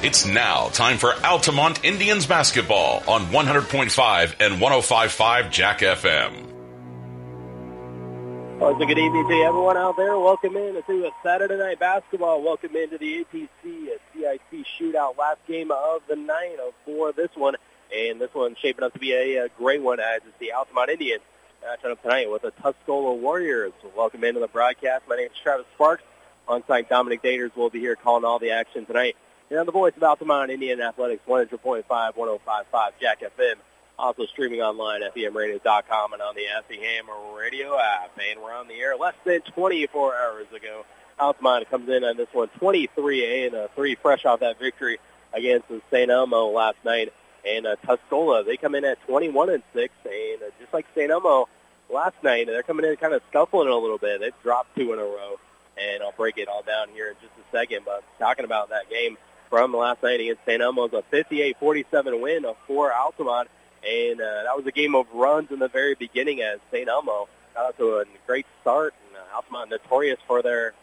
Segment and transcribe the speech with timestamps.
[0.00, 6.44] It's now time for Altamont Indians basketball on 100.5 and 105.5 Jack FM.
[8.60, 10.16] Well, it's a good evening to everyone out there.
[10.16, 12.40] Welcome in to a Saturday night basketball.
[12.44, 15.18] Welcome into the APC a CIC shootout.
[15.18, 17.56] Last game of the night for this one,
[17.92, 20.90] and this one's shaping up to be a, a great one as it's the Altamont
[20.90, 21.22] Indians
[21.60, 23.72] matching up tonight with the Tuscola Warriors.
[23.96, 25.08] Welcome into the broadcast.
[25.08, 26.04] My name is Travis Sparks.
[26.46, 29.16] Alongside Dominic Daters, we'll be here calling all the action tonight.
[29.50, 33.54] On the voice of Altamont Indian Athletics, 100.5, 105.5 Jack FM.
[33.98, 38.10] Also streaming online at FMRadio.com and on the Effingham Radio app.
[38.30, 40.84] And we're on the air less than 24 hours ago.
[41.18, 44.98] Altamont comes in on this one 23 and a 3 fresh off that victory
[45.32, 46.10] against St.
[46.10, 47.14] Elmo last night.
[47.46, 49.94] And uh, Tuscola, they come in at 21 and 6.
[50.04, 51.10] And uh, just like St.
[51.10, 51.48] Elmo
[51.88, 54.20] last night, they're coming in kind of scuffling a little bit.
[54.20, 55.40] They've dropped two in a row.
[55.78, 57.86] And I'll break it all down here in just a second.
[57.86, 59.16] But talking about that game,
[59.48, 60.60] from last night against St.
[60.60, 63.48] Elmo's a 58-47 win for Altamont.
[63.86, 66.88] And uh, that was a game of runs in the very beginning as St.
[66.88, 68.94] Elmo got to a great start.
[69.08, 70.74] And uh, Altamont notorious for their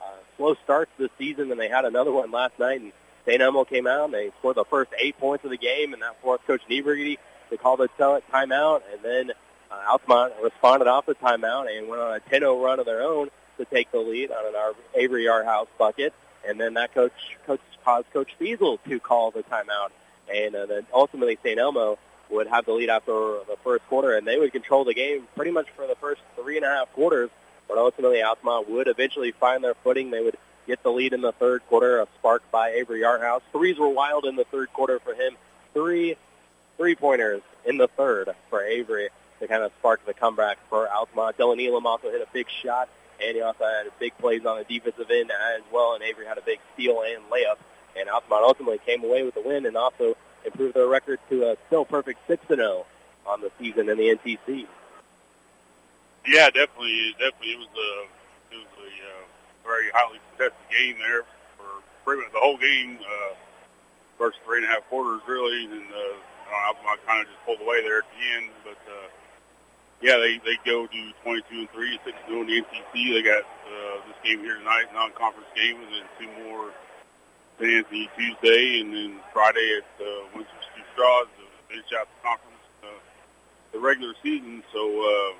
[0.00, 0.04] uh,
[0.36, 2.80] slow starts this season, and they had another one last night.
[2.80, 2.92] And
[3.26, 3.40] St.
[3.40, 6.20] Elmo came out and they scored the first eight points of the game, and that
[6.22, 7.18] forced Coach Niebergedy
[7.50, 8.82] to call the timeout.
[8.92, 9.32] And then
[9.70, 13.28] uh, Altamont responded off the timeout and went on a 10-0 run of their own
[13.58, 16.14] to take the lead on an Avery Yarhouse bucket.
[16.48, 17.12] And then that coach,
[17.46, 19.90] coach caused Coach Fiesel to call the timeout.
[20.32, 21.58] And uh, then ultimately St.
[21.58, 21.98] Elmo
[22.30, 25.50] would have the lead after the first quarter, and they would control the game pretty
[25.50, 27.30] much for the first three and a half quarters.
[27.68, 30.10] But ultimately, Altamont would eventually find their footing.
[30.10, 33.42] They would get the lead in the third quarter, a spark by Avery Yarhouse.
[33.52, 35.36] Threes were wild in the third quarter for him.
[35.74, 36.16] Three
[36.76, 39.08] three-pointers in the third for Avery
[39.40, 41.36] to kind of spark the comeback for Altamont.
[41.36, 42.88] Dylan Elam also hit a big shot,
[43.22, 46.38] and he also had big plays on the defensive end as well, and Avery had
[46.38, 47.58] a big steal and layup
[47.98, 51.56] and Altamont ultimately came away with the win and also improved their record to a
[51.66, 52.84] still perfect 6-0
[53.26, 54.66] on the season in the NTC.
[56.26, 57.52] Yeah, definitely, definitely.
[57.52, 59.24] It was a it was a uh,
[59.64, 61.22] very highly contested game there
[61.56, 61.64] for
[62.04, 62.98] pretty much the whole game.
[63.00, 63.34] Uh,
[64.18, 67.80] first three and a half quarters, really, and uh, Altamont kind of just pulled away
[67.82, 68.50] there at the end.
[68.62, 69.08] But uh,
[70.00, 73.14] yeah, they they go to 22 and three, six and in the NTC.
[73.14, 76.70] They got uh, this game here tonight, non-conference game, and then two more
[77.60, 82.62] Anthony Tuesday, and then Friday at uh, Windsor Stew Straws to finish out the conference,
[82.84, 83.00] uh,
[83.72, 84.62] the regular season.
[84.72, 85.34] So uh,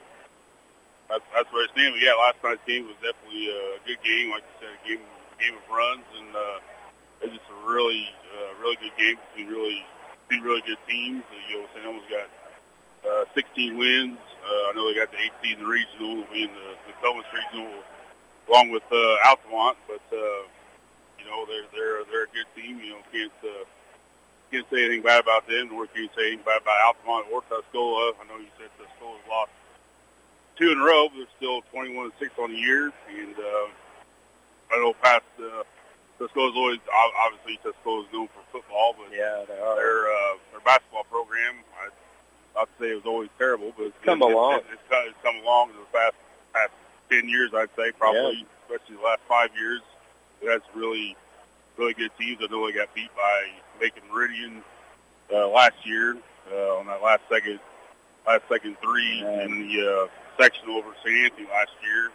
[1.08, 1.94] that's, that's where I stand.
[1.94, 4.30] But yeah, last night's game was definitely a good game.
[4.30, 5.04] Like you said, a game
[5.38, 6.58] game of runs, and uh,
[7.22, 9.86] it's just a really uh, really good game between really
[10.28, 11.22] two really good teams.
[11.30, 11.86] Uh, you know, St.
[11.86, 12.26] Elmo's got
[13.06, 14.18] uh, 16 wins.
[14.44, 16.46] Uh, I know they got the 8 seed in the regional, the,
[16.86, 17.72] the Comus regional,
[18.48, 20.02] along with uh, Altamont, but.
[20.12, 20.46] Uh,
[21.18, 22.80] you know, they're they're they're a good team.
[22.80, 23.64] You know, can't uh,
[24.50, 27.42] can't say anything bad about them, nor can you say anything bad about Altamont or
[27.50, 28.14] Tuscola.
[28.16, 29.50] I know you said Tuscola's lost
[30.56, 32.92] two in a row, but they're still 21 and six on the year.
[33.10, 33.66] And uh,
[34.72, 35.62] I know past uh,
[36.18, 36.80] Tuscola's always
[37.26, 39.76] obviously Tuscola's known for football, but yeah, they are.
[39.76, 41.60] their uh, their basketball program.
[41.76, 41.90] I,
[42.58, 44.54] I'd say it was always terrible, but it's come it, along.
[44.54, 46.14] It, it's, it's, it's come along in the past
[46.52, 46.72] past
[47.08, 47.50] ten years.
[47.54, 48.74] I'd say probably, yeah.
[48.76, 49.80] especially the last five years
[50.44, 51.16] that's really,
[51.76, 52.38] really good teams.
[52.42, 53.48] I know they got beat by
[53.80, 54.62] Macon Meridian
[55.32, 56.16] uh, last year
[56.52, 57.60] uh, on that last second,
[58.26, 59.44] last second three yeah.
[59.44, 61.16] in the uh, section over St.
[61.24, 62.06] Anthony last year.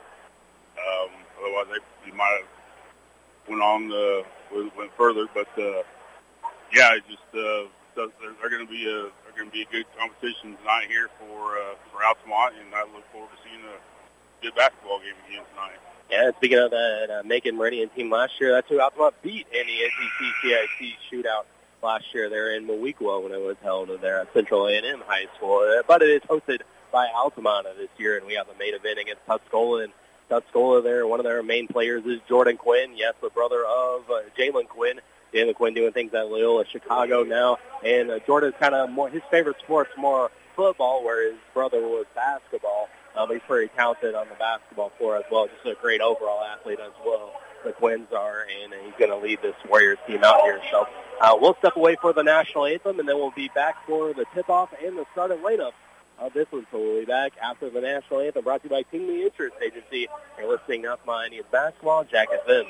[0.77, 4.23] Um, otherwise, they, they might have went on uh,
[4.55, 5.27] went, went further.
[5.33, 5.83] But uh,
[6.73, 8.07] yeah, it just uh, they're,
[8.41, 11.57] they're going to be a they're going to be a good competition tonight here for
[11.57, 13.77] uh, for Altamont, and I look forward to seeing a
[14.43, 15.79] good basketball game again tonight.
[16.11, 19.65] Yeah, speaking of that uh, Macon Meridian team last year, that's who Altamont beat in
[19.65, 21.45] the NTC CIC shootout
[21.81, 25.59] last year there in Moweaqua when it was held there at Central A&M High School.
[25.59, 26.61] Uh, but it is hosted
[26.91, 29.85] by Altamont this year, and we have the main event against Tuscola.
[29.85, 29.93] And
[30.29, 34.21] Tuscola there, one of their main players is Jordan Quinn, yes, the brother of uh,
[34.37, 35.01] Jalen Quinn.
[35.33, 39.23] Jalen Quinn doing things at Loyola Chicago now, and uh, Jordan's kind of more his
[39.31, 42.89] favorite sport's more football, where his brother was basketball.
[43.15, 45.47] Um, he's pretty talented on the basketball floor as well.
[45.47, 47.33] Just a great overall athlete as well.
[47.63, 50.59] The Quinns are, and he's going to lead this Warriors team out here.
[50.71, 50.87] So
[51.21, 54.25] uh, we'll step away for the national anthem, and then we'll be back for the
[54.33, 55.71] tip-off and the starting lineup
[56.19, 56.65] of this one.
[56.71, 60.07] So we'll be back after the national anthem brought to you by Tingley Insurance Agency.
[60.37, 62.65] And listening up my Indians basketball, Jack FM.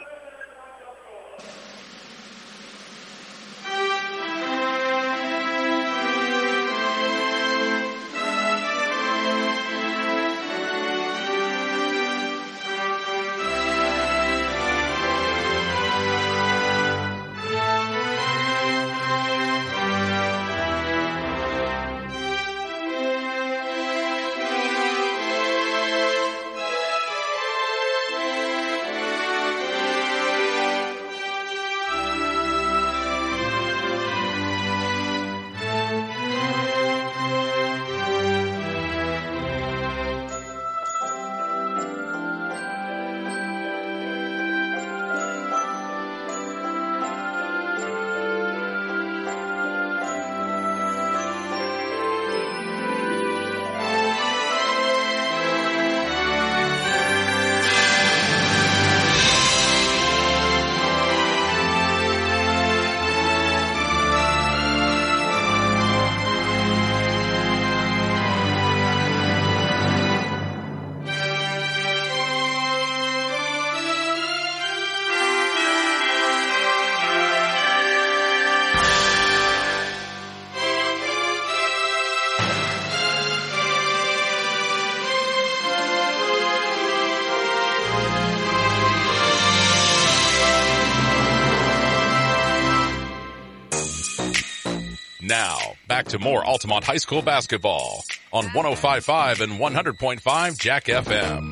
[95.33, 95.57] Now,
[95.88, 101.51] back to more Altamont High School basketball on 105.5 and 100.5 Jack FM.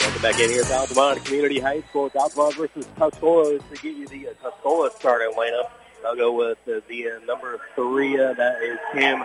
[0.00, 2.06] Welcome back in here at Altamont Community High School.
[2.06, 5.70] It's Altamont versus Tuscola to get you the uh, Tuscola starting lineup.
[6.06, 8.18] I'll go with uh, the uh, number three.
[8.18, 9.22] Uh, that is Cam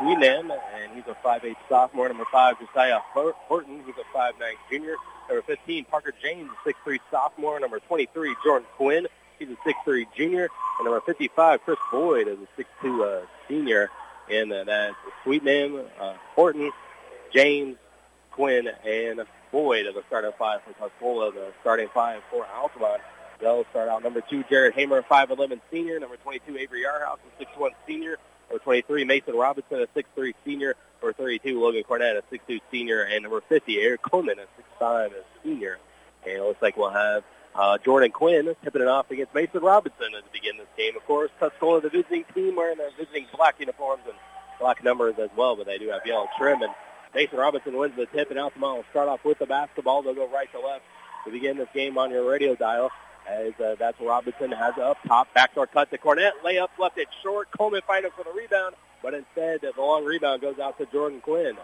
[0.00, 2.08] Sweetnam, and he's a 5'8 sophomore.
[2.08, 3.84] Number five, Josiah Horton.
[3.86, 4.32] He's a 5'9
[4.68, 4.96] junior.
[5.28, 7.60] Number 15, Parker James, a 6'3 sophomore.
[7.60, 9.06] Number 23, Jordan Quinn.
[9.38, 10.48] He's a 6'3 junior.
[10.78, 13.90] And number 55, Chris Boyd, is a 6'2 uh, senior.
[14.30, 14.94] And uh, that's
[15.24, 16.70] Sweetnam, uh, Horton,
[17.32, 17.76] James,
[18.30, 23.02] Quinn, and Boyd of the starting five for Tuscola, the starting five for Altamont.
[23.40, 25.98] They'll start out number two, Jared Hamer, 5'11 senior.
[25.98, 28.16] Number 22, Avery Yarhouse, a 6'1 senior.
[28.48, 30.76] Number 23, Mason Robinson, a 6'3 senior.
[31.02, 33.02] Number 32, Logan Cornett, a 6'2 senior.
[33.02, 35.10] And number 50, Eric Coleman, a 6'5
[35.42, 35.78] senior.
[36.24, 40.12] And it looks like we'll have uh, Jordan Quinn tipping it off against Mason Robinson
[40.32, 40.96] beginning of this game.
[40.96, 44.14] Of course, Tuscola, the visiting team, wearing their visiting black uniforms and
[44.58, 46.62] black numbers as well, but they do have yellow trim.
[46.62, 46.72] And
[47.14, 50.02] Mason Robinson wins the tip, and Altamont will start off with the basketball.
[50.02, 50.84] They'll go right to left
[51.24, 52.90] to begin this game on your radio dial.
[53.28, 57.48] As uh, that's Robinson has up top, backdoor cut to Cornett, layup left it short.
[57.56, 61.56] Coleman fighting for the rebound, but instead the long rebound goes out to Jordan Quinn.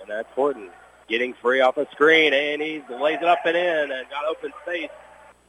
[0.00, 0.68] And that's Horton
[1.12, 4.50] getting free off a screen, and he lays it up and in and got open
[4.62, 4.88] space.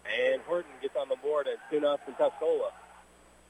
[0.05, 2.71] And Horton gets on the board at 2 0 Tuscola.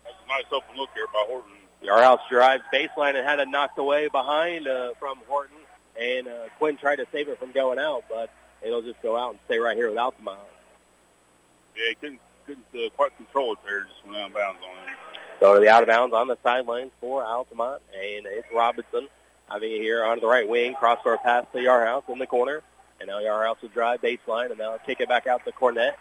[0.04, 1.52] That's a nice open look here by Horton.
[1.84, 5.58] Yarhouse drives baseline and had it knocked away behind uh, from Horton,
[6.00, 8.30] and uh, Quinn tried to save it from going out, but
[8.62, 10.38] it'll just go out and stay right here without the mile.
[11.76, 14.88] Yeah, he couldn't, couldn't uh, quite control it there, just went out of bounds on
[14.88, 14.96] him.
[15.40, 19.10] So to the out of bounds on the sideline for Altamont, and it's Robinson
[19.54, 22.64] having it here onto the right wing, crossbar pass to Yarhouse in the corner,
[23.00, 25.94] and now Yarhouse will drive baseline, and now kick it back out to Cornett.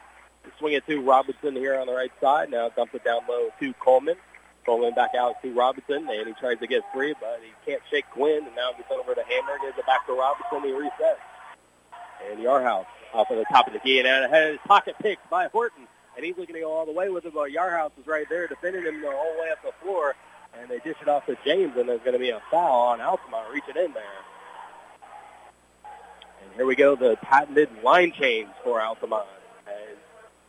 [0.58, 2.50] Swing it to Robinson here on the right side.
[2.50, 4.16] Now dump it down low to Coleman.
[4.64, 8.08] Coleman back out to Robinson, and he tries to get free, but he can't shake
[8.10, 11.20] Quinn, and now gets over to Hammer, gives it back to Robinson, he resets.
[12.30, 15.28] And Yarhouse off of the top of the key, and ahead of his pocket picked
[15.28, 15.86] by Horton,
[16.16, 18.46] and he's looking to go all the way with it, but Yarhouse is right there
[18.46, 20.14] defending him the whole way up the floor,
[20.58, 23.00] and they dish it off to James, and there's going to be a foul on
[23.00, 24.04] Altamont reaching in there.
[26.42, 29.26] And here we go, the patented line change for Altamont.
[29.66, 29.96] And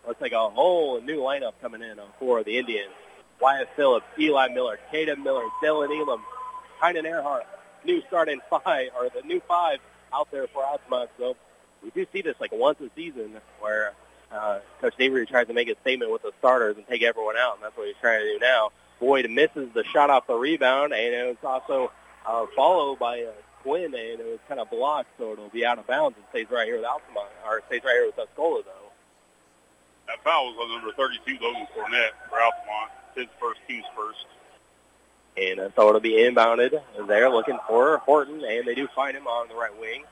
[0.08, 2.92] looks like a whole new lineup coming in for the Indians.
[3.40, 6.24] Wyatt Phillips, Eli Miller, Caden Miller, Dylan Elam,
[6.82, 7.46] Kynan Earhart,
[7.86, 9.80] new starting five, or the new five
[10.14, 11.10] out there for Altamont.
[11.18, 11.36] So
[11.84, 13.94] we do see this like once a season where
[14.32, 17.56] uh, Coach Avery tries to make a statement with the starters and take everyone out,
[17.56, 18.72] and that's what he's trying to do now.
[19.04, 21.92] Boyd misses the shot off the rebound, and it was also
[22.26, 23.32] uh, followed by uh,
[23.62, 26.48] Quinn, and it was kind of blocked, so it'll be out of bounds and stays
[26.50, 28.92] right here with Altamont, or stays right here with Tuscola, though.
[30.08, 32.92] That foul was on number 32, Logan Cornett, for Altamont.
[33.14, 34.26] His first, team's first.
[35.36, 36.82] And uh, so it'll be inbounded.
[37.06, 40.06] They're looking for Horton, and they do find him on the right wing.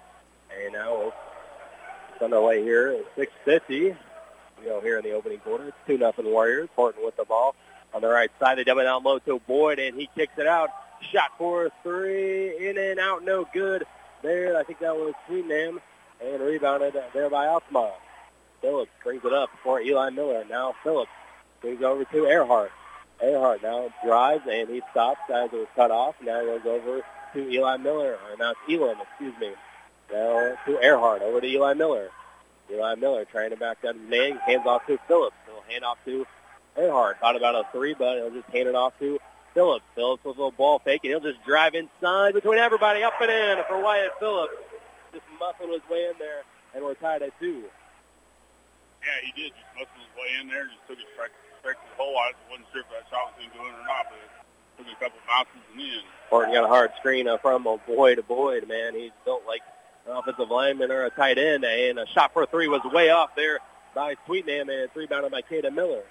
[0.65, 1.13] And now
[2.13, 3.69] it's underway here at 6.50.
[3.69, 3.95] You
[4.65, 5.69] know, here in the opening quarter.
[5.69, 6.67] It's 2 nothing Warriors.
[6.75, 7.55] Horton with the ball
[7.93, 8.57] on the right side.
[8.57, 10.69] They it down low to Boyd, and he kicks it out.
[11.11, 13.85] Shot for three, in and out, no good.
[14.21, 15.81] There, I think that was Sweetnam,
[16.23, 17.93] and rebounded there by Altamont.
[18.61, 20.45] Phillips brings it up for Eli Miller.
[20.47, 21.09] Now Phillips
[21.61, 22.71] brings over to Earhart.
[23.21, 26.15] Earhart now drives, and he stops as it was cut off.
[26.23, 27.01] Now it goes over
[27.33, 29.51] to Eli Miller, or now it's Elam, excuse me.
[30.11, 32.09] Now to Earhart, over to Eli Miller.
[32.71, 35.35] Eli Miller trying to back down his man, hands off to Phillips.
[35.45, 36.25] He'll hand off to
[36.77, 37.19] Earhart.
[37.19, 39.19] Thought about a three, but he'll just hand it off to
[39.53, 39.85] Phillips.
[39.95, 43.31] Phillips with a little ball fake, and he'll just drive inside between everybody, up and
[43.31, 44.53] in for Wyatt Phillips.
[45.13, 47.63] Just muscled his way in there, and we're tied at two.
[49.03, 49.51] Yeah, he did.
[49.51, 52.17] Just muscled his way in there, just took it straight, straight to the hole.
[52.17, 54.41] I wasn't sure if that shot was going to go in or not, but
[54.77, 56.01] took a couple bounces and in.
[56.29, 58.95] Horton got a hard screen uh, from a boy to Boyd, man.
[58.95, 59.61] He's built like
[60.07, 63.09] an offensive lineman or a tight end, and a shot for a three was way
[63.09, 63.59] off there
[63.93, 66.03] by Sweetnam, and it's rebounded by Caden Miller.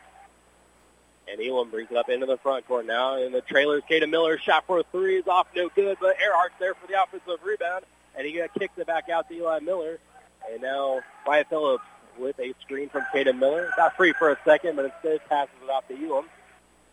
[1.31, 3.17] And Elam brings it up into the front court now.
[3.23, 5.99] In the trailers, Caden Miller shot for three is off, no good.
[6.01, 7.85] But Earhart's there for the offensive rebound,
[8.17, 9.99] and he kicks it back out to Eli Miller.
[10.51, 11.85] And now Wyatt Phillips
[12.19, 13.71] with a screen from Caden Miller.
[13.77, 16.27] Got free for a second, but instead passes it off to Elam.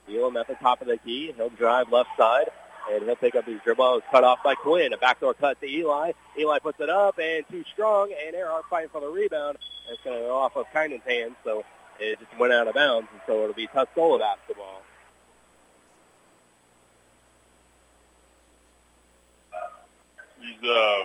[0.10, 1.34] Elam at the top of the key.
[1.36, 2.50] He'll drive left side,
[2.92, 4.02] and he'll pick up his dribble.
[4.12, 4.94] Cut off by Quinn.
[4.94, 6.12] A backdoor cut to Eli.
[6.38, 9.58] Eli puts it up, and too strong, and Earhart fighting for the rebound.
[9.90, 11.64] It's going to go off of Kynan's hands, so
[12.00, 14.82] it just went out of bounds, and so it'll be Tuscola basketball.
[20.40, 21.04] He's uh,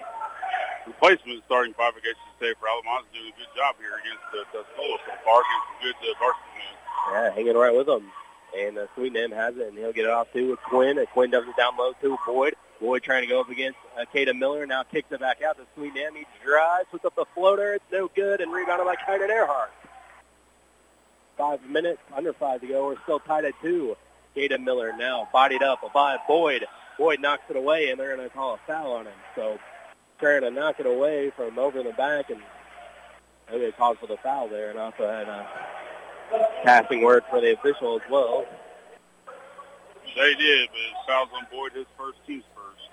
[0.86, 4.24] replacement starting five, I guess you say, for Altamont's doing a good job here against
[4.30, 6.74] uh, Tuscola so far, against some good uh, varsity men.
[7.12, 8.10] Yeah, hanging right with them.
[8.56, 10.98] And uh, Sweetnam has it, and he'll get it off to Quinn.
[10.98, 12.54] And Quinn does it down low to Boyd.
[12.80, 14.66] Boyd trying to go up against uh, Caden Miller.
[14.66, 16.14] Now kicks it back out to Sweetnam.
[16.14, 17.74] He drives, puts up the floater.
[17.74, 19.70] It's no good, and rebounded by Kyden Earhart.
[21.36, 22.86] Five minutes, under five to go.
[22.86, 23.96] We're still tied at two.
[24.36, 26.66] Caden Miller now bodied up by Boyd.
[26.98, 29.14] Boyd knocks it away, and they're going to call a foul on him.
[29.34, 29.58] So
[30.20, 32.40] trying to knock it away from over the back, and
[33.50, 35.46] maybe called for the foul there, and also had a
[36.64, 38.46] passing word for the official as well.
[40.14, 42.88] They did, but foul's on Boyd, his first team's first.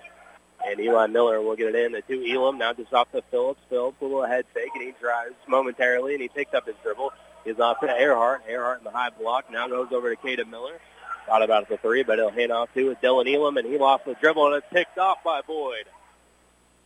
[0.66, 2.58] And Eli Miller will get it in to Elam.
[2.58, 3.60] Now just off to Phillips.
[3.68, 7.12] Phillips a little head fake, and he drives momentarily, and he picks up his dribble.
[7.44, 8.42] He's off to Earhart.
[8.48, 9.50] Earhart in the high block.
[9.50, 10.78] Now goes over to Caden Miller.
[11.26, 14.14] Thought about the three, but he'll hand off to Dylan Elam, and he lost the
[14.14, 15.84] dribble, and it's picked off by Boyd.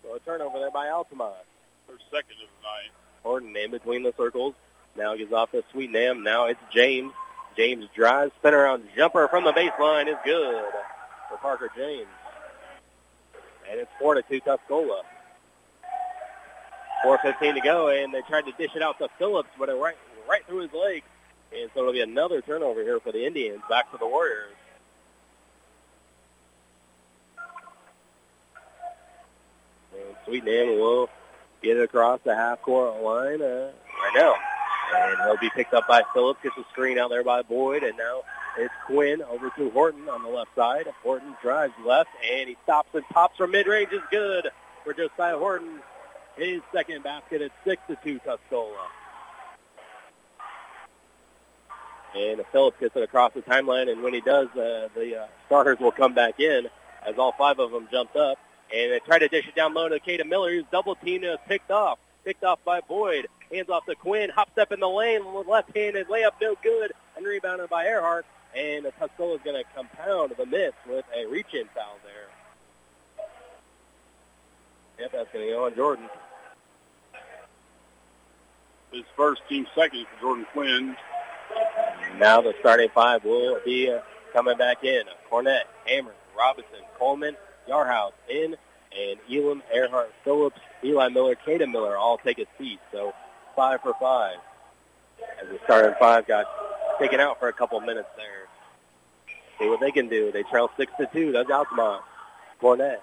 [0.03, 1.35] So a turnover there by Altamont.
[1.89, 2.91] First second of the night.
[3.23, 4.55] Horton in between the circles.
[4.97, 6.23] Now gives off to Sweetnam.
[6.23, 7.13] Now it's James.
[7.57, 10.65] James drives, spin around jumper from the baseline is good
[11.29, 12.09] for Parker James.
[13.71, 15.03] And it's 4 to 2 Tuscola.
[17.05, 19.97] 4.15 to go, and they tried to dish it out to Phillips, but it right,
[20.29, 21.03] right through his leg.
[21.53, 23.61] And so it'll be another turnover here for the Indians.
[23.69, 24.55] Back to the Warriors.
[29.93, 31.09] And Sweetnam will
[31.63, 33.71] get it across the half-court line uh,
[34.03, 34.35] right now.
[34.95, 37.97] And he'll be picked up by Phillips, gets a screen out there by Boyd, and
[37.97, 38.23] now
[38.59, 40.87] it's Quinn over to Horton on the left side.
[41.03, 44.51] Horton drives left, and he stops and pops from mid-range is good
[44.85, 45.81] for Josiah Horton.
[46.37, 48.87] His second basket at 6 to 2 Tuscola.
[52.15, 55.79] And Phillips gets it across the timeline, and when he does, uh, the uh, starters
[55.81, 56.69] will come back in
[57.07, 58.39] as all five of them jumped up.
[58.75, 61.39] And they try to dish it down low to Caden Miller, who's double teamed and
[61.47, 61.99] picked off.
[62.25, 63.27] Picked off by Boyd.
[63.53, 64.31] Hands off to Quinn.
[64.31, 68.25] Hops up in the lane left-handed layup, no good, and rebounded by Earhart.
[68.57, 73.27] And Tuscola is going to compound the miss with a reach-in foul there.
[75.01, 76.09] Yep, that's going to go on Jordan.
[78.93, 80.97] His first team second for Jordan Quinn.
[82.19, 84.01] Now the starting five will be uh,
[84.33, 85.05] coming back in.
[85.31, 87.37] Cornett, Hammer, Robinson, Coleman,
[87.69, 88.57] Yarhouse in,
[88.97, 92.81] and Elam, Earhart, Phillips, Eli Miller, Caden Miller all take a seat.
[92.93, 93.13] So
[93.57, 94.37] five for five.
[95.43, 96.47] As the starting five got
[96.99, 98.49] taken out for a couple minutes there.
[99.59, 100.33] See what they can do.
[100.33, 101.33] They trail six to two.
[101.33, 102.03] That's Altamont.
[102.61, 102.99] Cornett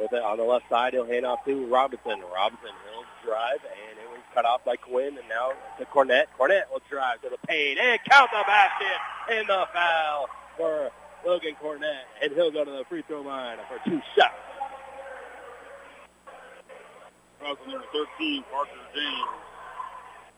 [0.00, 0.92] with it on the left side.
[0.92, 2.20] He'll hand off to Robinson.
[2.32, 3.93] Robinson will drive, and
[4.34, 6.24] cut off by Quinn, and now to Cornett.
[6.38, 8.98] Cornett will drive to the paint and count the basket
[9.30, 10.90] and the foul for
[11.24, 14.34] Logan Cornett, and he'll go to the free throw line for two shots.
[17.40, 19.28] Foul number 13, Parker James.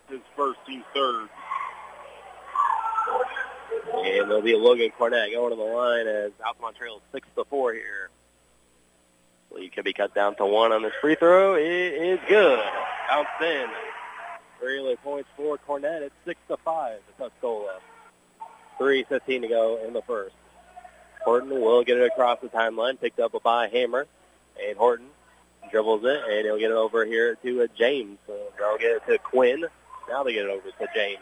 [0.09, 1.29] His first team third.
[3.95, 7.45] And there'll be a Logan Cornett going to the line as Altamont trails six to
[7.45, 8.11] four here.
[9.57, 11.55] Lee can be cut down to one on this free throw.
[11.55, 12.61] It is good.
[13.09, 13.67] Bounce in.
[14.61, 16.03] Three early points for Cornett.
[16.03, 17.79] It's six to five to Tuscola.
[18.79, 20.35] Three fifteen to go in the first.
[21.25, 24.07] Horton will get it across the timeline, picked up by Hammer,
[24.63, 25.07] and Horton
[25.71, 28.19] dribbles it, and he'll get it over here to James.
[28.27, 29.65] So they'll get it to Quinn.
[30.09, 31.21] Now they get it over to James.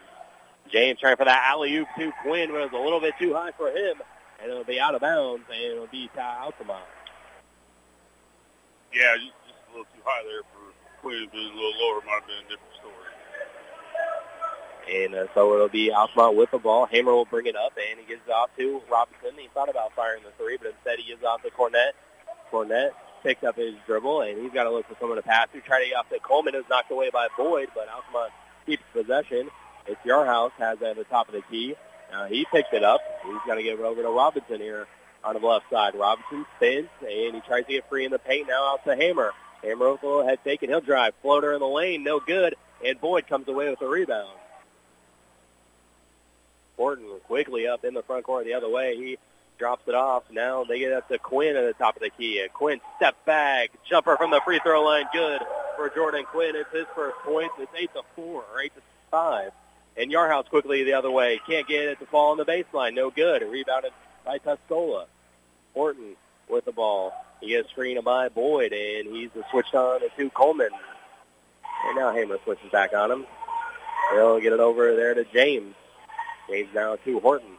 [0.71, 3.51] James trying for that alley-oop to Quinn, but it was a little bit too high
[3.51, 3.95] for him,
[4.41, 6.83] and it'll be out of bounds, and it'll be Ty Altamont.
[8.95, 10.71] Yeah, just, just a little too high there for
[11.03, 11.27] Quinn.
[11.27, 13.11] Being a little lower might have been a different story.
[14.87, 16.85] And uh, so it'll be Altamont with the ball.
[16.85, 19.35] Hammer will bring it up, and he gives it off to Robinson.
[19.35, 21.91] He thought about firing the three, but instead he gives it off to Cornett.
[22.49, 25.59] Cornett picks up his dribble, and he's got to look for someone to pass to.
[25.59, 28.31] Try to get off to Coleman, who's knocked away by Boyd, but Altamont
[28.65, 29.49] keeps possession.
[29.87, 31.75] It's Yarhouse has it at the top of the key.
[32.11, 33.01] Now he picks it up.
[33.25, 34.87] He's going to give it over to Robinson here
[35.25, 35.95] on the left side.
[35.95, 38.47] Robinson spins, and he tries to get free in the paint.
[38.47, 39.31] Now out to Hammer.
[39.63, 41.13] Hammer with a little head fake, and he'll drive.
[41.21, 42.55] Floater in the lane, no good.
[42.85, 44.37] And Boyd comes away with a rebound.
[46.77, 48.95] Horton quickly up in the front court the other way.
[48.95, 49.17] He
[49.57, 50.23] drops it off.
[50.29, 52.41] Now they get up to Quinn at the top of the key.
[52.41, 55.41] And Quinn step back, jumper from the free throw line, good
[55.77, 56.55] for Jordan Quinn.
[56.55, 57.51] It's his first point.
[57.59, 59.51] It's eight to four or eight to five.
[59.97, 61.39] And Yarhouse quickly the other way.
[61.47, 62.93] Can't get it to fall on the baseline.
[62.93, 63.41] No good.
[63.43, 63.93] Rebounded
[64.25, 65.05] by Tuscola.
[65.75, 66.15] Horton
[66.49, 67.13] with the ball.
[67.41, 70.71] He gets screened by Boyd, and he's switched on to Coleman.
[71.85, 73.25] And now Hammer switches back on him.
[74.13, 75.75] They'll get it over there to James.
[76.49, 77.51] James now to Horton.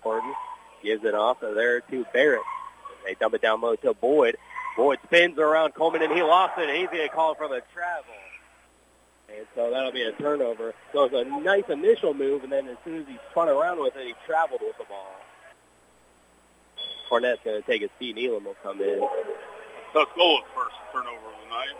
[0.00, 0.34] Horton
[0.82, 2.42] gives it off there to Barrett.
[3.06, 4.36] They dump it down low to Boyd.
[4.76, 6.74] Boyd spins around Coleman, and he lost it.
[6.74, 8.14] He's going to call for the travel.
[9.28, 10.74] And so that'll be a turnover.
[10.92, 13.94] So it's a nice initial move, and then as soon as he spun around with
[13.96, 15.19] it, he traveled with the ball.
[17.10, 19.00] Cornett's going to take his seat, and Elam will come in.
[19.92, 21.76] Tuscola's first turnover of the night.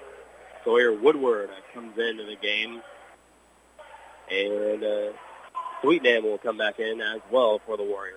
[0.64, 2.82] Sawyer Woodward comes into the game.
[4.28, 5.12] And uh,
[5.82, 8.16] Sweetnam will come back in as well for the Warriors.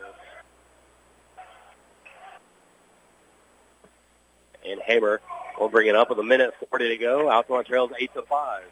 [4.66, 5.22] And Hamer
[5.60, 7.30] will bring it up with a minute 40 to go.
[7.30, 8.64] Altamont trails 8 to 5.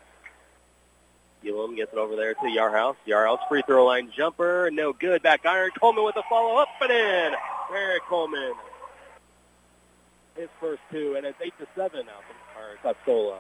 [1.48, 2.96] Elam gets it over there to Yarhouse.
[3.08, 4.70] Yarhouse free throw line jumper.
[4.72, 5.24] No good.
[5.24, 5.72] Back iron.
[5.80, 7.34] Coleman with a follow up and in.
[7.74, 8.54] Eric Coleman.
[10.36, 12.12] His first two, and it's 8 to 7 now
[12.54, 13.40] for Tuscola.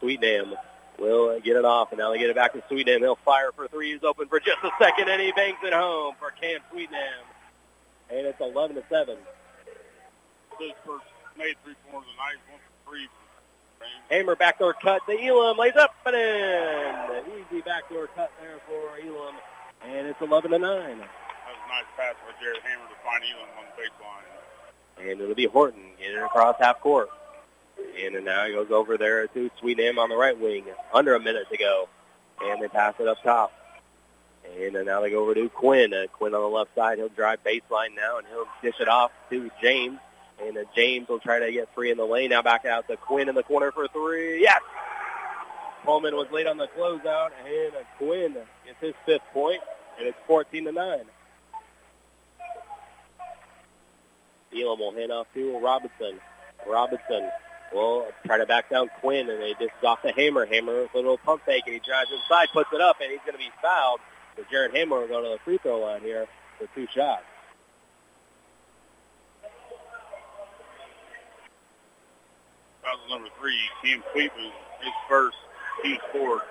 [0.00, 0.54] Sweetnam
[0.98, 3.00] will get it off, and now they get it back to Sweetnam.
[3.00, 3.92] He'll fire for three.
[3.92, 7.24] He's open for just a second, and he bangs it home for Cam Sweetnam.
[8.10, 9.16] And it's 11 to 7.
[10.58, 11.04] His first
[11.36, 12.36] made three points tonight.
[12.50, 13.08] One for three.
[14.10, 17.44] Hamer backdoor cut to Elam, lays up and in.
[17.50, 19.34] Easy backdoor cut there for Elam,
[19.84, 20.70] and it's 11 to 9.
[20.70, 25.10] That was a nice pass by Jared Hamer to find Elam on the baseline.
[25.10, 27.08] And it'll be Horton getting across half court.
[28.02, 30.64] And now he goes over there to Sweetnam on the right wing.
[30.92, 31.88] Under a minute to go.
[32.42, 33.52] And they pass it up top.
[34.58, 35.92] And now they go over to Quinn.
[35.92, 36.98] Uh, Quinn on the left side.
[36.98, 39.98] He'll drive baseline now, and he'll dish it off to James.
[40.44, 42.30] And uh, James will try to get free in the lane.
[42.30, 44.40] Now back out to Quinn in the corner for three.
[44.40, 44.60] Yes!
[45.84, 48.34] Coleman was late on the closeout, and uh, Quinn
[48.66, 49.60] gets his fifth point,
[49.98, 51.00] and it's 14 to 9.
[54.54, 56.20] Elam will hand off to Robinson.
[56.66, 57.30] Robinson
[57.72, 60.46] will try to back down Quinn, and they just off the Hammer.
[60.46, 63.20] Hammer with a little pump fake, and he drives inside, puts it up, and he's
[63.20, 64.00] going to be fouled.
[64.36, 66.26] So Jared Hamer will go to the free throw line here
[66.58, 67.24] for two shots.
[72.88, 75.36] Foul number three, Cam Sweetnam, his first,
[75.82, 76.42] he scored.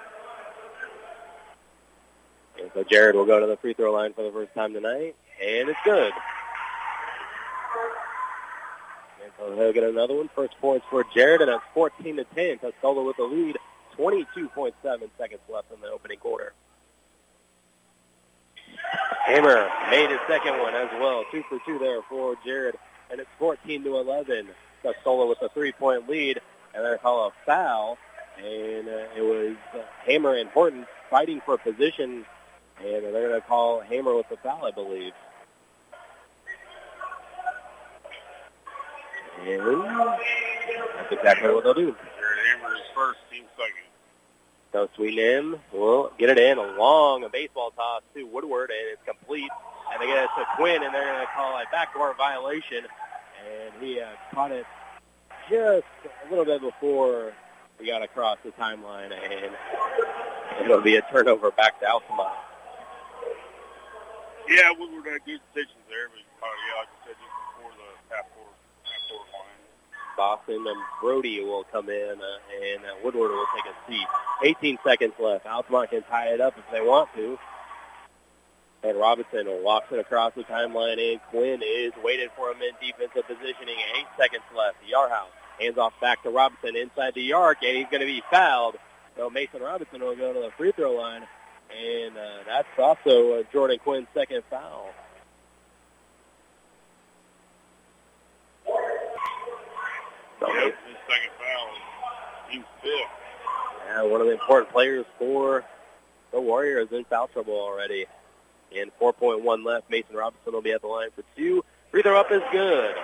[2.59, 5.15] And so Jared will go to the free throw line for the first time tonight,
[5.41, 6.11] and it's good.
[9.23, 10.29] And so he'll get another one.
[10.35, 12.59] First points for Jared, and it's 14 to 10.
[12.59, 13.57] Tuscola with the lead.
[13.97, 14.73] 22.7
[15.17, 16.53] seconds left in the opening quarter.
[19.25, 21.23] Hammer made his second one as well.
[21.31, 22.75] Two for two there for Jared,
[23.09, 24.49] and it's 14 to 11.
[24.83, 26.41] Tuscola with a three-point lead,
[26.73, 27.97] and they're gonna call a foul,
[28.37, 32.25] and uh, it was uh, Hamer and Horton fighting for position,
[32.79, 35.13] and they're going to call Hamer with the foul, I believe.
[39.45, 39.83] And
[40.95, 41.95] that's exactly what they'll do.
[41.95, 43.73] Hammer is first, team second.
[44.73, 49.49] So Sweetnam will get it in along a baseball toss to Woodward, and it's complete.
[49.93, 52.85] And they get it to Quinn, and they're going to call a backdoor violation.
[53.47, 54.65] And he uh, caught it
[55.49, 57.33] just a little bit before
[57.79, 59.51] we got across the timeline, and
[60.63, 62.29] it'll be a turnover back to Altamont.
[64.49, 68.15] Yeah, Woodward had good decisions there, but uh, yeah, like I said, just before the
[68.15, 69.57] half court line.
[70.15, 74.07] Boston and Brody will come in, uh, and uh, Woodward will take a seat.
[74.43, 75.45] 18 seconds left.
[75.45, 77.37] Altamont can tie it up if they want to.
[78.83, 83.27] And Robinson walks it across the timeline, and Quinn is waiting for him in defensive
[83.27, 83.75] positioning.
[83.97, 84.77] Eight seconds left.
[84.87, 88.75] Yarhouse hands off back to Robinson inside the arc, and he's going to be fouled.
[89.15, 91.23] So Mason Robinson will go to the free throw line,
[91.75, 94.89] and uh, that's also uh, Jordan Quinn's second foul.
[100.39, 101.69] So yep, his second foul.
[102.49, 102.93] He's fifth.
[103.87, 105.65] Yeah, one of the important players for
[106.31, 108.05] the Warriors in foul trouble already.
[108.75, 109.89] And 4.1 left.
[109.89, 111.63] Mason Robinson will be at the line for two.
[111.91, 112.95] Free throw up is good.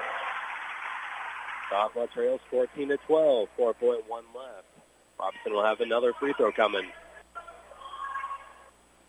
[1.70, 3.50] Sophomore trails 14 to 12.
[3.58, 4.66] 4.1 left.
[5.20, 6.86] Robinson will have another free throw coming.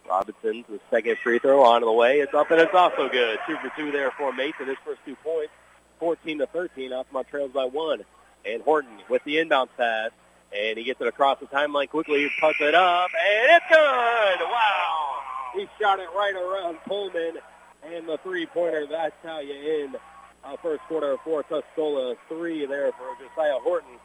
[0.09, 2.21] Robinson's the second free throw on the way.
[2.21, 3.39] It's up and it's also good.
[3.47, 4.69] Two for two there for Mason.
[4.69, 5.53] His first two points.
[5.99, 6.93] 14 to 13.
[6.93, 8.05] Off Altamont trails by one.
[8.45, 10.11] And Horton with the inbound pass.
[10.57, 12.21] And he gets it across the timeline quickly.
[12.21, 14.47] He puts it up, and it's good.
[14.47, 15.14] Wow.
[15.55, 17.39] He shot it right around Pullman.
[17.83, 19.97] And the three-pointer, that's how you end
[20.43, 22.17] uh, first quarter for Tuscola.
[22.29, 23.99] Three there for Josiah Horton.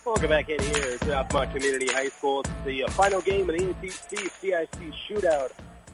[0.04, 2.40] Welcome back in here to Altamont Community High School.
[2.40, 5.52] It's the final game of the NTC CIC shootout,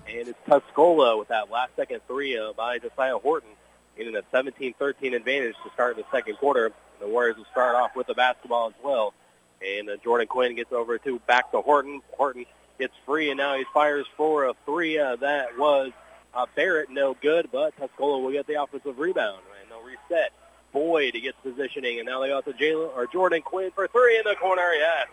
[0.08, 3.50] and it's Tuscola with that last second three by Josiah Horton,
[3.98, 6.72] getting a 17-13 advantage to start the second quarter.
[7.00, 9.12] The Warriors will start off with the basketball as well,
[9.60, 12.00] and uh, Jordan Quinn gets over to back to Horton.
[12.12, 12.46] Horton
[12.78, 14.98] gets free, and now he fires for a three.
[14.98, 15.92] Uh, that was
[16.34, 20.32] uh, Barrett, no good, but Tuscola will get the offensive rebound, and they'll reset.
[20.72, 24.24] Boyd gets positioning, and now they got to Jalen or Jordan Quinn for three in
[24.24, 24.72] the corner.
[24.72, 25.08] Yes,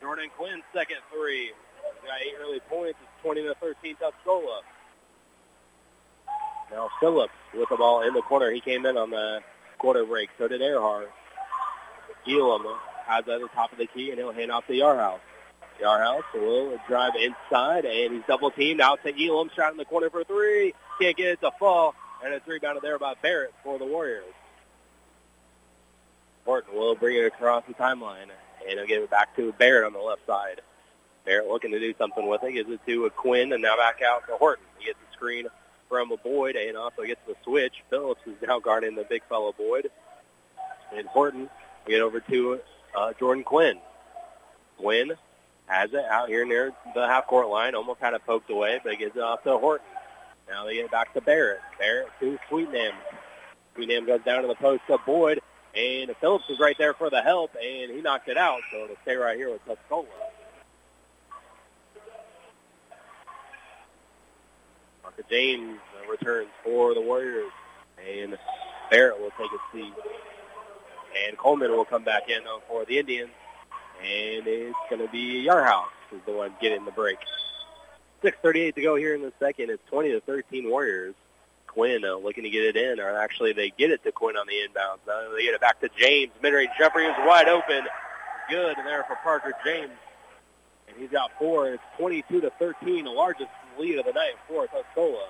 [0.00, 1.52] Jordan Quinn second three.
[2.06, 2.98] Got eight early points.
[3.02, 4.60] It's 20 to 13 Tuscola.
[6.70, 8.50] Now Phillips with the ball in the corner.
[8.50, 9.42] He came in on the
[9.78, 10.30] quarter break.
[10.38, 11.10] So did Earhart.
[12.26, 12.64] Elam
[13.06, 15.20] has at the top of the key, and he'll hand off to Yarhouse.
[15.80, 19.50] Yarhouse will drive inside, and he's double teamed out to Elam.
[19.54, 20.74] Shot in the corner for three.
[21.00, 24.24] Can't get it to fall, and it's rebounded there by Barrett for the Warriors.
[26.44, 28.28] Horton will bring it across the timeline,
[28.68, 30.60] and he'll give it back to Barrett on the left side.
[31.24, 32.52] Barrett looking to do something with it.
[32.52, 34.64] Gives it to Quinn, and now back out to Horton.
[34.78, 35.46] He gets the screen
[35.88, 37.82] from a Boyd, and also gets the switch.
[37.90, 39.90] Phillips is now guarding the big fellow Boyd.
[40.94, 41.48] And Horton
[41.86, 42.60] get over to
[42.96, 43.78] uh, Jordan Quinn.
[44.78, 45.12] Quinn
[45.70, 47.76] has it out here near the half-court line.
[47.76, 49.86] Almost had it poked away, but gives it off to Horton.
[50.48, 51.60] Now they get it back to Barrett.
[51.78, 52.92] Barrett to Sweetnam.
[53.74, 55.40] Sweetnam goes down to the post to Boyd,
[55.76, 58.96] and Phillips was right there for the help, and he knocked it out, so it'll
[59.02, 60.06] stay right here with Tuscola.
[65.04, 67.52] Marcus James uh, returns for the Warriors,
[68.12, 68.36] and
[68.90, 69.94] Barrett will take a seat.
[71.28, 73.30] And Coleman will come back in for the Indians
[74.02, 77.18] and it's going to be Yarhouse is the one getting the break.
[78.22, 79.70] 6:38 to go here in the second.
[79.70, 81.14] It's 20 to 13 Warriors.
[81.66, 84.46] Quinn uh, looking to get it in, or actually they get it to Quinn on
[84.46, 84.98] the inbounds.
[85.06, 86.32] Now they get it back to James.
[86.42, 87.82] Mid-range Jeffrey is wide open.
[88.48, 89.92] Good there for Parker James,
[90.88, 91.68] and he's got four.
[91.72, 95.28] It's 22 to 13, the largest lead of the night for Tuscola.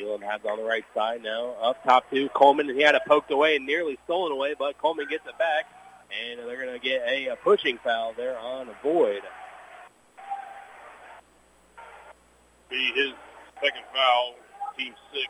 [0.00, 1.54] Elam has on the right side now.
[1.60, 2.68] Up top to Coleman.
[2.68, 5.66] and He had it poked away and nearly stolen away, but Coleman gets it back.
[6.10, 9.22] And they're going to get a, a pushing foul there on Boyd.
[12.68, 13.12] Be his
[13.62, 14.34] second foul,
[14.76, 15.26] team six.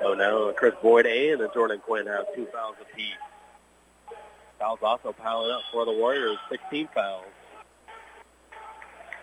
[0.00, 3.14] So now Chris Boyd and Jordan Quinn have two fouls apiece.
[4.58, 7.24] Fouls also piling up for the Warriors, 16 fouls.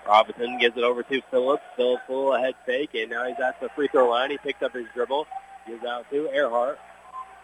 [0.07, 1.63] Robinson gives it over to Phillips.
[1.75, 4.31] Phillips a little head fake, and now he's at the free throw line.
[4.31, 5.27] He picks up his dribble,
[5.67, 6.79] gives out to Earhart.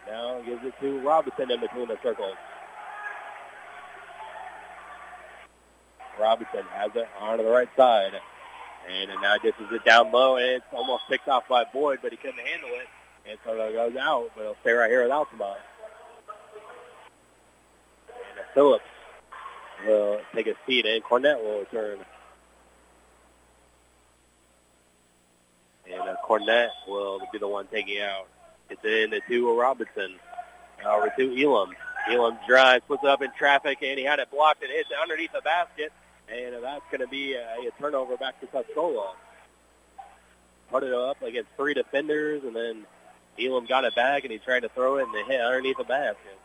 [0.06, 2.36] Now gives it to Robinson in between the circles.
[6.18, 8.12] Robinson has it on the right side.
[8.90, 12.12] And now this is it down low, and it's almost picked off by Boyd, but
[12.12, 12.86] he couldn't handle it.
[13.28, 15.58] And so it goes out, but it'll stay right here with Altamont.
[18.08, 18.84] And Phillips
[19.86, 21.98] will take a seat, and Cornett will return.
[25.94, 28.26] And uh, Cornett will be the one taking out.
[28.70, 30.16] It's in to Robinson.
[30.84, 31.70] Over to Elam.
[32.10, 34.96] Elam drives, puts it up in traffic, and he had it blocked and hits it
[35.00, 35.92] underneath the basket.
[36.28, 39.12] And that's going to be a, a turnover back to Tuscola.
[40.70, 42.86] Put it up against three defenders, and then
[43.40, 45.84] Elam got it back, and he tried to throw it, and it hit underneath the
[45.84, 46.38] basket.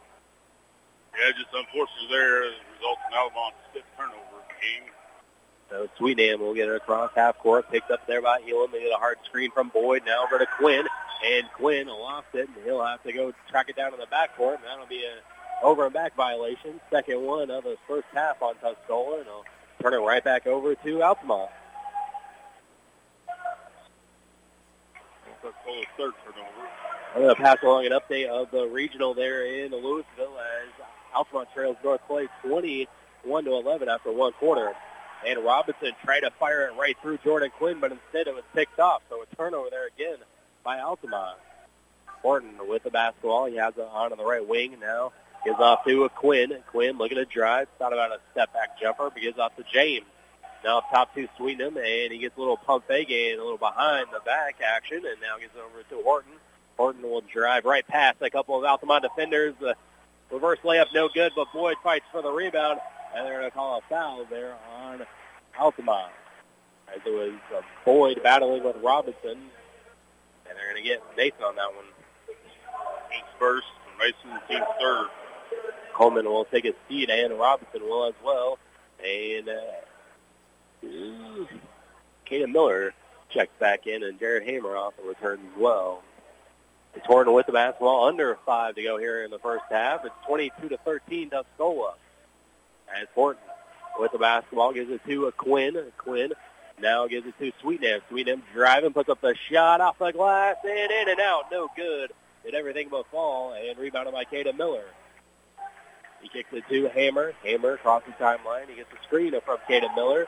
[1.18, 2.44] Yeah, just unfortunate there.
[2.44, 4.88] It results in Altamont's fifth turnover game.
[5.70, 8.72] So Sweetnam will get it across half court, picked up there by Elam.
[8.72, 10.04] They get a hard screen from Boyd.
[10.06, 10.86] Now over to Quinn,
[11.26, 14.56] and Quinn lost it, and he'll have to go track it down in the backcourt,
[14.56, 16.80] and that'll be a over and back violation.
[16.90, 19.46] Second one of the first half on Tuscola, and he'll
[19.82, 21.50] turn it right back over to Altamont.
[25.98, 26.70] Third turnover.
[27.16, 30.70] I'm going to pass along an update of the regional there in Louisville as
[31.14, 34.74] Altamont trails North Clay 21 to 11 after one quarter.
[35.28, 38.80] And Robinson tried to fire it right through Jordan Quinn, but instead it was picked
[38.80, 39.02] off.
[39.10, 40.18] So a turnover there again
[40.64, 41.38] by Altamont.
[42.22, 43.46] Horton with the basketball.
[43.46, 45.12] He has it on the right wing now.
[45.46, 46.58] Gives off to Quinn.
[46.68, 47.68] Quinn looking to drive.
[47.78, 50.06] Thought about a step back jumper, but gives off to James.
[50.64, 53.58] Now up top to Sweetnam, and he gets a little pump fake and a little
[53.58, 56.34] behind the back action, and now gets over to Horton.
[56.76, 59.54] Horton will drive right past a couple of Altamont defenders.
[59.62, 59.76] The
[60.30, 62.82] reverse layup no good, but Boyd fights for the rebound,
[63.16, 65.06] and they're going to call a foul there on
[65.60, 66.12] Altamont.
[66.94, 71.56] As it was uh, Boyd battling with Robinson, and they're going to get Nathan on
[71.56, 71.86] that one.
[73.12, 73.68] Team's first,
[74.00, 75.08] Mason team's third.
[75.94, 78.58] Coleman will take a seat, and Robinson will as well.
[79.06, 80.86] And uh,
[82.26, 82.94] Kaden Miller
[83.30, 86.02] checks back in, and Jared Hamer also returns as well.
[86.96, 90.06] It's Horton with the basketball, under five to go here in the first half.
[90.06, 91.94] It's 22 to 13, Tuscola.
[92.96, 93.42] As Horton
[94.00, 95.78] with the basketball gives it to a Quinn.
[95.98, 96.34] Quinn
[96.82, 98.02] now gives it to Sweetnam.
[98.10, 102.12] Sweetnam driving, puts up the shot off the glass, and in and out, no good.
[102.44, 104.86] Did everything but fall, and rebounded by Kaden Miller.
[106.22, 107.34] He kicks it to Hammer.
[107.44, 108.70] Hammer across the timeline.
[108.70, 110.26] He gets a screen up from Kaden Miller.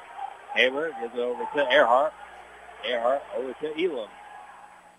[0.53, 2.13] Hammer gives it over to Earhart.
[2.85, 4.09] Earhart over to Elam.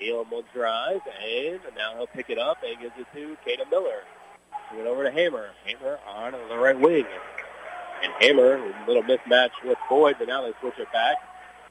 [0.01, 4.01] Elam will drive, and now he'll pick it up and gives it to Kaden Miller.
[4.71, 5.51] Give it over to Hammer.
[5.67, 7.05] Hammer on the right wing.
[8.03, 11.17] And Hammer, a little mismatch with Boyd, but now they switch it back.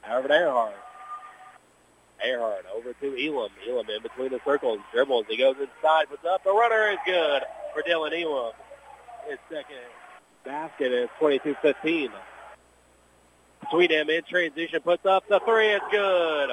[0.04, 0.74] To Earhart.
[2.24, 3.50] Earhart over to Elam.
[3.68, 5.26] Elam in between the circles, dribbles.
[5.28, 6.42] He goes inside, puts up.
[6.44, 7.42] The runner is good
[7.74, 8.52] for Dylan Elam.
[9.28, 9.76] His second
[10.44, 12.10] basket is 22-15.
[13.70, 15.68] Sweetnam in transition, puts up the three.
[15.68, 16.50] It's good.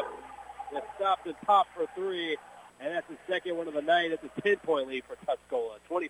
[0.73, 2.37] It stopped the top for three,
[2.79, 4.11] and that's the second one of the night.
[4.11, 6.09] It's a 10-point lead for Tuscola, 25-15.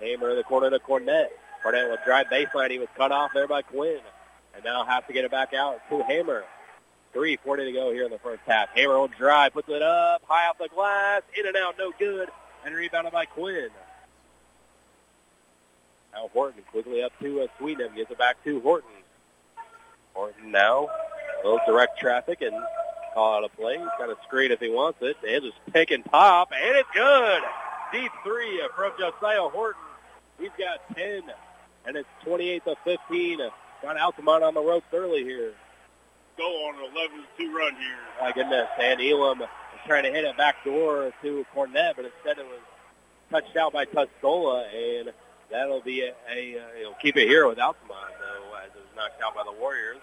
[0.00, 1.28] Hamer in the corner to Cornett.
[1.64, 2.70] Cornett will drive baseline.
[2.70, 4.00] He was cut off there by Quinn.
[4.54, 6.44] And now has to get it back out to Hamer.
[7.14, 8.68] 3.40 to go here in the first half.
[8.74, 12.28] Hamer will drive, puts it up, high off the glass, in and out, no good,
[12.64, 13.68] and rebounded by Quinn.
[16.12, 18.90] Now Horton quickly up to uh, Sweetnam, gets it back to Horton.
[20.12, 20.88] Horton now,
[21.42, 22.54] a little direct traffic and
[23.14, 23.78] call out a play.
[23.78, 26.88] He's got a screen if he wants it, and just pick and pop, and it's
[26.92, 27.42] good.
[27.94, 29.80] Deep three from Josiah Horton.
[30.40, 31.22] He's got 10,
[31.86, 33.38] and it's 28 to 15.
[33.82, 35.52] Got Altamont on the ropes early here.
[36.36, 36.90] Go on an
[37.38, 37.94] 11-2 run here.
[38.20, 39.48] My goodness, and Elam is
[39.86, 42.58] trying to hit it back door to Cornett, but instead it was
[43.30, 45.12] touched out by Tuscola, and
[45.48, 48.96] that'll be a, a uh, he'll keep it here with Altamont, though, as it was
[48.96, 49.98] knocked out by the Warriors.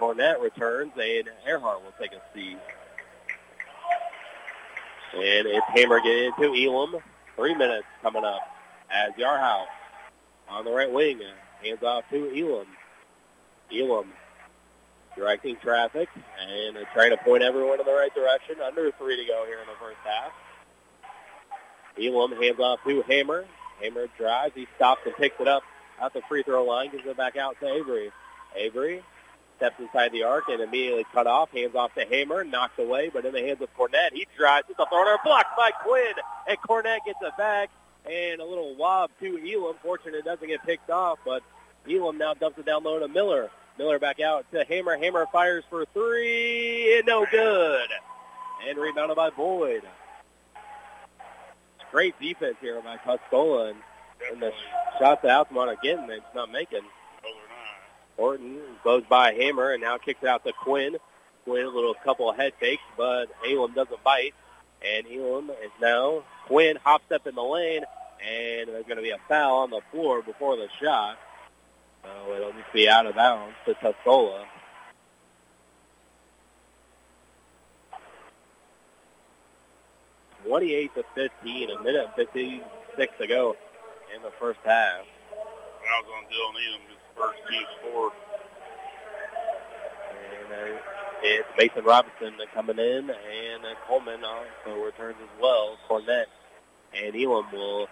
[0.00, 2.58] Cornett returns, and Earhart will take a seat.
[5.14, 7.00] And it's Hammer getting into Elam.
[7.40, 8.42] Three minutes coming up
[8.90, 9.64] as Yarhouse
[10.50, 11.22] on the right wing.
[11.64, 12.66] Hands off to Elam.
[13.72, 14.12] Elam
[15.16, 18.56] directing traffic and trying to point everyone in the right direction.
[18.62, 20.32] Under three to go here in the first half.
[21.98, 23.46] Elam hands off to Hammer.
[23.82, 24.54] Hammer drives.
[24.54, 25.62] He stops and picks it up
[25.98, 26.90] at the free throw line.
[26.90, 28.12] Gives it back out to Avery.
[28.54, 29.02] Avery
[29.60, 31.50] steps inside the arc and immediately cut off.
[31.50, 32.42] Hands off to Hammer.
[32.44, 34.12] Knocked away, but in the hands of Cornett.
[34.14, 34.66] He drives.
[34.70, 36.14] It's a thrower blocked by Quinn.
[36.48, 37.68] And Cornett gets it back.
[38.10, 39.76] And a little wob to Elam.
[39.82, 41.42] Fortunate it doesn't get picked off, but
[41.88, 43.50] Elam now dumps it down low to Miller.
[43.78, 44.96] Miller back out to Hammer.
[44.96, 46.96] Hammer fires for three.
[46.96, 47.88] And no good.
[48.66, 49.82] And rebounded by Boyd.
[51.90, 53.70] Great defense here by Tuscola.
[53.70, 53.78] And,
[54.32, 54.52] and the
[54.98, 56.82] shots to Altamont again, it's not making.
[58.20, 60.98] Horton goes by Hammer and now kicks it out to Quinn.
[61.44, 64.34] Quinn, a little couple of head fakes, but Elam doesn't bite.
[64.86, 67.82] And Elam is now, Quinn hop step in the lane,
[68.22, 71.16] and there's going to be a foul on the floor before the shot.
[72.02, 74.44] So it'll just be out of bounds to Tuscola.
[80.44, 83.56] Twenty-eight to fifteen, a minute fifty-six to go
[84.14, 85.06] in the first half.
[85.32, 88.12] I was on Dylan Elam, his first team scored.
[90.10, 90.78] And uh,
[91.22, 95.76] it's Mason Robinson coming in, and uh, Coleman also returns as well.
[95.88, 96.26] Cornett
[96.94, 97.86] and Elam will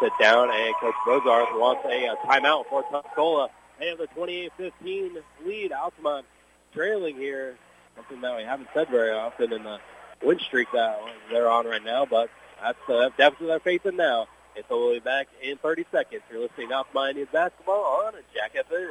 [0.00, 3.48] sit down, and Coach Bozarth wants a, a timeout for Tuscola.
[3.78, 5.72] They have the 28-15 lead.
[5.72, 6.26] Altamont
[6.72, 7.56] trailing here,
[7.96, 9.78] something that we haven't said very often in the
[10.22, 14.26] win streak that they're on right now, but that's uh, definitely their faith in now.
[14.68, 16.22] So we'll be back in 30 seconds.
[16.30, 18.90] You're listening Altamont Indians basketball on Jack FM.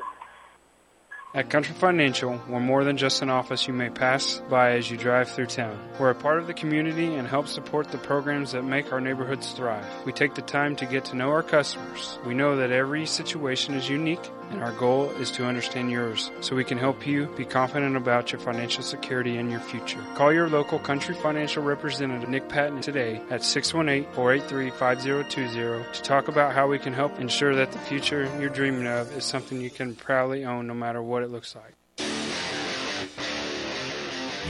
[1.34, 4.96] At Country Financial, we're more than just an office you may pass by as you
[4.96, 5.78] drive through town.
[6.00, 9.52] We're a part of the community and help support the programs that make our neighborhoods
[9.52, 9.86] thrive.
[10.06, 12.18] We take the time to get to know our customers.
[12.26, 16.56] We know that every situation is unique and our goal is to understand yours so
[16.56, 20.00] we can help you be confident about your financial security and your future.
[20.16, 26.66] Call your local Country Financial representative Nick Patton today at 618-483-5020 to talk about how
[26.68, 30.46] we can help ensure that the future you're dreaming of is something you can proudly
[30.46, 31.76] own no matter what it looks like.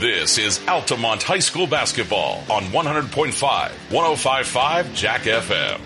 [0.00, 3.32] This is Altamont High School basketball on 100.5,
[3.90, 5.80] 105.5 Jack FM.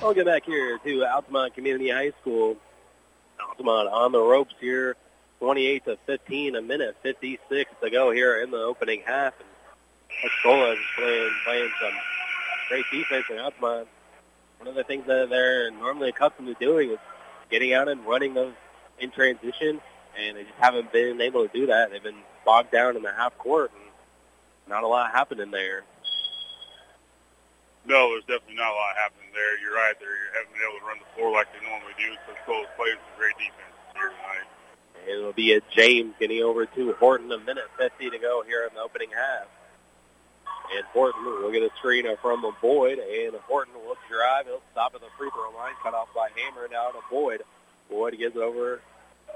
[0.00, 2.56] We'll get back here to Altamont Community High School.
[3.48, 4.96] Altamont on the ropes here,
[5.40, 9.34] 28 to 15, a minute 56 to go here in the opening half.
[9.40, 11.92] And Tuscola is playing, playing some
[12.68, 13.88] great defense in Altamont.
[14.58, 16.98] One of the things that they're normally accustomed to doing is
[17.50, 18.54] getting out and running those
[19.00, 19.80] in transition,
[20.18, 21.90] and they just haven't been able to do that.
[21.90, 23.90] They've been bogged down in the half court, and
[24.68, 25.84] not a lot happening there.
[27.86, 29.58] No, there's definitely not a lot happening there.
[29.60, 29.94] You're right.
[29.98, 30.06] They
[30.36, 32.12] haven't been able to run the floor like they normally do.
[32.26, 34.44] So Scolas plays some great defense here tonight.
[35.08, 37.32] And it'll be a James getting over to Horton.
[37.32, 39.48] A minute 50 to go here in the opening half.
[40.76, 44.44] And Horton will get a screen from Boyd, and Horton will drive.
[44.44, 47.40] He'll stop at the free throw line, cut off by Hammer down to Boyd.
[47.90, 48.80] Boyd gives it over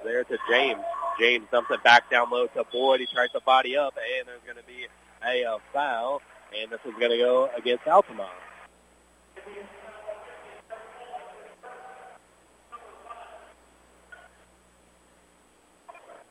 [0.05, 0.81] there to James.
[1.19, 3.01] James dumps it back down low to Boyd.
[3.01, 4.87] He tries to body up, and there's going to be
[5.25, 6.23] a uh, foul,
[6.59, 8.29] and this is going to go against Altamont.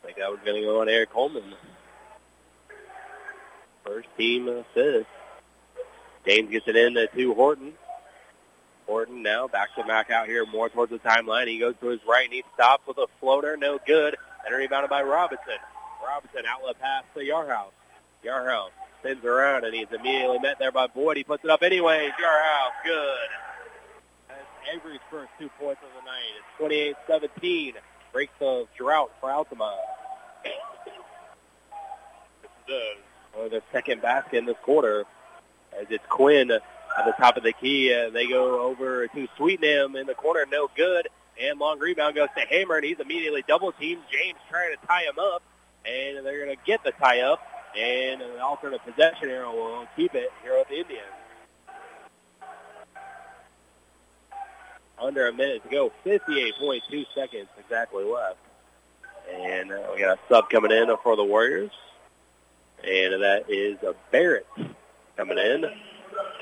[0.04, 1.44] I think that was going to go on Eric Coleman.
[3.86, 5.08] First team assist.
[6.26, 7.74] James gets it in to Horton.
[9.10, 11.48] Now back to back out here more towards the timeline.
[11.48, 13.56] He goes to his right and he stops with a floater.
[13.58, 14.16] No good.
[14.46, 15.58] And rebounded by Robinson.
[16.06, 17.72] Robinson outlet pass to Yarhouse.
[18.24, 21.18] Yarhouse spins around and he's immediately met there by Boyd.
[21.18, 22.12] He puts it up anyways.
[22.12, 23.30] Yarhouse, good.
[24.28, 26.96] That's Avery's first two points of the night.
[27.08, 27.76] It's 28-17.
[28.12, 29.80] Breaks the drought for Altamont.
[32.68, 32.78] Does.
[32.78, 35.06] Uh, or oh, the second basket in this quarter
[35.80, 36.52] as it's Quinn
[36.98, 37.94] at the top of the key.
[37.94, 41.08] Uh, they go over to Sweetnam in the corner, no good.
[41.42, 44.04] And long rebound goes to Hammer, and he's immediately double teamed.
[44.12, 45.42] James trying to tie him up,
[45.86, 47.40] and they're going to get the tie up.
[47.78, 51.06] And an alternate possession arrow will keep it here with the Indians.
[55.00, 58.38] Under a minute to go, 58.2 seconds exactly left.
[59.34, 61.72] And uh, we got a sub coming in for the Warriors.
[62.84, 64.48] And that is a Barrett
[65.16, 65.66] coming in.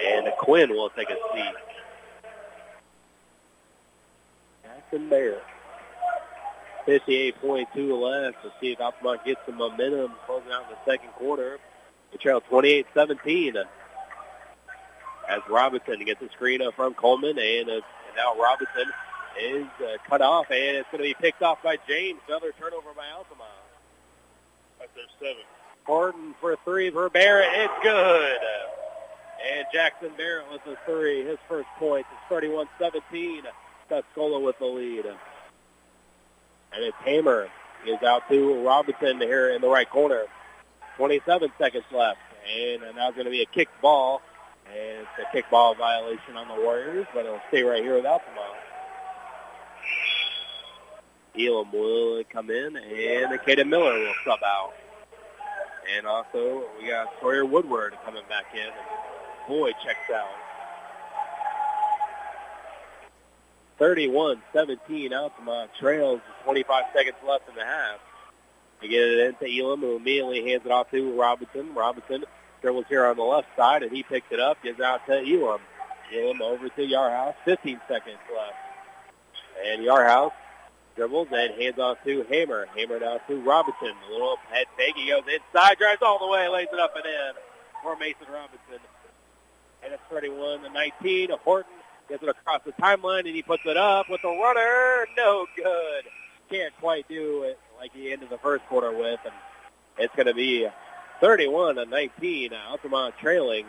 [0.06, 1.54] And Quinn will take a seat.
[4.64, 5.44] Jackson Barrett.
[6.88, 11.60] 58.2 left to see if Altamont gets some momentum closing out in the second quarter.
[12.12, 13.64] They trail 28-17
[15.30, 18.92] as Robinson gets a screen up from Coleman, and, uh, and now Robinson
[19.40, 22.20] is uh, cut off, and it's going to be picked off by James.
[22.28, 23.50] Another turnover by Altamont.
[24.80, 25.44] That's their seven.
[25.86, 27.50] Horton for three for Barrett.
[27.54, 28.38] It's good.
[29.48, 32.06] And Jackson Barrett with the three, his first point.
[32.30, 33.42] It's 31-17.
[33.90, 35.06] Tuscola with the lead.
[35.06, 37.48] And it's Hammer
[37.88, 40.26] is out to Robinson here in the right corner.
[40.98, 42.20] 27 seconds left.
[42.54, 44.22] And now it's going to be a kick ball.
[44.68, 48.22] And it's a kick ball violation on the Warriors, but it'll stay right here without
[48.26, 48.56] the ball.
[51.40, 54.74] Elam will come in, and Kaden Miller will sub out.
[55.96, 58.70] And also, we got Sawyer Woodward coming back in,
[59.50, 60.30] Boyd checks out.
[63.80, 68.00] 31-17, Altamont trails 25 seconds left in the half.
[68.80, 71.74] They get it into Elam, who immediately hands it off to Robinson.
[71.74, 72.26] Robinson
[72.62, 75.62] dribbles here on the left side, and he picks it up, gives out to Elam.
[76.16, 78.54] Elam over to Yarhouse, 15 seconds left.
[79.66, 80.32] And Yarhouse
[80.96, 82.68] dribbles and hands off to Hammer.
[82.76, 83.94] Hammer now to Robinson.
[84.10, 84.96] A little head fake.
[84.96, 87.32] He goes inside, drives all the way, lays it up and in
[87.82, 88.80] for Mason Robinson.
[89.84, 91.30] And it's 31 to 19.
[91.44, 91.72] Horton
[92.10, 95.08] gets it across the timeline, and he puts it up with the runner.
[95.16, 96.04] No good.
[96.50, 99.20] Can't quite do it like he ended the first quarter with.
[99.24, 99.34] And
[99.98, 100.68] it's going to be
[101.22, 102.54] 31 to 19.
[102.54, 103.66] Altamont trailing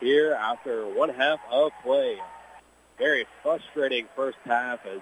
[0.00, 2.18] here after one half of play.
[2.98, 5.00] Very frustrating first half as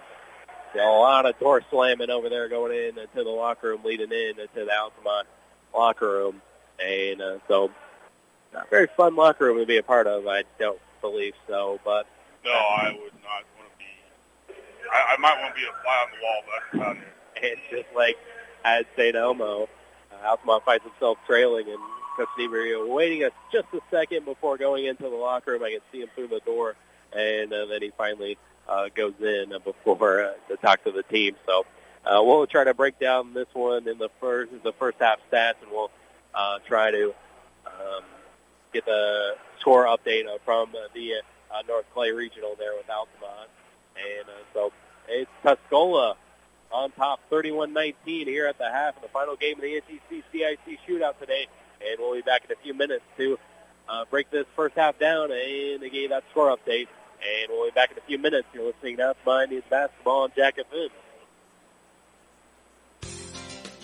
[0.75, 4.39] a lot of door slamming over there going in into the locker room, leading in
[4.39, 5.27] into the Altamont
[5.73, 6.41] locker room.
[6.83, 7.71] And uh, so,
[8.53, 11.79] not very fun locker room to be a part of, I don't believe so.
[11.83, 12.07] But
[12.43, 14.55] No, I would not want to be.
[14.91, 17.51] I, I might want to be a fly on the wall, but that's about it.
[17.51, 18.17] and just like
[18.63, 19.15] at St.
[19.15, 19.63] Elmo,
[20.11, 21.79] uh, Altamont finds himself trailing, and
[22.37, 25.63] Niebuhr waiting a, just a second before going into the locker room.
[25.63, 26.75] I can see him through the door,
[27.13, 28.37] and uh, then he finally
[28.67, 31.35] uh, goes in before uh, to talk to the team.
[31.45, 31.65] So
[32.05, 35.55] uh, we'll try to break down this one in the first the first half stats,
[35.63, 35.91] and we'll
[36.35, 37.13] uh, try to
[37.65, 38.03] um,
[38.73, 41.15] get the score update uh, from uh, the
[41.51, 43.49] uh, North Clay Regional there with Altamont.
[43.95, 44.71] And uh, so
[45.07, 46.15] it's Tuscola
[46.71, 50.79] on top 31-19 here at the half in the final game of the NTC CIC
[50.87, 51.47] shootout today.
[51.81, 53.37] And we'll be back in a few minutes to
[53.89, 56.87] uh, break this first half down and give that score update.
[57.21, 58.47] And we'll be back in a few minutes.
[58.53, 60.89] You're listening to Altamont Indians Basketball on Jack FM.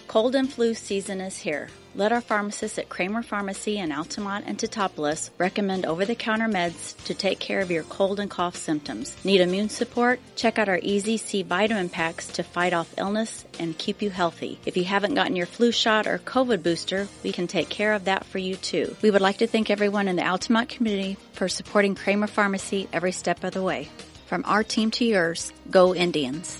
[0.08, 1.68] Cold and flu season is here.
[1.98, 7.40] Let our pharmacists at Kramer Pharmacy in Altamont and Teutopolis recommend over-the-counter meds to take
[7.40, 9.18] care of your cold and cough symptoms.
[9.26, 10.20] Need immune support?
[10.36, 14.60] Check out our Easy C vitamin packs to fight off illness and keep you healthy.
[14.64, 18.06] If you haven't gotten your flu shot or COVID booster, we can take care of
[18.06, 18.96] that for you too.
[19.02, 23.12] We would like to thank everyone in the Altamont community for supporting Kramer Pharmacy every
[23.12, 23.90] step of the way.
[24.28, 26.60] From our team to yours, go Indians.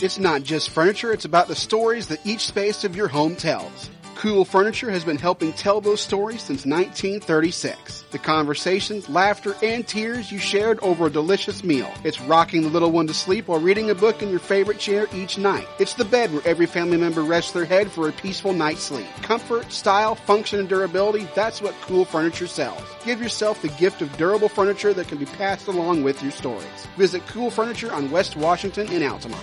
[0.00, 3.90] It's not just furniture, it's about the stories that each space of your home tells.
[4.14, 8.04] Cool Furniture has been helping tell those stories since 1936.
[8.12, 11.90] The conversations, laughter, and tears you shared over a delicious meal.
[12.04, 15.08] It's rocking the little one to sleep while reading a book in your favorite chair
[15.12, 15.66] each night.
[15.80, 19.06] It's the bed where every family member rests their head for a peaceful night's sleep.
[19.22, 22.82] Comfort, style, function, and durability, that's what Cool Furniture sells.
[23.04, 26.86] Give yourself the gift of durable furniture that can be passed along with your stories.
[26.96, 29.42] Visit Cool Furniture on West Washington in Altamont.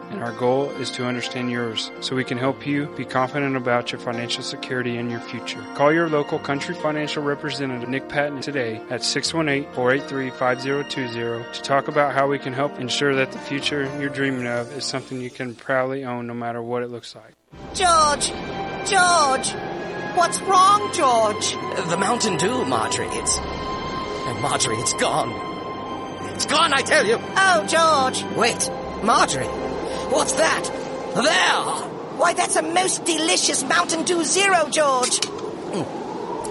[0.11, 3.91] and our goal is to understand yours so we can help you be confident about
[3.91, 5.61] your financial security and your future.
[5.75, 12.27] Call your local Country Financial representative Nick Patton today at 618-483-5020 to talk about how
[12.27, 16.03] we can help ensure that the future you're dreaming of is something you can proudly
[16.03, 17.33] own no matter what it looks like.
[17.73, 18.27] George!
[18.85, 19.53] George!
[20.15, 21.51] What's wrong, George?
[21.89, 23.07] The Mountain Dew, Marjorie.
[23.11, 23.39] It's.
[24.41, 25.31] Marjorie, it's gone.
[26.33, 27.17] It's gone, I tell you!
[27.19, 28.23] Oh, George!
[28.35, 28.69] Wait,
[29.03, 29.70] Marjorie!
[30.11, 30.65] What's that?
[31.15, 32.17] There!
[32.19, 35.23] Why, that's a most delicious Mountain Dew Zero, George!
[35.23, 35.83] Hmm.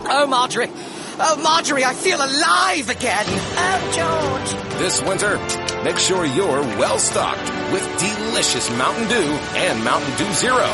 [0.09, 0.71] Oh, Marjorie!
[1.19, 3.27] Oh, Marjorie, I feel alive again!
[3.29, 4.79] Oh, George!
[4.79, 5.37] This winter,
[5.85, 10.67] make sure you're well stocked with delicious Mountain Dew and Mountain Dew Zero.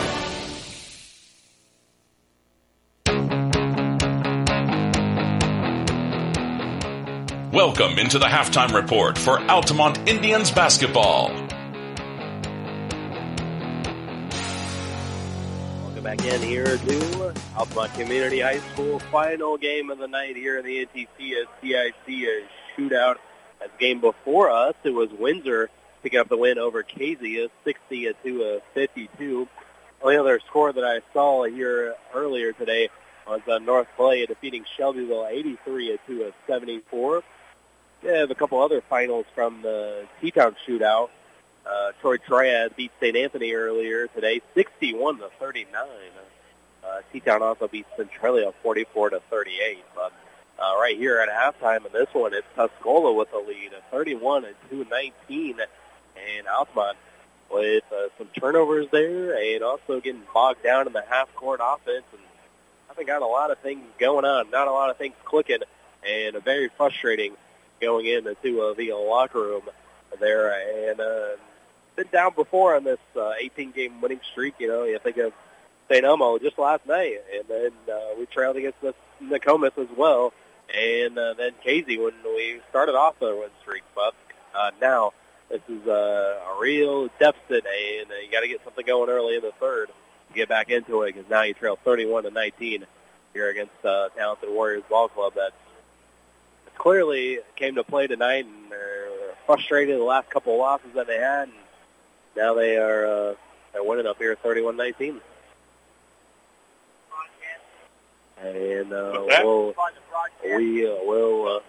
[7.53, 11.46] Welcome into the halftime report for Altamont Indians basketball.
[16.17, 20.59] Welcome back in here to Altamont Community High School final game of the night here
[20.59, 22.41] in the as CIC
[22.75, 23.17] shootout.
[23.61, 25.69] As game before us, it was Windsor
[26.03, 29.49] picking up the win over Casey, 60 to 52.
[30.01, 32.89] Only other score that I saw here earlier today
[33.27, 37.25] was uh, North Clay defeating Shelbyville 83 to 74.
[38.03, 41.11] They have a couple other finals from the T-Town shootout.
[41.67, 43.17] Uh, Troy Triad beat St.
[43.17, 45.83] Anthony earlier today, 61 to 39.
[46.85, 49.85] Uh, T-Town also beat Centralia 44 to 38.
[49.95, 50.13] But
[50.59, 54.87] uh, right here at halftime in this one, it's Tuscola with the lead, 31 to
[54.89, 56.97] 19, and Altamont
[57.51, 62.23] with uh, some turnovers there, and also getting bogged down in the half-court offense, and
[62.89, 65.61] haven't got a lot of things going on, not a lot of things clicking,
[66.09, 67.35] and very frustrating
[67.81, 69.63] going into uh, the locker room
[70.19, 70.91] there.
[70.91, 71.29] And uh,
[71.97, 74.55] been down before on this uh, 18-game winning streak.
[74.59, 75.33] You know, you think of
[75.91, 76.05] St.
[76.05, 80.33] Elmo just last night, and then uh, we trailed against the Nokomis as well,
[80.75, 83.83] and uh, then Casey when we started off the win streak.
[83.95, 84.15] But
[84.55, 85.13] uh, now
[85.49, 89.37] this is uh, a real deficit, and uh, you got to get something going early
[89.37, 92.85] in the third to get back into it because now you trail 31 to 19
[93.33, 95.53] here against uh, talented Warriors ball club that
[96.77, 99.09] clearly came to play tonight and they're
[99.47, 101.57] frustrated the last couple of losses that they had, and
[102.37, 103.35] now they are uh,
[103.73, 105.21] they're winning up here 31-19.
[108.43, 109.75] And uh, we'll,
[110.45, 111.61] we uh, will uh,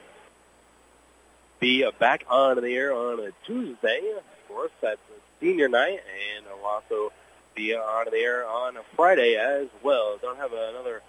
[1.60, 4.02] be uh, back on the air on a Tuesday.
[4.18, 5.00] Of course, that's
[5.40, 6.00] senior night,
[6.36, 7.12] and we'll also
[7.56, 10.18] be on the air on a Friday as well.
[10.22, 11.02] Don't have another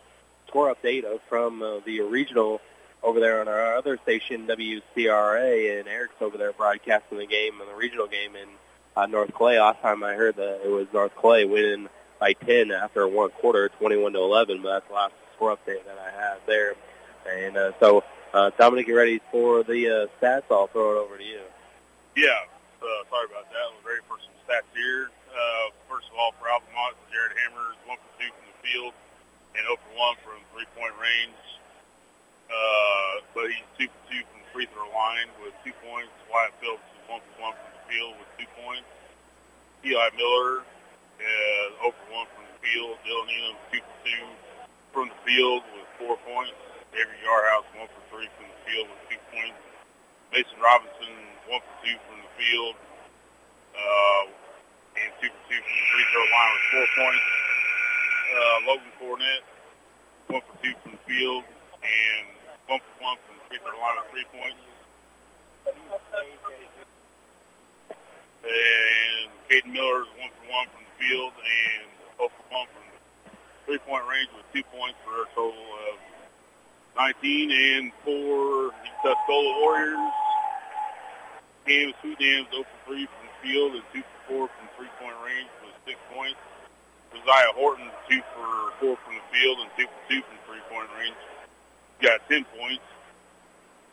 [0.46, 2.60] score update from uh, the regional
[3.02, 7.68] over there on our other station, WCRA, and Eric's over there broadcasting the game and
[7.70, 8.48] the regional game in
[8.98, 9.60] uh, North Clay.
[9.60, 11.88] Last time I heard that it was North Clay winning
[12.18, 14.62] by 10 after one quarter, 21 to 11.
[14.62, 16.74] But that's the last score update that I have there.
[17.28, 18.02] And uh, so,
[18.34, 20.50] uh, Dominic, you ready for the uh, stats?
[20.50, 21.40] I'll throw it over to you.
[22.16, 22.42] Yeah,
[22.82, 23.66] uh, sorry about that.
[23.78, 25.10] We're ready for some stats here.
[25.30, 28.92] Uh, first of all, for Altamont, Jared Hammer is 1 for 2 from the field
[29.54, 31.38] and 0 for 1 from three-point range.
[32.50, 36.10] Uh, but he's 2 for 2 from the free throw line with 2 points.
[36.26, 38.88] Wyatt Phillips 1 for 1 from the field with 2 points.
[39.84, 40.62] Eli Miller
[41.18, 42.94] is 0 for 1 from the field.
[43.02, 44.48] Dylan Nealon 2 for 2
[44.92, 46.58] from the field with four points.
[46.90, 49.60] Avery Yarhouse one for three from the field with two points.
[50.32, 51.12] Mason Robinson
[51.46, 52.74] one for two from the field,
[53.76, 54.24] uh,
[54.98, 57.26] and two for two from the free throw line with four points.
[58.28, 59.42] Uh, Logan Cornett
[60.32, 61.44] one for two from the field,
[61.84, 62.26] and
[62.66, 64.62] one for one from the free throw line with three points.
[68.48, 71.84] And Caden Miller is one for one from the field and
[72.16, 72.84] 0 for one from
[73.68, 76.00] three-point range with two points for a total of
[76.96, 77.52] 19.
[77.52, 80.16] And for the Tuscola Warriors,
[81.68, 85.52] Cam Sweetnam's 0 for 3 from the field and 2 for 4 from three-point range
[85.60, 86.40] with six points.
[87.12, 88.48] Josiah Horton 2 for
[88.80, 91.20] 4 from the field and 2 for 2 from three-point range.
[92.00, 92.84] Got 10 points.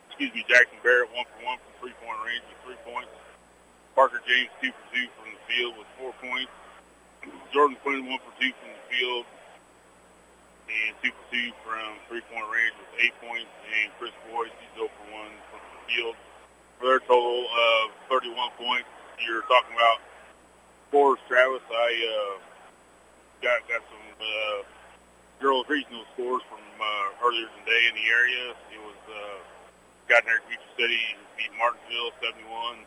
[0.08, 3.12] Excuse me, Jackson Barrett 1 for 1 from three-point range with three points.
[3.96, 6.52] Parker James 2 for 2 from the field with four points.
[7.48, 9.24] Jordan Quinn 1 for 2 from the field
[10.68, 13.52] and 2 for 2 from three-point range with 8 points.
[13.72, 16.14] And Chris Boyd, he's 0 for 1 from the field
[16.76, 18.84] for their total of 31 points.
[19.24, 20.04] You're talking about
[20.92, 21.64] scores, Travis.
[21.64, 22.34] I uh,
[23.40, 24.60] got got some uh,
[25.40, 28.52] girls regional scores from uh, earlier today in the area.
[28.76, 29.40] It was uh,
[30.04, 31.00] Gardner Beecher City
[31.40, 32.84] beat Martinsville 71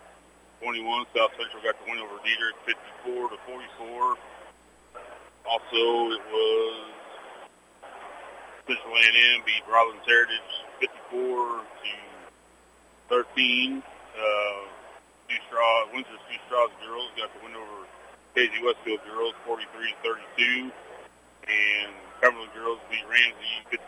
[0.62, 1.06] 21.
[1.16, 2.60] South Central got the win over Dieterich
[3.04, 4.16] 54 to 44.
[5.48, 5.84] Also,
[6.14, 6.76] it was
[8.68, 11.94] Central A&M beat Rollins Heritage 54 to
[13.10, 13.82] 13.
[13.82, 14.70] Uh,
[15.30, 17.88] Two Straw, Windsor Two Straws girls got the win over
[18.36, 20.72] Casey Westfield girls 43 to 32.
[21.50, 23.80] And Cumberland girls beat Ramsey 59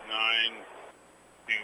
[1.51, 1.57] to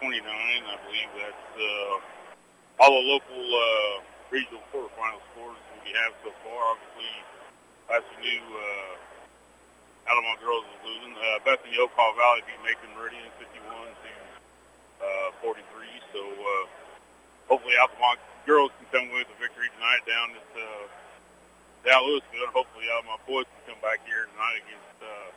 [0.00, 0.28] 29.
[0.28, 6.30] I believe that's uh, all the local uh, regional quarterfinal scores that we have so
[6.42, 6.58] far.
[6.74, 7.12] Obviously,
[7.94, 11.14] as we knew, uh, Alamo girls was losing.
[11.14, 14.12] Uh, Bethany Okaw Valley beat Macon Meridian 51 to
[15.02, 15.62] uh, 43.
[16.14, 16.64] So uh,
[17.50, 20.84] hopefully, Altamont girls can come with a victory tonight down at uh,
[21.86, 22.50] down Louisville.
[22.54, 25.30] Hopefully, Altamont boys can come back here tonight against uh,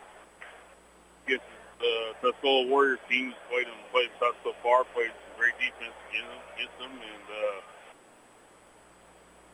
[1.26, 3.34] against the Tuscola Warriors team.
[3.50, 4.82] Played them played tough so far.
[4.94, 7.26] Played some great defense against them, against them and.
[7.30, 7.58] Uh,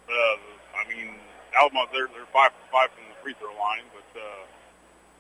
[0.09, 0.37] uh,
[0.79, 1.15] I mean,
[1.57, 4.43] Alabama, they're, they're five for five from the free throw line, but uh,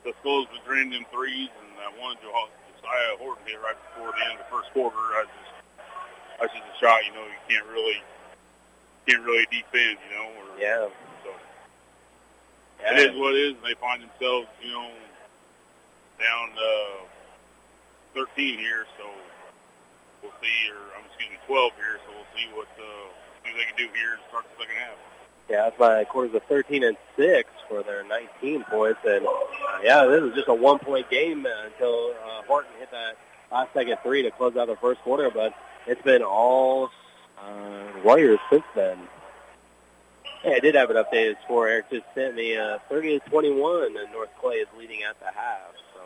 [0.04, 4.22] the schools was draining them threes, and that one Josiah Horton hit right before the
[4.30, 4.98] end of the first quarter.
[5.18, 5.52] I just,
[6.40, 7.98] that's just a shot, you know, you can't really,
[9.08, 10.28] can't really defend, you know.
[10.38, 10.86] Or, Yeah.
[11.24, 11.30] So
[12.82, 12.92] Yeah.
[13.00, 13.54] it is what it is.
[13.58, 14.90] and They find themselves, you know,
[16.20, 17.04] down uh,
[18.14, 19.04] 13 here, so
[20.22, 23.08] we'll see, or um, excuse me, 12 here, so we'll see what uh,
[23.46, 24.96] see what they can do here to start the second half.
[25.48, 29.00] Yeah, that's my quarters of 13 and 6 for their 19 points.
[29.06, 29.30] And, uh,
[29.82, 33.16] yeah, this is just a one-point game uh, until uh, Horton hit that
[33.52, 35.30] last second three to close out the first quarter.
[35.30, 35.54] But
[35.86, 36.90] it's been all
[37.40, 38.98] uh, Warriors since then.
[40.42, 41.68] Hey, I did have an updated score.
[41.68, 45.26] Eric just sent me uh, 30 to 21, and North Clay is leading at the
[45.26, 45.74] half.
[45.94, 46.00] So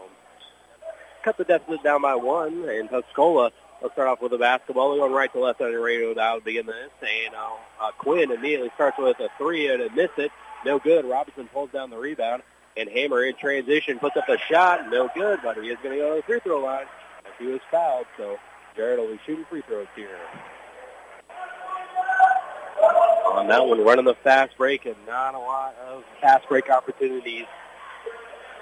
[1.23, 3.53] cut the deficit down by one, and Tuscola
[3.83, 4.91] Let's start off with the basketball.
[4.91, 6.91] We're going right to left on the radio dial to begin this.
[7.01, 7.49] And uh,
[7.81, 10.31] uh, Quinn immediately starts with a three and missed it.
[10.67, 11.07] No good.
[11.07, 12.43] Robinson pulls down the rebound.
[12.77, 14.91] And Hammer in transition puts up a shot.
[14.91, 16.85] No good, but he is going to go to the free throw line.
[17.25, 18.39] As he was fouled, so
[18.77, 20.19] Jared will be shooting free throws here.
[23.33, 27.47] On that one, running the fast break and not a lot of fast break opportunities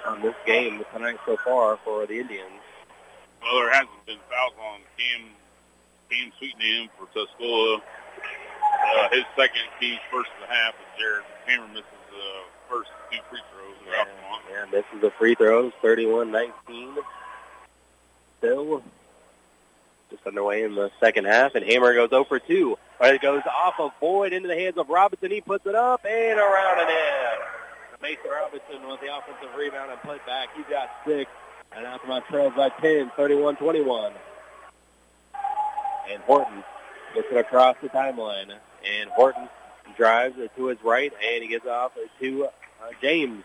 [0.05, 2.58] on this game tonight so far for the Indians.
[3.41, 5.25] Well, there hasn't been fouls on Cam,
[6.09, 7.81] Cam Sweetnam for Tuscola.
[7.81, 12.29] Uh, his second, team's first of the half, and Jared Hammer misses the
[12.69, 13.75] first two free throws.
[13.87, 14.05] Yeah,
[14.51, 16.51] yeah misses the free throws, 31-19.
[18.39, 18.83] Still
[20.09, 22.77] just underway in the second half, and Hammer goes 0 for 2.
[22.99, 25.31] Right, It goes off of Boyd into the hands of Robinson.
[25.31, 27.39] He puts it up and around and in.
[28.01, 30.49] Mason Robinson with the offensive rebound and put back.
[30.55, 31.29] He's got six.
[31.75, 34.11] And Altamont trails by 10, 31-21.
[36.11, 36.63] And Horton
[37.13, 38.51] gets it across the timeline.
[38.85, 39.47] And Horton
[39.95, 42.49] drives to his right, and he gets off to uh,
[43.01, 43.43] James.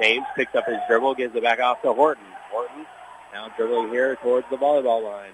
[0.00, 2.24] James picks up his dribble, gives it back off to Horton.
[2.50, 2.86] Horton
[3.32, 5.32] now dribbling here towards the volleyball line.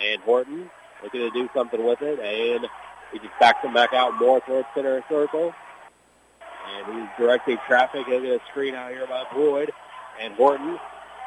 [0.00, 0.70] And Horton
[1.02, 2.66] looking to do something with it, and
[3.12, 5.54] he just backs him back out more towards center circle.
[6.76, 8.06] And he's directing traffic.
[8.06, 9.72] He'll get a screen out here by Boyd.
[10.20, 10.78] And Horton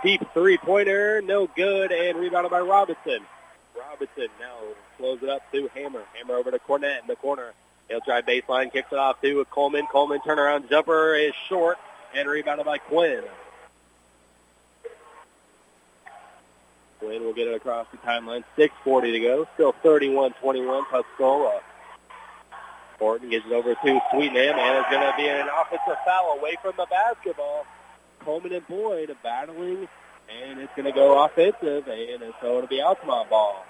[0.03, 3.19] Deep three-pointer, no good, and rebounded by Robinson.
[3.77, 4.57] Robinson now
[4.97, 6.03] slows it up to Hammer.
[6.15, 7.53] Hammer over to Cornett in the corner.
[7.87, 9.85] He'll try baseline, kicks it off to Coleman.
[9.91, 11.77] Coleman turnaround jumper is short
[12.15, 13.23] and rebounded by Quinn.
[16.99, 18.43] Quinn will get it across the timeline.
[18.57, 19.47] 6.40 to go.
[19.55, 21.59] Still 31-21 Tuscola.
[22.97, 26.55] Horton gets it over to Sweetnam, and it's going to be an offensive foul away
[26.61, 27.65] from the basketball.
[28.23, 29.87] Coleman and Boyd battling,
[30.29, 33.65] and it's going to go offensive, and so it'll be Altamont ball.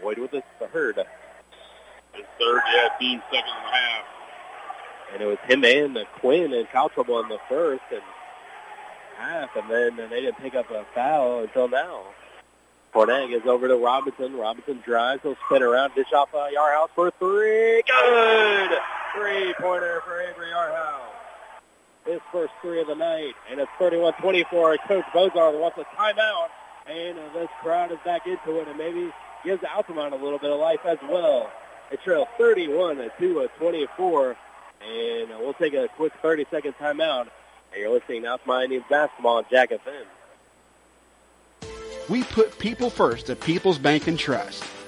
[0.00, 0.96] Boyd with the third.
[2.12, 4.04] His third, yeah, team second and a half.
[5.12, 8.02] And it was him and Quinn and foul trouble in the first and
[9.16, 12.02] half, and then and they didn't pick up a foul until now.
[12.92, 14.36] Cornett gets over to Robinson.
[14.36, 15.22] Robinson drives.
[15.22, 17.82] He'll spin around, dish off uh, Yarhouse for three.
[17.86, 18.78] Good!
[19.14, 21.00] Three-pointer for Avery Yarhouse.
[22.06, 23.34] His first three of the night.
[23.50, 24.78] And it's 31-24.
[24.86, 26.48] Coach Bozarth wants a timeout.
[26.86, 29.12] And this crowd is back into it and maybe
[29.44, 31.50] gives Altamont a little bit of life as well.
[31.90, 34.36] They trail 31 to 24.
[34.84, 37.28] And we'll take a quick 30-second timeout.
[37.72, 40.04] And you're listening to Altamont Indians basketball on Jack FM.
[42.08, 44.64] We put people first at People's Bank and Trust.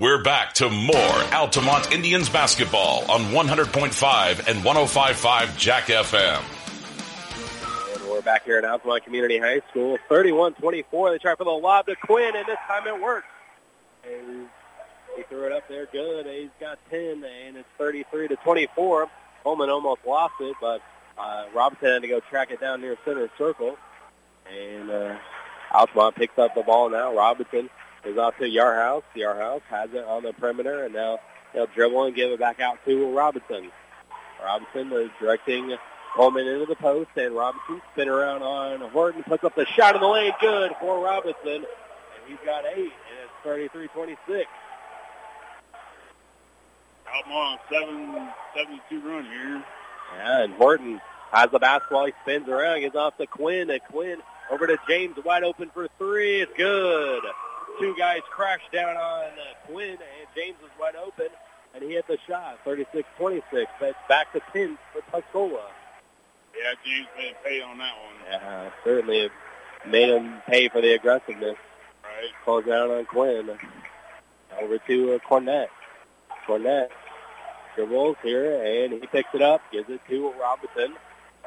[0.00, 0.96] We're back to more
[1.30, 6.42] Altamont Indians basketball on 100.5 and 105.5 Jack FM.
[7.92, 9.98] And we're back here at Altamont Community High School.
[10.08, 11.10] 31-24.
[11.10, 13.26] They try for the lob to Quinn, and this time it works.
[14.10, 14.48] And
[15.18, 16.24] he threw it up there good.
[16.24, 19.06] He's got 10, and it's 33 to 24.
[19.44, 20.80] Coleman almost lost it, but
[21.18, 23.76] uh, Robinson had to go track it down near center circle.
[24.50, 25.18] And uh,
[25.74, 27.14] Altamont picks up the ball now.
[27.14, 27.68] Robinson
[28.04, 29.02] is off to Yarhouse.
[29.14, 31.18] Yarhouse has it on the perimeter, and now
[31.52, 33.70] they'll dribble and give it back out to Robinson.
[34.42, 35.76] Robinson is directing
[36.16, 40.00] Coleman into the post, and Robinson spin around on Horton, puts up the shot in
[40.00, 41.64] the lane, good for Robinson, and
[42.26, 42.92] he's got eight,
[43.44, 44.44] and it's 33-26.
[47.14, 49.64] Altamont 7, 72 run here.
[50.16, 51.00] Yeah, and Horton
[51.32, 52.06] has the basketball.
[52.06, 54.18] He spins around, gets off to Quinn, and Quinn
[54.50, 56.40] over to James, wide open for three.
[56.40, 57.22] It's good
[57.80, 61.28] two guys crashed down on uh, Quinn, and James was wide open,
[61.74, 63.42] and he hit the shot, 36-26.
[63.80, 65.62] But back to 10 for Tuscola.
[66.56, 68.14] Yeah, James made pay on that one.
[68.30, 69.30] Yeah, certainly
[69.86, 71.56] made him pay for the aggressiveness.
[72.02, 72.32] Right.
[72.44, 73.50] Close out on Quinn.
[74.60, 75.68] Over to uh, Cornett.
[76.46, 76.88] Cornett
[77.76, 80.96] dribbles here, and he picks it up, gives it to Robinson.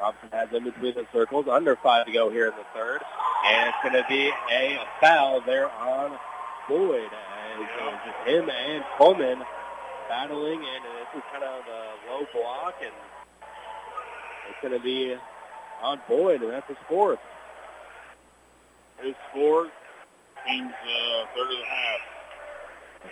[0.00, 1.46] Robinson has in between the circles.
[1.48, 3.00] Under five to go here in the third.
[3.46, 6.18] And it's going to be a foul there on
[6.68, 7.10] Boyd.
[7.10, 9.42] And uh, just him and Coleman
[10.08, 12.92] battling, and this is kind of a low block, and
[14.48, 15.16] it's going to be
[15.82, 17.18] on Boyd, and that's his fourth.
[19.02, 19.70] His fourth,
[20.46, 22.00] team's uh, third of the half.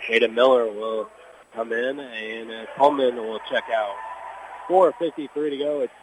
[0.07, 1.09] Caden Miller will
[1.53, 3.95] come in, and uh, Coleman will check out.
[4.69, 5.81] 4.53 to go.
[5.81, 5.93] It's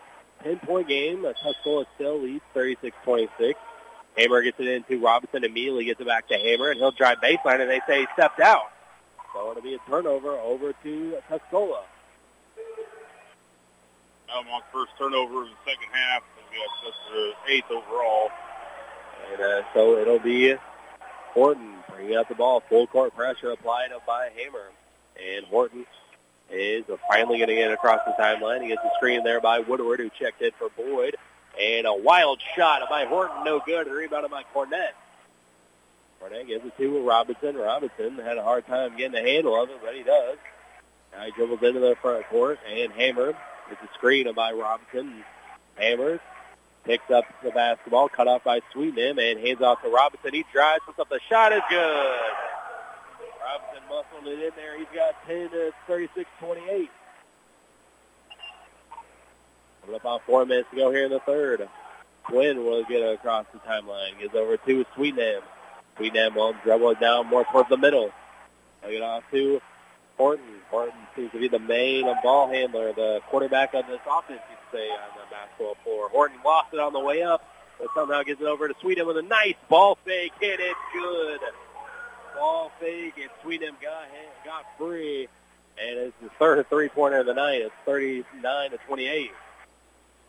[0.45, 1.25] 10-point game.
[1.25, 3.55] Tuscola still leads 36-26.
[4.17, 5.45] Hammer gets it into Robinson.
[5.45, 8.41] Immediately gets it back to Hammer, and he'll drive baseline, and they say he stepped
[8.41, 8.71] out.
[9.33, 11.83] So it'll be a turnover over to Tuscola.
[14.33, 16.23] Altamont first turnover in the second half.
[16.37, 18.31] We got just the eighth overall.
[19.33, 20.55] And uh, so it'll be
[21.33, 22.63] Horton bringing up the ball.
[22.69, 24.71] Full court pressure applied up by Hammer.
[25.21, 25.87] And Horton
[26.51, 28.63] is finally going to get across the timeline.
[28.63, 31.17] He gets a screen there by Woodward, who checked in for Boyd.
[31.61, 33.87] And a wild shot by Horton, no good.
[33.89, 34.93] A rebound by Cornett.
[36.23, 37.57] Cornett gives it to Robinson.
[37.57, 40.39] Robinson had a hard time getting the handle of it, but he does.
[41.13, 43.33] Now he dribbles into the front court, and Hammer
[43.69, 45.25] gets a screen by Robinson.
[45.77, 46.21] Hammer
[46.85, 50.33] picks up the basketball, cut off by Sweetnam, and hands off to Robinson.
[50.33, 52.19] He drives, puts up the shot, is good.
[53.51, 54.79] Robinson muscled it in there.
[54.79, 56.89] He's got 10 to 36-28.
[59.81, 61.69] Coming up on four minutes to go here in the third.
[62.25, 64.19] Quinn will get across the timeline.
[64.21, 65.43] Gets over to Sweetnam.
[65.97, 68.13] Sweetnam will dribble it down more towards the middle.
[68.83, 69.61] They'll get off to
[70.17, 70.45] Horton.
[70.71, 74.79] Horton seems to be the main ball handler, the quarterback of this offense, you could
[74.79, 76.09] say, on the basketball floor.
[76.11, 77.43] Horton lost it on the way up,
[77.79, 80.33] but somehow gets it over to Sweetnam with a nice ball fake.
[80.41, 81.41] Hit it good.
[82.35, 84.09] Ball fake, and Sweetnam got,
[84.45, 85.29] got free.
[85.79, 87.63] And it's the third three-pointer of the night.
[87.63, 89.31] It's 39 to 28.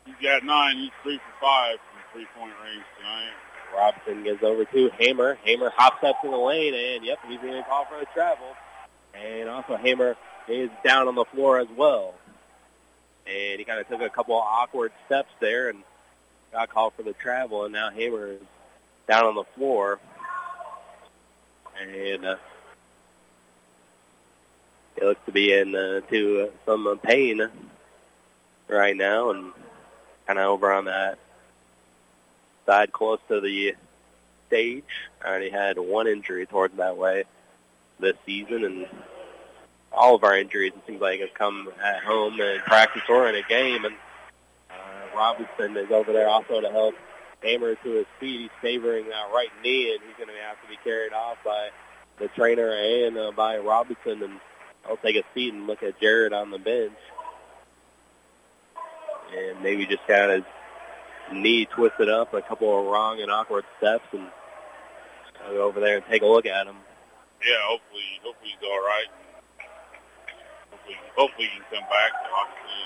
[0.06, 0.78] He's got nine.
[0.78, 3.32] He's three for five from three-point range tonight.
[3.76, 5.38] Robinson gets over to Hammer.
[5.46, 8.48] Hammer hops up to the lane, and yep, he's going to call for a travel.
[9.14, 10.16] And also Hammer
[10.48, 12.14] is down on the floor as well.
[13.26, 15.84] And he kind of took a couple of awkward steps there and
[16.52, 18.42] got called for the travel, and now Hammer is
[19.08, 20.00] down on the floor.
[21.82, 22.36] And uh,
[24.96, 27.42] he looks to be in uh, to uh, some pain
[28.68, 29.52] right now, and
[30.28, 31.18] kind of over on that
[32.66, 33.76] side close to the
[34.48, 34.84] stage.
[35.24, 37.24] I already had one injury towards that way
[38.00, 38.88] this season, and
[39.92, 43.36] all of our injuries, it seems like, have come at home in practice or in
[43.36, 43.86] a game.
[43.86, 43.96] And
[44.70, 46.96] uh, Robinson is over there also to help
[47.44, 48.42] Hammer to his feet.
[48.42, 51.70] He's favoring that right knee, and he's going to have to be carried off by
[52.20, 54.24] the trainer and uh, by Robinson.
[54.24, 54.40] And
[54.88, 56.98] I'll take a seat and look at Jared on the bench.
[59.36, 60.44] And maybe just got his
[61.32, 64.28] knee twisted up, a couple of wrong and awkward steps, and
[65.46, 66.76] I'll go over there and take a look at him.
[67.42, 69.10] Yeah, hopefully, hopefully he's all right.
[70.70, 72.12] Hopefully, hopefully he can come back.
[72.30, 72.84] Obviously,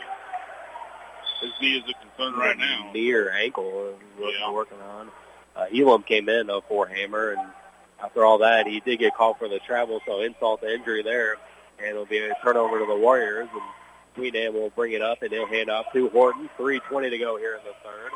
[1.41, 2.91] his knee is a concern right now.
[2.93, 4.51] Knee or ankle, we're Yeah.
[4.51, 5.11] working on.
[5.55, 7.41] Uh, Elam came in though for Hammer, and
[8.03, 11.37] after all that, he did get called for the travel, so insult to injury there,
[11.79, 13.47] and it'll be a turnover to the Warriors.
[13.53, 13.61] And
[14.33, 16.49] Queenham will bring it up, and they'll hand off to Horton.
[16.57, 18.11] 3.20 to go here in the third.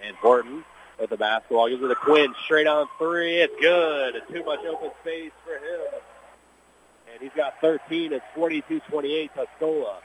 [0.00, 0.64] And Horton
[0.98, 2.34] with the basketball gives it to Quinn.
[2.44, 3.36] Straight on three.
[3.38, 4.22] It's good.
[4.32, 6.00] Too much open space for him.
[7.12, 8.12] And he's got 13.
[8.12, 9.96] It's 42-28 Tuscola.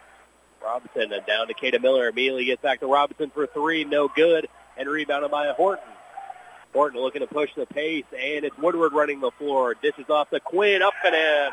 [0.64, 2.08] Robinson uh, down to Caden Miller.
[2.08, 3.84] Immediately gets back to Robinson for three.
[3.84, 4.48] No good.
[4.78, 5.84] And rebounded by Horton.
[6.74, 8.06] Horton looking to push the pace.
[8.12, 9.76] And it's Woodward running the floor.
[9.82, 10.82] Dishes off to Quinn.
[10.82, 11.52] Up and in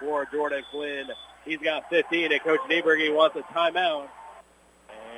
[0.00, 1.06] for Jordan Quinn.
[1.44, 2.32] He's got 15.
[2.32, 4.08] And Coach Nieberg wants a timeout.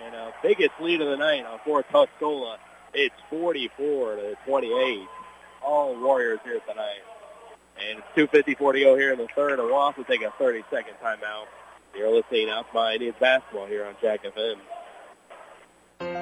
[0.05, 2.57] And uh, biggest lead of the night for Tuscola.
[2.95, 5.01] It's 44 to 28.
[5.62, 7.03] All Warriors here tonight.
[7.88, 9.59] And it's 2.54 to go here in the third.
[9.59, 11.47] And we'll also take a 30-second timeout.
[11.97, 14.57] You're listening out by Indians basketball here on Jack FM.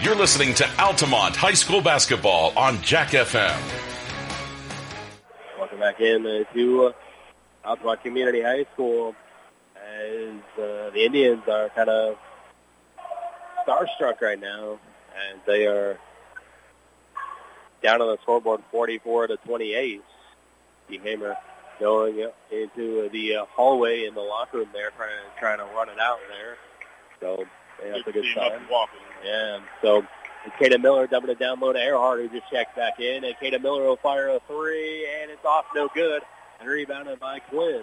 [0.03, 3.59] You're listening to Altamont High School Basketball on Jack FM.
[5.59, 6.93] Welcome back in uh, to uh,
[7.65, 9.17] Altamont Community High School
[9.75, 12.19] as uh, the Indians are kind of
[13.67, 14.79] starstruck right now
[15.33, 15.99] as they are
[17.83, 20.03] down on the scoreboard 44 to 28.
[20.89, 21.37] The Hammer
[21.81, 25.89] going into the uh, hallway in the locker room there trying to, trying to run
[25.89, 26.57] it out there.
[27.21, 27.45] So
[27.85, 28.61] yeah, that's a good sign.
[29.25, 29.61] Yeah.
[29.83, 30.07] So
[30.61, 33.25] Caden Miller dumping it down low to Earhart, who just checks back in.
[33.25, 36.23] And Caden Miller will fire a three, and it's off no good.
[36.61, 37.83] And rebounded by Quinn.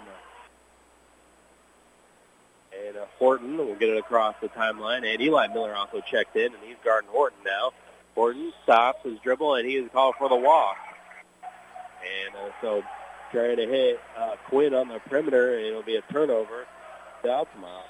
[2.86, 5.10] And uh, Horton will get it across the timeline.
[5.10, 7.72] And Eli Miller also checked in, and he's guarding Horton now.
[8.14, 10.76] Horton stops his dribble, and he is called for the walk.
[12.26, 12.82] And uh, so
[13.32, 16.66] trying to hit uh, Quinn on the perimeter, and it'll be a turnover
[17.22, 17.86] to Altamont.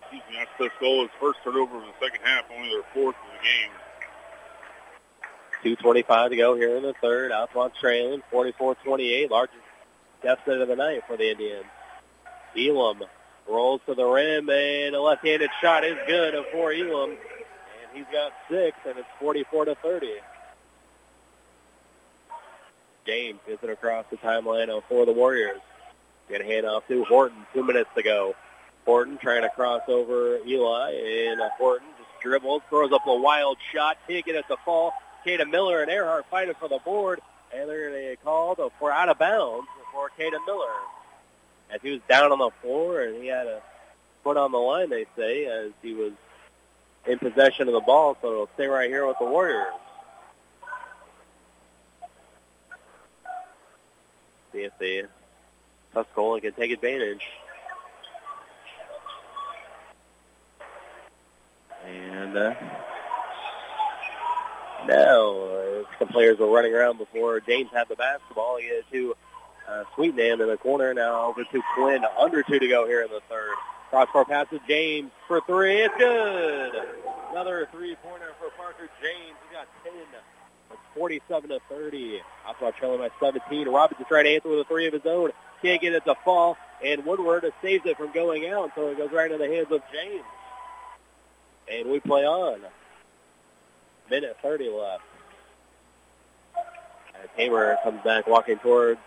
[0.00, 1.02] Excuse me, that's their goal.
[1.02, 3.70] His first turnover in the second half, only their fourth of the game.
[5.76, 7.32] 2.25 to go here in the third.
[7.32, 9.58] Altamont trailing 44-28, largest
[10.22, 11.64] deficit of the night for the Indians.
[12.56, 13.02] Elam
[13.48, 17.16] rolls to the rim, and a left-handed shot is good for Elam.
[17.98, 20.06] He's got six, and it's 44 to 30.
[23.04, 25.60] James gets it across the timeline for the Warriors.
[26.28, 27.38] Get a handoff to Horton.
[27.52, 28.36] Two minutes to go.
[28.84, 33.98] Horton trying to cross over Eli, and Horton just dribbles, throws up a wild shot,
[34.06, 34.92] get it to fall.
[35.26, 37.20] Caden Miller and Earhart fighting for the board,
[37.52, 40.70] and they're going to get called for out of bounds for Caden Miller.
[41.68, 43.60] As he was down on the floor, and he had a
[44.22, 46.12] foot on the line, they say, as he was
[47.08, 49.72] in possession of the ball, so it'll stay right here with the Warriors.
[54.52, 55.08] See if the
[55.94, 57.22] Tuscola can take advantage.
[61.86, 62.54] And uh,
[64.86, 68.58] now uh, some players were running around before James had the basketball.
[68.58, 69.16] He had to
[69.66, 70.92] uh, Sweetnam in the corner.
[70.92, 72.04] Now over to Quinn.
[72.18, 73.54] Under two to go here in the third.
[73.90, 75.80] Cross-court pass to James for three.
[75.80, 76.72] It's good.
[77.30, 79.36] Another three-pointer for Parker James.
[79.48, 79.92] He got 10.
[80.70, 82.20] It's 47 to 30.
[82.46, 83.68] Altamont trailing by 17.
[83.68, 85.30] Robinson trying to answer with a three of his own.
[85.62, 86.58] Can't get it to fall.
[86.84, 89.82] And Woodward saves it from going out, so it goes right into the hands of
[89.92, 90.24] James.
[91.70, 92.60] And we play on.
[94.10, 95.02] Minute 30 left.
[97.14, 99.00] As Hammer comes back walking towards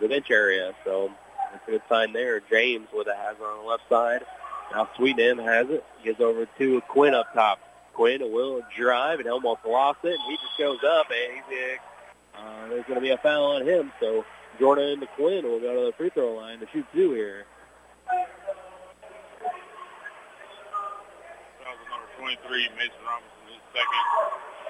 [0.00, 1.12] the bench area, so
[1.52, 2.40] that's a good sign there.
[2.50, 4.24] James with a hazard on the left side.
[4.72, 5.84] Now Sweetnam has it.
[6.04, 7.60] Gets over to Quinn up top.
[7.94, 10.12] Quinn will drive and almost lost it.
[10.12, 11.78] And he just goes up, and he's
[12.38, 13.92] uh, there's going to be a foul on him.
[13.98, 14.24] So
[14.58, 17.44] Jordan Quinn will go to the free throw line to shoot two here.
[18.06, 18.26] Was
[21.90, 24.04] number 23, Mason Robinson, his second,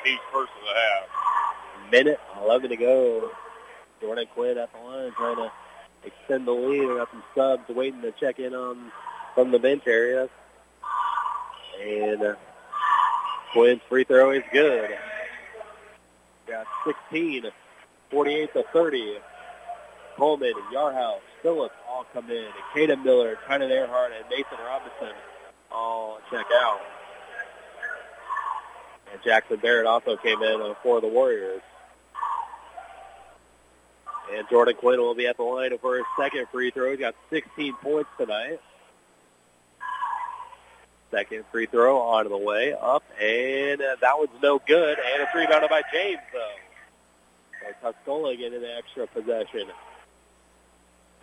[0.04, 1.04] team's first of the half.
[1.92, 3.30] Minute 11 to go.
[4.00, 5.52] Jordan Quinn at the line trying to
[6.04, 6.86] extend the lead.
[6.86, 8.92] We got some subs waiting to check in on
[9.34, 10.28] from the bench area.
[11.82, 12.34] And uh,
[13.52, 14.90] Quinn's free throw is good.
[16.46, 17.44] Got 16,
[18.10, 19.18] 48 to 30.
[20.16, 22.48] Coleman, Yarhouse, Phillips all come in.
[22.74, 25.16] Caden Miller, Tynan Earhart, and Mason Robinson
[25.70, 26.80] all check out.
[29.12, 31.62] And Jackson Barrett also came in for the Warriors.
[34.34, 36.90] And Jordan Quinn will be at the line for his second free throw.
[36.90, 38.60] He's got 16 points tonight.
[41.10, 44.98] Second free throw on the way up, and that one's no good.
[44.98, 46.50] And it's rebounded by James, though.
[47.82, 49.68] So Tuscola getting an extra possession.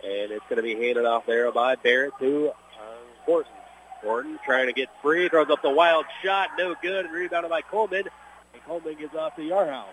[0.02, 2.52] And it's going to be handed off there by Barrett to uh,
[3.24, 3.52] Horton.
[4.02, 7.62] Horton trying to get free, throws up the wild shot, no good, and rebounded by
[7.62, 8.04] Coleman.
[8.52, 9.84] And Coleman gets off to Yarhouse.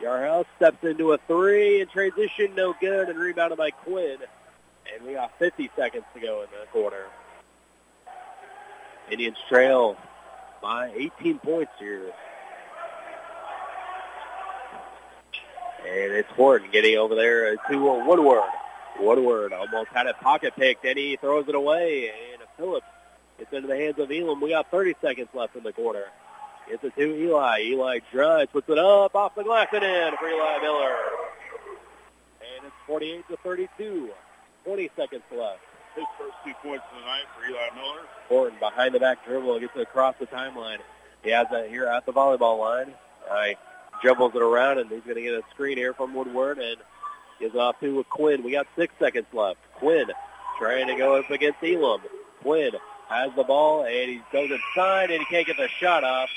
[0.00, 4.18] Yarhouse steps into a three in transition, no good, and rebounded by Quinn.
[4.94, 7.06] And we got 50 seconds to go in the quarter.
[9.10, 9.96] Indians trail
[10.62, 12.12] by 18 points here.
[15.80, 18.42] And it's Horton getting over there to Woodward.
[19.00, 22.10] Woodward almost had it pocket picked, and he throws it away.
[22.10, 22.86] And Phillips
[23.38, 24.40] gets into the hands of Elam.
[24.40, 26.06] We got 30 seconds left in the quarter.
[26.70, 27.60] It's a to Eli.
[27.62, 30.96] Eli drives, puts it up off the glass and in for Eli Miller.
[32.40, 34.10] And it's 48 to 32.
[34.64, 35.60] 20 seconds left.
[35.96, 38.02] His first two points of the night for Eli Miller.
[38.28, 40.78] Horton behind the back dribble gets it across the timeline.
[41.22, 42.94] He has it here at the volleyball line.
[43.32, 43.54] He
[44.02, 46.76] dribbles it around, and he's going to get a screen here from Woodward and
[47.40, 48.42] gives off to Quinn.
[48.42, 49.58] We got six seconds left.
[49.76, 50.06] Quinn
[50.58, 52.02] trying to go up against Elam.
[52.42, 52.72] Quinn
[53.08, 56.28] has the ball, and he goes inside, and he can't get the shot off.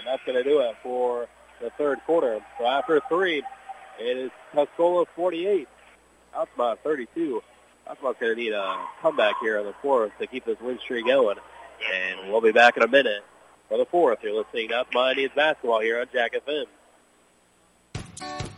[0.00, 1.28] And that's going to do it for
[1.60, 2.40] the third quarter.
[2.58, 3.42] So after three,
[3.98, 5.68] it is Tuscola 48,
[6.34, 7.42] Altamont 32.
[7.86, 11.06] Altamont's going to need a comeback here on the fourth to keep this win streak
[11.06, 11.36] going.
[11.92, 13.22] And we'll be back in a minute
[13.68, 14.20] for the fourth.
[14.22, 16.64] You're listening to Altamont Indians basketball here on Jack FM.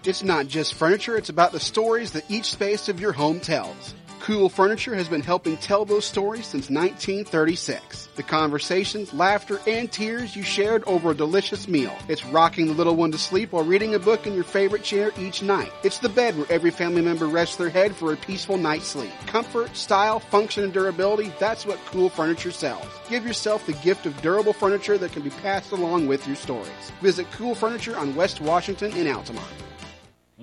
[0.05, 3.95] It's not just furniture, it's about the stories that each space of your home tells.
[4.23, 8.07] Cool Furniture has been helping tell those stories since 1936.
[8.15, 11.93] The conversations, laughter, and tears you shared over a delicious meal.
[12.07, 15.11] It's rocking the little one to sleep while reading a book in your favorite chair
[15.19, 15.73] each night.
[15.83, 19.11] It's the bed where every family member rests their head for a peaceful night's sleep.
[19.27, 22.87] Comfort, style, function, and durability, that's what Cool Furniture sells.
[23.09, 26.93] Give yourself the gift of durable furniture that can be passed along with your stories.
[27.01, 29.49] Visit Cool Furniture on West Washington in Altamont.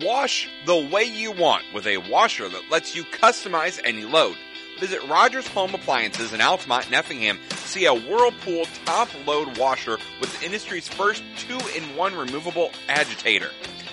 [0.02, 4.38] Wash the way you want with a washer that lets you customize any load.
[4.80, 7.38] Visit Rogers Home Appliances in Altamont and Effingham.
[7.52, 13.50] See a Whirlpool top load washer with the industry's first two in one removable agitator.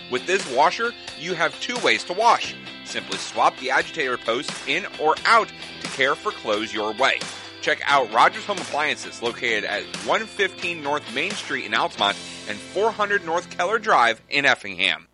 [0.09, 2.55] With this washer, you have two ways to wash.
[2.85, 5.51] Simply swap the agitator post in or out
[5.81, 7.19] to care for clothes your way.
[7.63, 12.17] Check out Rogers Home Appliances located at 115 North Main Street in Altamont
[12.49, 15.06] and 400 North Keller Drive in Effingham.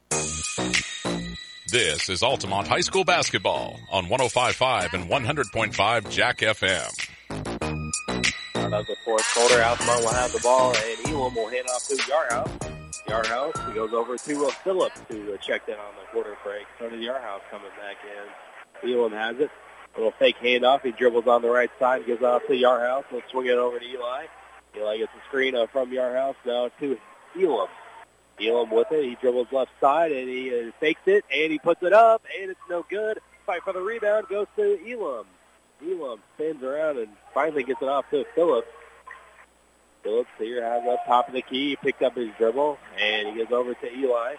[1.73, 7.09] This is Altamont High School basketball on 105.5 and 100.5 Jack FM.
[7.31, 11.95] Of the fourth quarter, Altamont will have the ball, and Elam will hand off to
[11.95, 12.51] Yarhouse.
[13.09, 16.67] Yarhouse, he goes over to uh, Phillips to uh, check in on the quarter break.
[16.79, 18.91] So Yarhouse coming back in.
[18.93, 19.51] Elam has it.
[19.95, 20.83] A little fake handoff.
[20.83, 23.05] He dribbles on the right side, gives off to Yarhouse.
[23.09, 24.27] He'll swing it over to Eli.
[24.77, 26.99] Eli gets a screen uh, from Yarhouse now to
[27.35, 27.69] Elam.
[28.41, 29.05] Elam with it.
[29.05, 32.51] He dribbles left side and he uh, fakes it and he puts it up and
[32.51, 33.21] it's no good.
[33.47, 35.27] Fight for the rebound goes to Elam.
[35.83, 38.69] Elam spins around and finally gets it off to Phillips.
[40.03, 41.71] Phillips here has up top of the key.
[41.71, 44.37] He picked up his dribble and he goes over to Eli.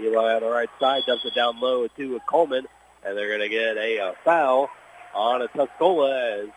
[0.00, 2.66] Eli on the right side dumps it down low to Coleman
[3.04, 4.70] and they're going to get a uh, foul
[5.14, 6.48] on a Tuscola as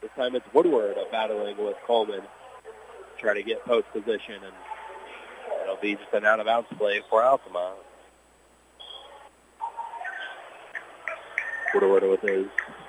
[0.00, 2.22] this time it's Woodward battling with Coleman
[3.18, 4.52] trying to get post position and
[5.62, 7.78] It'll be just an out-of-bounds play for Altamont.
[11.74, 12.46] Woodward with his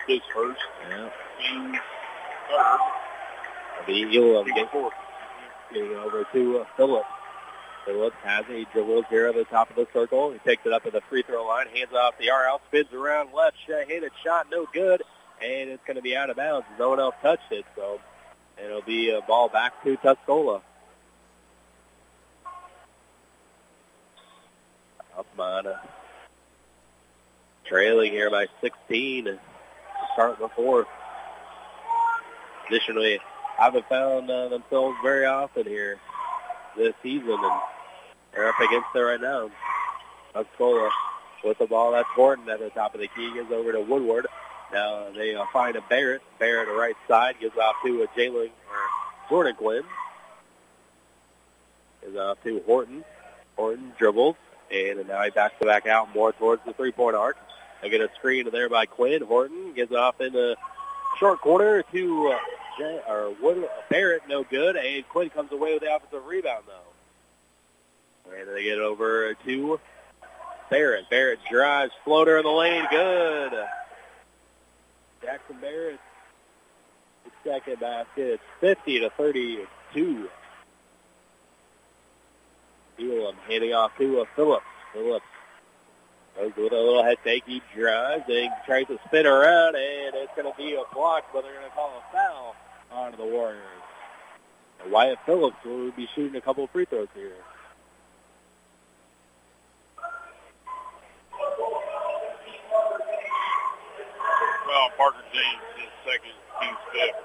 [0.07, 0.59] his first.
[0.89, 1.09] Yeah.
[1.39, 1.79] Team
[2.49, 4.71] It'll be Elam get,
[5.73, 7.07] getting over to uh, Phillips.
[7.85, 8.57] Phillips has it.
[8.57, 10.31] He dribbles here at the top of the circle.
[10.31, 12.93] He takes it up at the free throw line, hands off the R out, spins
[12.93, 15.03] around left, Hit handed shot, no good,
[15.41, 16.65] and it's going to be out of bounds.
[16.79, 17.99] No one else touched it, so
[18.63, 20.61] it'll be a ball back to Tuscola.
[25.15, 25.75] Altamont uh,
[27.65, 29.39] trailing here by 16 to
[30.13, 30.87] start the fourth.
[32.67, 33.19] Additionally,
[33.57, 35.99] haven't found uh, themselves very often here
[36.75, 37.61] this season, and
[38.33, 39.49] they're up against it right now.
[40.33, 40.89] Tuscola
[41.43, 41.91] with the ball.
[41.91, 43.33] That's Horton at the top of the key.
[43.33, 44.27] Gives over to Woodward.
[44.71, 46.21] Now they uh, find a Barrett.
[46.39, 47.35] Barrett the right side.
[47.39, 49.83] Gives off to a Jalen or Jordan Quinn.
[52.01, 53.03] Gives off to Horton.
[53.55, 54.35] Horton dribbles.
[54.73, 57.37] And now he backs it back out more towards the three-point arc.
[57.81, 59.21] They get a screen there by Quinn.
[59.21, 60.55] Horton Gets off in the
[61.19, 62.39] short corner to uh,
[62.77, 64.75] Jay, or Wood, Barrett, no good.
[64.75, 68.31] And Quinn comes away with the offensive rebound, though.
[68.35, 69.79] And they get over to
[70.69, 71.09] Barrett.
[71.09, 73.53] Barrett drives, floater in the lane, good.
[75.21, 75.99] Jackson Barrett,
[77.43, 78.39] second basket.
[78.39, 80.29] It's 50 to 32.
[83.11, 84.65] Elam handing off to uh, Phillips.
[84.93, 85.25] Phillips
[86.35, 87.43] goes with a little head fake.
[87.45, 91.43] He drives and tries to spin around, and it's going to be a block, but
[91.43, 92.55] they're going to call a foul
[92.91, 93.61] on the Warriors.
[94.83, 97.33] And Wyatt Phillips will be shooting a couple of free throws here.
[104.67, 107.15] Well, Parker James, his second, team's fifth.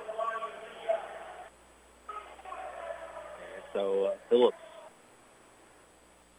[3.54, 4.56] And so uh, Phillips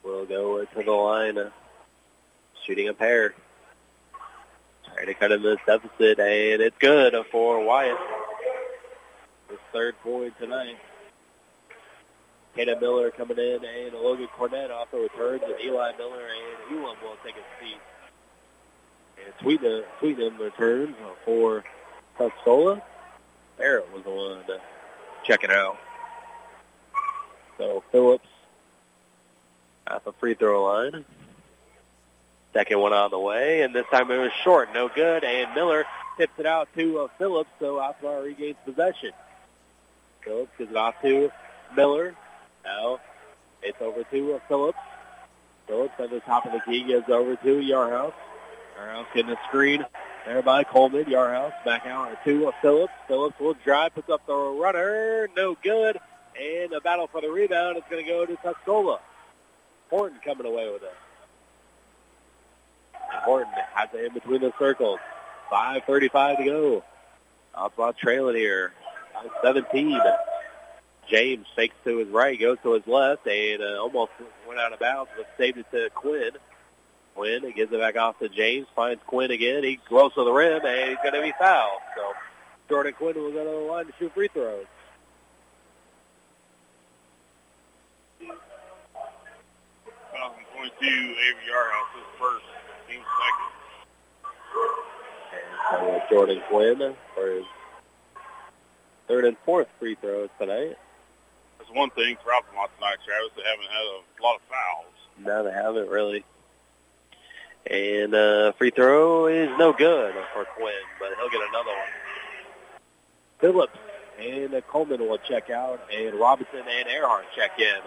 [0.04, 1.52] will go to the line,
[2.66, 3.34] shooting a pair.
[4.94, 7.98] Trying to cut him this deficit, and it's good for Wyatt.
[9.50, 10.78] His third point tonight.
[12.58, 17.16] Caden Miller coming in, and Logan Cornett also returns, and Eli Miller and Elam will
[17.24, 17.78] take a seat.
[19.24, 21.64] And Sweetnam, Sweetnam returns for
[22.18, 22.82] Tuscola.
[23.58, 24.60] Barrett was the one to
[25.24, 25.78] check it out.
[27.58, 28.28] So Phillips
[29.90, 31.06] at the free throw line.
[32.54, 35.86] Second one on the way, and this time it was short, no good, and Miller
[36.18, 39.12] tips it out to uh, Phillips, so Altamont regains possession.
[40.24, 41.32] Phillips gives it off to
[41.76, 42.16] Miller.
[42.66, 43.00] Now
[43.62, 44.80] it's over to uh, Phillips.
[45.68, 48.14] Phillips at the top of the key gives over to Yarhouse.
[48.78, 49.86] Yarhouse getting a screen
[50.26, 51.06] there by Coleman.
[51.06, 52.94] Yarhouse back out to uh, Phillips.
[53.08, 56.00] Phillips will drive, puts up the runner, no good,
[56.40, 59.00] and a battle for the rebound is going to go to Tuscola.
[59.90, 60.94] Horton coming away with it.
[62.94, 65.00] And Horton has it in between the circles.
[65.52, 66.84] 5.35 to go.
[67.56, 68.74] Altamont trailing here.
[69.44, 70.00] 17.
[71.10, 74.12] James fakes to his right, goes to his left, and uh, almost
[74.48, 76.32] went out of bounds, but saved it to Quinn.
[77.16, 79.64] Quinn gives it back off to James, finds Quinn again.
[79.64, 81.82] He goes to the rim, and he's going to be fouled.
[81.96, 82.14] So
[82.70, 84.66] Jordan Quinn will go to the line to shoot free throws.
[90.60, 92.46] 2022 Avery Yarhouse is first,
[92.90, 93.52] team second.
[95.34, 97.46] And so Jordan Quinn for his
[99.08, 100.78] third and fourth free throws tonight.
[101.58, 103.32] That's one thing for Altamont tonight, Travis.
[103.38, 105.26] They haven't had a lot of fouls.
[105.26, 106.26] No, they haven't really.
[107.70, 112.82] And uh, free throw is no good for Quinn, but he'll get another one.
[113.40, 113.80] Phillips
[114.20, 117.80] and uh, Coleman will check out, and Robinson and Earhart check in.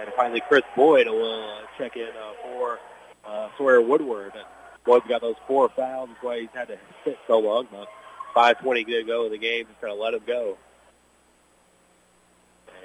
[0.00, 2.78] And finally, Chris Boyd will uh, check in uh, for
[3.24, 4.32] uh, Sawyer Woodward.
[4.84, 6.08] Boyd's got those four fouls.
[6.08, 7.68] That's why he's had to sit so long.
[7.70, 7.88] But
[8.34, 9.66] 5.20 to go in the game.
[9.66, 10.56] Just going to let him go.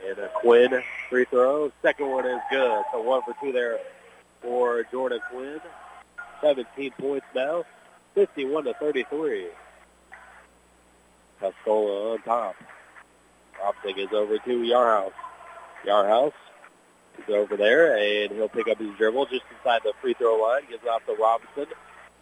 [0.07, 1.71] And a Quinn, free throw.
[1.81, 2.83] Second one is good.
[2.91, 3.79] So one for two there
[4.41, 5.59] for Jordan Quinn.
[6.41, 7.63] 17 points now.
[8.13, 9.47] 51 to 33.
[11.41, 12.55] Tuscola on top.
[13.59, 15.11] Robson is over to Yarhouse.
[15.85, 16.33] Yarhouse
[17.35, 20.61] over there, and he'll pick up his dribble just inside the free throw line.
[20.69, 21.67] Gives it off to Robinson.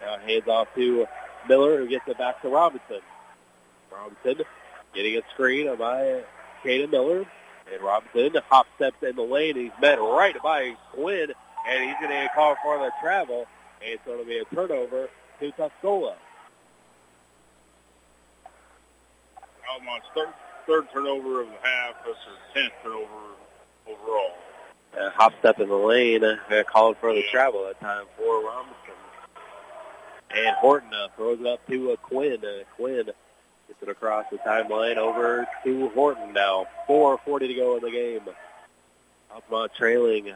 [0.02, 1.08] Now hands off to
[1.48, 3.02] Miller, who gets it back to Robinson.
[3.92, 4.46] Robinson
[4.94, 6.24] getting a screen by
[6.64, 7.26] Caden Miller.
[7.74, 9.56] And Robinson hop steps in the lane.
[9.56, 11.32] He's met right by Quinn,
[11.68, 13.48] and he's going to called for the travel.
[13.86, 16.16] And so it'll be a turnover to Tuscola.
[19.68, 20.34] Altamont's third,
[20.68, 21.96] third turnover of the half.
[22.06, 23.34] This is tenth turnover
[23.88, 24.32] overall.
[25.00, 26.24] Uh, hop step in the lane.
[26.24, 28.76] Uh, called for the travel that time for Robinson.
[30.32, 32.40] And Horton uh, throws it up to uh, Quinn.
[32.44, 36.68] Uh, Quinn gets it across the timeline over to Horton now.
[36.88, 38.22] 4.40 to go in the game.
[39.34, 40.34] Altamont trailing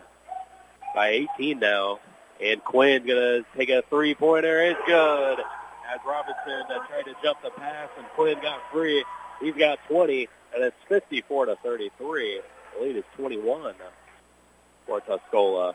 [0.94, 2.00] by 18 now.
[2.42, 4.62] And Quinn going to take a three-pointer.
[4.64, 5.40] It's good.
[5.40, 9.04] As Robinson uh, tried to jump the pass and Quinn got free.
[9.42, 12.42] He's got 20, and it's 54 to 33.
[12.78, 13.74] The lead is 21
[14.90, 15.74] for Tuscola.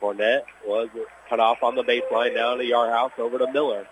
[0.00, 0.88] Cornett was
[1.28, 3.86] cut off on the baseline down to Yarhouse over to Miller.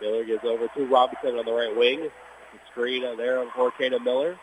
[0.00, 2.00] Miller gives over to Robinson on the right wing.
[2.00, 4.38] The screen there for Caden Miller.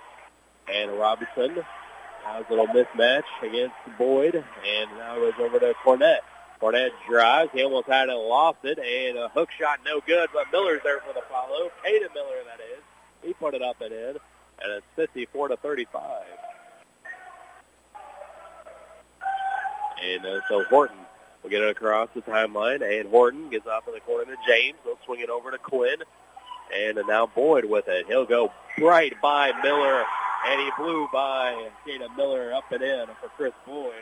[0.72, 1.64] And Robinson
[2.24, 4.36] has a little mismatch against Boyd.
[4.36, 6.20] And now it goes over to Cornett.
[6.62, 7.50] Cornett drives.
[7.54, 11.00] He almost had it, lost it, and a hook shot no good, but Miller's there
[11.00, 11.72] for the follow.
[11.86, 12.84] Caden Miller, that is.
[13.24, 14.18] He put it up and in,
[14.62, 16.04] and it's 54 to 35.
[20.04, 20.98] And uh, so Horton
[21.44, 24.78] will get it across the timeline, and Horton gets off in the corner to James.
[24.84, 25.98] He'll swing it over to Quinn,
[26.76, 28.06] and now Boyd with it.
[28.08, 30.04] He'll go right by Miller,
[30.48, 33.94] and he blew by Caden Miller up and in for Chris Boyd.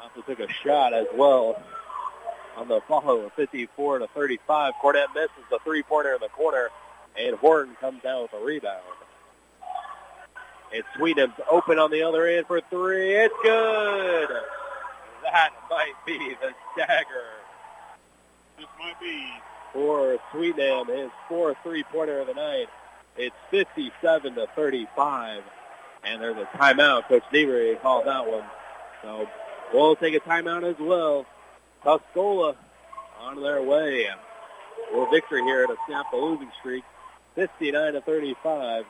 [0.00, 1.62] Also took a shot as well
[2.56, 4.74] on the follow, 54 to 35.
[4.82, 6.70] Cornett misses the three-pointer in the corner,
[7.18, 8.82] and Horton comes down with a rebound.
[10.74, 13.14] And Sweetnam's open on the other end for three.
[13.14, 14.28] It's good.
[15.22, 17.24] That might be the dagger.
[18.58, 19.26] This might be.
[19.72, 22.66] For Sweetnam, his fourth three-pointer of the night.
[23.16, 25.42] It's 57 to 35.
[26.04, 27.08] And there's a timeout.
[27.08, 28.44] Coach Nevery called that one.
[29.02, 29.28] So
[29.72, 31.24] we'll take a timeout as well.
[31.84, 32.56] Tuscola
[33.20, 34.08] on their way.
[34.92, 36.84] Well, victory here to snap the losing streak.
[37.34, 38.84] 59 to 35.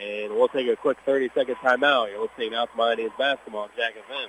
[0.00, 2.10] And we'll take a quick 30-second timeout.
[2.10, 4.28] You're listening to Altamont Indians basketball Jack FM.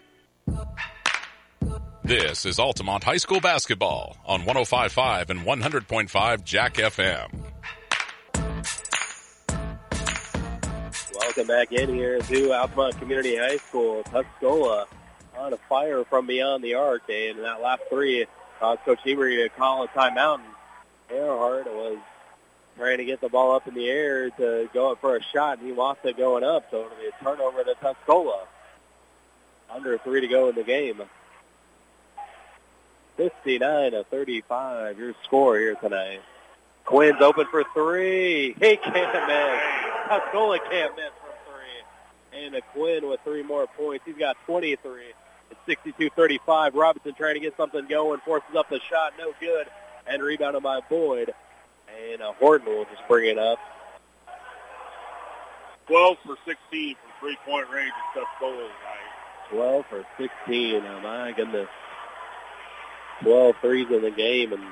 [2.11, 7.31] This is Altamont High School basketball on 105.5 and 100.5 Jack FM.
[11.15, 14.03] Welcome back in here to Altamont Community High School.
[14.03, 14.87] Tuscola
[15.37, 18.25] on a fire from beyond the arc, and that last three
[18.59, 20.41] caused Coach Emery to call a timeout.
[21.09, 21.97] Earhart was
[22.75, 25.59] trying to get the ball up in the air to go up for a shot,
[25.59, 28.47] and he lost it going up, so it'll be a turnover to Tuscola.
[29.69, 31.01] Under three to go in the game.
[33.21, 36.21] 59 to 35, your score here tonight.
[36.85, 38.55] Quinn's open for three.
[38.59, 39.61] He can't miss.
[40.09, 42.45] Tuscola can't miss from three.
[42.45, 44.05] And Quinn with three more points.
[44.07, 45.03] He's got 23.
[45.51, 46.73] It's 62-35.
[46.73, 48.19] Robinson trying to get something going.
[48.21, 49.13] Forces up the shot.
[49.19, 49.67] No good.
[50.07, 51.31] And rebounded by Boyd.
[52.11, 53.59] And uh, Horton will just bring it up.
[55.85, 59.51] 12 for 16 from three-point range at Tuscola tonight.
[59.51, 60.83] 12 for 16.
[60.83, 61.67] Oh, my goodness.
[63.21, 64.63] 12 threes in the game, and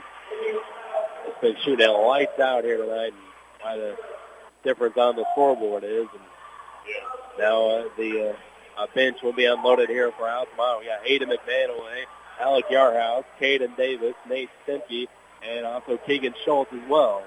[1.28, 3.14] it's been shooting out lights out here tonight.
[3.14, 3.30] And
[3.62, 3.96] why the
[4.64, 6.08] difference on the scoreboard is.
[6.12, 6.24] And
[7.38, 8.36] now uh, the
[8.78, 10.80] uh, bench will be unloaded here for Altamont.
[10.80, 12.04] We got Hayden McManaway,
[12.40, 15.08] Alec Yarhouse, Caden Davis, Nate Stemke,
[15.44, 17.24] and also Keegan Schultz as well.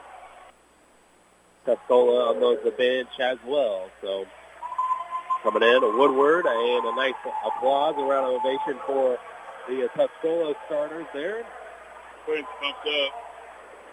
[1.67, 3.89] Tuscola unloads the bench as well.
[4.01, 4.27] So
[5.43, 7.15] coming in, a Woodward, and a nice
[7.47, 9.19] applause, a round of ovation for
[9.69, 11.45] the uh, Tuscola starters there.
[12.25, 13.13] Quinn's pumped up.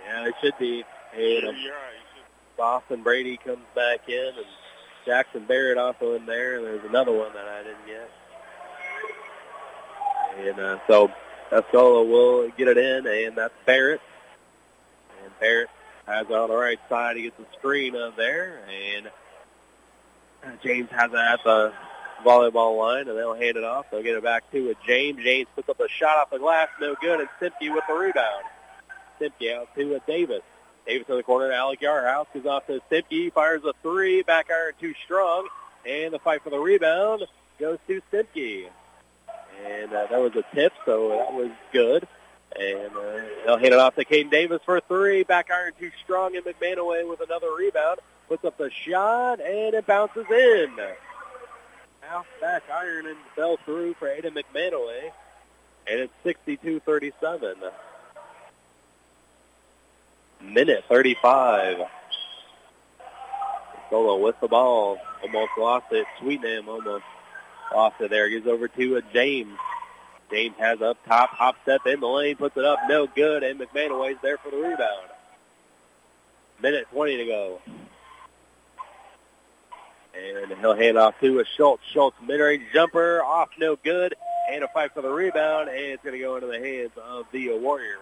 [0.05, 0.83] Yeah, they should be.
[1.15, 1.55] And um.
[2.57, 4.45] Boston Brady comes back in, and
[5.05, 6.57] Jackson Barrett also in there.
[6.57, 8.11] And there's another one that I didn't get.
[10.45, 11.11] And uh, so
[11.49, 14.01] Tuscola will get it in, and that's Barrett.
[15.23, 15.69] And Barrett
[16.05, 17.15] has it on the right side.
[17.15, 19.07] He gets the screen up there, and
[20.43, 21.73] uh, James has it at the
[22.23, 23.87] volleyball line, and they'll hand it off.
[23.91, 25.21] They'll get it back to a James.
[25.23, 28.43] James puts up a shot off the glass, no good, and Simpke with the rebound.
[29.19, 30.41] Simpke out to a Davis.
[30.85, 32.27] Davis in the corner to Alec Yarhouse.
[32.33, 35.47] Goes off to Simpke, fires a three, back iron too strong,
[35.85, 37.23] and the fight for the rebound
[37.59, 38.67] goes to Simpke.
[39.65, 42.07] And uh, that was a tip, so that was good.
[42.57, 45.23] And uh, they'll hand it off to Caden Davis for three.
[45.23, 47.99] Back iron too strong, and McManaway with another rebound.
[48.27, 50.71] Puts up the shot, and it bounces in.
[52.09, 55.11] Half back iron and fell through for Aiden McManaway.
[55.87, 56.13] And it's
[56.49, 57.71] 62-37.
[60.41, 61.77] Minute 35.
[63.91, 64.97] Solo with the ball.
[65.21, 66.07] Almost lost it.
[66.19, 67.05] Sweetnam almost
[67.71, 68.27] lost it there.
[68.27, 69.55] Gives over to James.
[70.31, 73.59] James has up top, hop step in the lane, puts it up, no good, and
[73.59, 75.07] McManaway's there for the rebound.
[76.61, 77.61] Minute 20 to go.
[80.13, 81.83] And he'll hand off to a Schultz.
[81.91, 84.15] Schultz mid-range jumper, off no good,
[84.51, 87.25] and a fight for the rebound, and it's going to go into the hands of
[87.31, 87.99] the Warriors.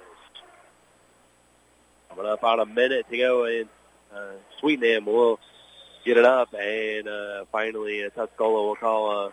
[2.09, 3.67] Coming up on a minute to go, and
[4.15, 5.39] uh, Sweetnam will
[6.05, 9.31] get it up, and uh, finally uh, Tuscola will call a,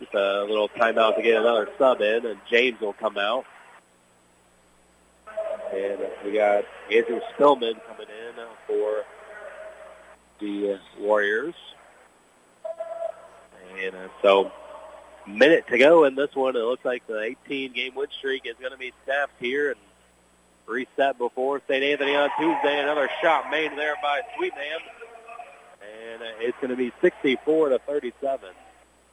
[0.00, 3.46] just a little timeout to get another sub in, and James will come out.
[5.72, 9.04] And we got Andrew Spillman coming in for
[10.40, 11.54] the Warriors.
[13.82, 14.52] And uh, so,
[15.26, 16.56] minute to go in this one.
[16.56, 19.80] It looks like the 18-game win streak is going to be snapped here and
[20.66, 21.82] reset before St.
[21.82, 22.80] Anthony on Tuesday.
[22.80, 24.80] Another shot made there by Sweetnam,
[25.82, 28.50] and uh, it's going to be 64 to 37.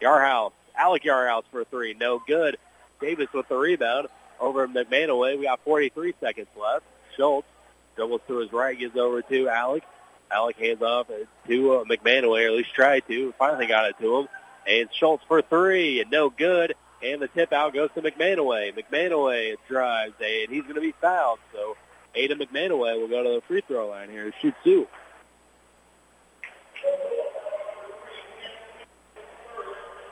[0.02, 2.58] Yarhouse, Alec Yarhouse for three, no good.
[3.00, 4.08] Davis with the rebound
[4.40, 5.38] over McManaway.
[5.38, 6.86] We got 43 seconds left.
[7.16, 7.48] Schultz
[7.96, 9.84] dribbles to his right, gives over to Alec.
[10.32, 11.08] Alec hands off
[11.48, 13.34] to uh, McManaway, or at least tried to.
[13.38, 14.28] Finally got it to him.
[14.68, 16.76] And Schultz for three, and no good.
[17.04, 18.74] And the tip out goes to McManaway.
[18.74, 21.40] McManaway drives, and he's going to be fouled.
[21.52, 21.76] So
[22.14, 24.88] Ada McManaway will go to the free throw line here to shoot two.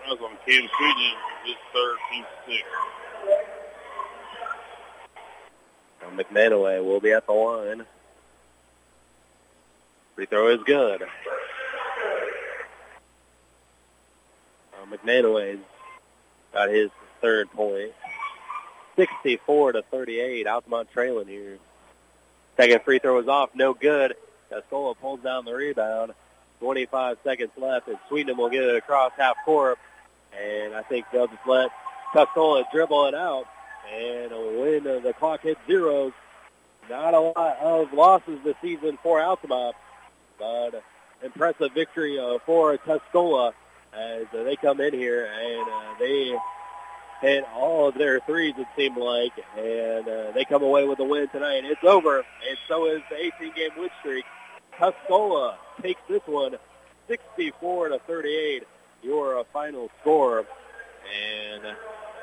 [0.02, 1.16] That was on Cam Sweetnam,
[1.46, 2.64] his third, team six.
[6.02, 7.86] Now McManaway will be at the line.
[10.16, 11.04] Free throw is good.
[14.80, 15.60] Uh, McManaway's
[16.54, 16.90] got his
[17.22, 17.92] third point.
[18.96, 20.48] 64 to 38.
[20.48, 21.58] Altamont trailing here.
[22.58, 23.50] Second free throw is off.
[23.56, 24.16] No good.
[24.52, 26.14] Tuscola pulls down the rebound.
[26.60, 29.80] 25 seconds left, and Sweetnam will get it across half court.
[30.38, 31.72] And I think they'll just let
[32.14, 33.46] Tuscola dribble it out.
[33.94, 36.12] And when the clock hits zeros,
[36.90, 39.76] not a lot of losses this season for Altamont,
[40.38, 40.84] but
[41.24, 43.54] impressive victory uh, for Tuscola
[43.94, 46.36] as uh, they come in here and uh, they
[47.22, 51.04] hit all of their threes, it seemed like, and uh, they come away with a
[51.04, 51.66] win tonight.
[51.66, 54.26] It's over, and so is the 18-game win streak.
[54.80, 56.56] Tuscola takes this one
[57.08, 58.64] 64 to 38,
[59.04, 60.46] your uh, final score,
[61.14, 61.64] and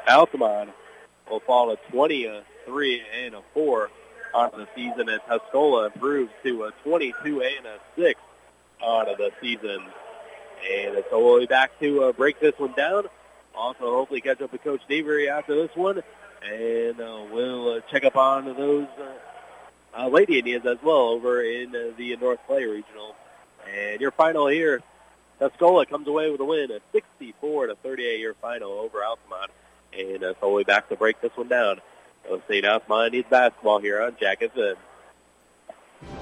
[0.09, 0.71] Altamont
[1.29, 3.91] will fall to 23 and a 4
[4.35, 8.21] on the season, and Tuscola improves to a 22 and a 6
[8.81, 9.81] on the season.
[10.71, 13.05] And so we'll be back to uh, break this one down.
[13.55, 16.03] Also, hopefully catch up with Coach Devery after this one.
[16.43, 21.43] And uh, we'll uh, check up on those uh, uh, Lady Indians as well over
[21.43, 23.15] in uh, the North Clay Regional.
[23.67, 24.83] And your final here,
[25.41, 29.51] Tuscola comes away with a win, a 64 to 38 year final over Altamont.
[29.97, 31.81] And uh, so we'll be back to break this one down.
[32.29, 32.65] So St.
[32.65, 34.77] Altamont needs basketball here on Jack FM.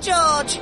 [0.01, 0.61] George!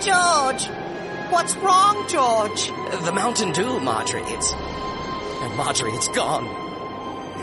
[0.00, 1.01] George!
[1.32, 2.66] What's wrong, George?
[3.06, 4.22] The Mountain Dew, Marjorie.
[4.26, 4.52] It's.
[4.52, 6.46] And Marjorie, it's gone.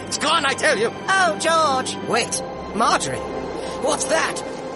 [0.06, 0.91] It's gone, I tell you.
[0.94, 1.98] Oh, George!
[2.07, 2.41] Wait,
[2.76, 3.18] Marjorie.
[3.18, 4.36] What's that?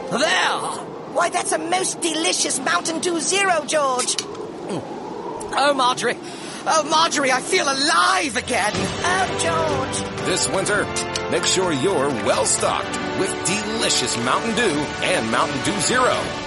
[0.10, 1.14] There!
[1.14, 4.20] Why, that's a most delicious Mountain Dew Zero, George.
[4.20, 4.80] Hmm.
[5.56, 6.18] Oh, Marjorie.
[6.66, 8.72] Oh, Marjorie, I feel alive again.
[8.74, 10.26] Oh, George.
[10.26, 10.86] This winter,
[11.30, 16.43] make sure you're well stocked with delicious Mountain Dew and Mountain Dew Zero.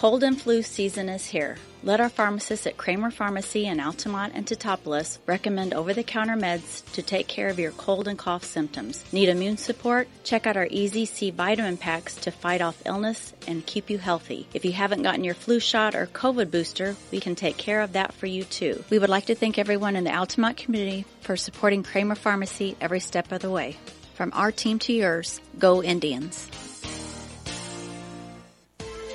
[0.00, 1.58] Cold and flu season is here.
[1.82, 7.28] Let our pharmacists at Kramer Pharmacy in Altamont and Teutopolis recommend over-the-counter meds to take
[7.28, 9.04] care of your cold and cough symptoms.
[9.12, 10.08] Need immune support?
[10.24, 14.48] Check out our Easy C vitamin packs to fight off illness and keep you healthy.
[14.54, 17.92] If you haven't gotten your flu shot or COVID booster, we can take care of
[17.92, 18.82] that for you too.
[18.88, 23.00] We would like to thank everyone in the Altamont community for supporting Kramer Pharmacy every
[23.00, 23.76] step of the way.
[24.14, 26.48] From our team to yours, go Indians.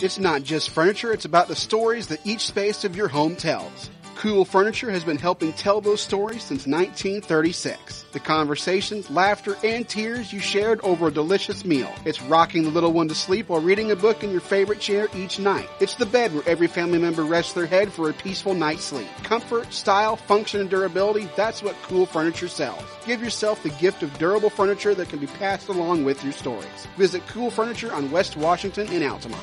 [0.00, 3.90] It's not just furniture, it's about the stories that each space of your home tells.
[4.20, 8.04] Cool Furniture has been helping tell those stories since 1936.
[8.12, 11.90] The conversations, laughter, and tears you shared over a delicious meal.
[12.04, 15.08] It's rocking the little one to sleep while reading a book in your favorite chair
[15.16, 15.70] each night.
[15.80, 19.08] It's the bed where every family member rests their head for a peaceful night's sleep.
[19.22, 22.84] Comfort, style, function, and durability, that's what Cool Furniture sells.
[23.06, 26.86] Give yourself the gift of durable furniture that can be passed along with your stories.
[26.98, 29.42] Visit Cool Furniture on West Washington in Altamont.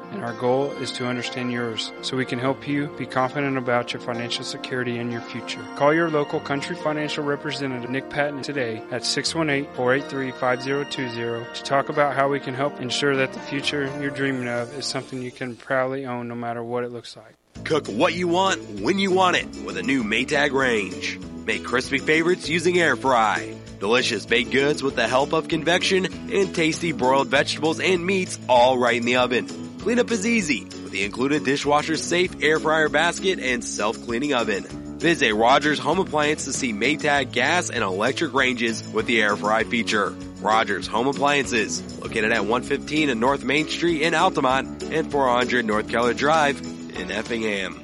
[0.11, 3.93] and our goal is to understand yours so we can help you be confident about
[3.93, 5.63] your financial security and your future.
[5.75, 12.29] Call your local Country Financial representative Nick Patton today at 618-483-5020 to talk about how
[12.29, 16.05] we can help ensure that the future you're dreaming of is something you can proudly
[16.05, 17.35] own no matter what it looks like.
[17.63, 21.19] Cook what you want when you want it with a new Maytag range.
[21.45, 23.55] Make crispy favorites using air fry.
[23.79, 28.77] Delicious baked goods with the help of convection and tasty broiled vegetables and meats all
[28.77, 29.70] right in the oven.
[29.81, 34.63] Cleanup is easy with the included dishwasher safe air fryer basket and self-cleaning oven.
[34.99, 39.63] Visit Rogers Home Appliance to see Maytag gas and electric ranges with the air fry
[39.63, 40.11] feature.
[40.39, 45.89] Rogers Home Appliances, located at 115 and North Main Street in Altamont and 400 North
[45.89, 46.61] Keller Drive
[46.95, 47.83] in Effingham.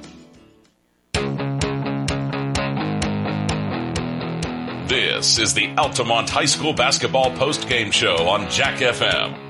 [4.86, 9.47] This is the Altamont High School basketball post-game show on Jack FM.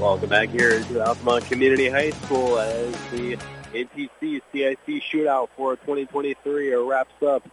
[0.00, 3.36] Welcome back here to Altamont Community High School as the
[3.74, 7.46] NTC CIC shootout for 2023 wraps up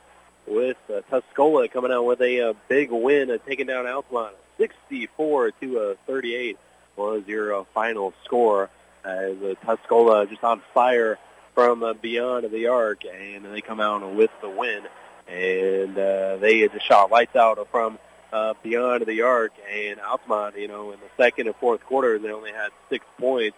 [0.46, 5.80] with uh, Tuscola coming out with a, uh big win, taking down Altamont 64 to
[5.80, 6.58] uh, 38
[6.96, 8.70] was your uh, final score
[9.04, 11.20] as uh, Tuscola just on fire
[11.54, 14.84] from uh, beyond the arc, and they come out with the win.
[15.28, 18.00] And uh, they just shot lights out from
[18.32, 22.32] uh, beyond the arc, and Altamont, you know, in the second and fourth quarters, they
[22.32, 23.58] only had six points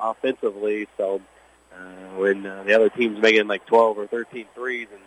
[0.00, 0.88] offensively.
[0.96, 1.20] So
[1.72, 5.00] uh, when uh, the other team's making like 12 or 13 threes, and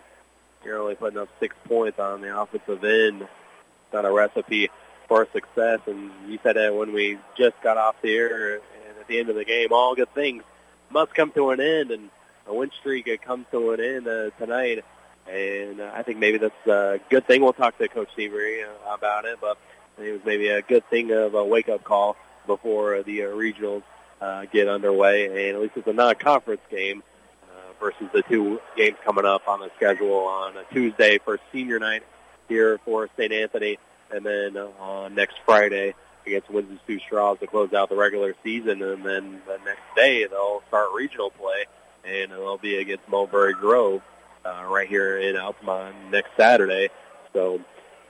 [0.64, 4.70] you're only putting up six points on the offensive end, it's not a recipe
[5.08, 5.80] for success.
[5.86, 9.28] And you said that when we just got off the air, and at the end
[9.28, 10.42] of the game, all good things
[10.90, 12.10] must come to an end, and
[12.46, 14.84] a win streak comes to an end uh, tonight.
[15.30, 17.42] And uh, I think maybe that's a good thing.
[17.42, 19.56] We'll talk to Coach Seabury uh, about it, but
[19.98, 22.16] it was maybe a good thing of a wake-up call
[22.46, 23.82] before the uh, regionals
[24.20, 25.26] uh, get underway.
[25.26, 27.02] And at least it's a non-conference game
[27.44, 31.78] uh, versus the two games coming up on the schedule on a Tuesday for senior
[31.78, 32.02] night
[32.48, 33.32] here for St.
[33.32, 33.78] Anthony,
[34.10, 35.94] and then on next Friday
[36.26, 38.82] against Windsor Stew-Stras to close out the regular season.
[38.82, 41.66] And then the next day they'll start regional play,
[42.04, 44.02] and it'll be against Mulberry Grove
[44.44, 46.88] uh, right here in Altamont next Saturday.
[47.32, 47.60] So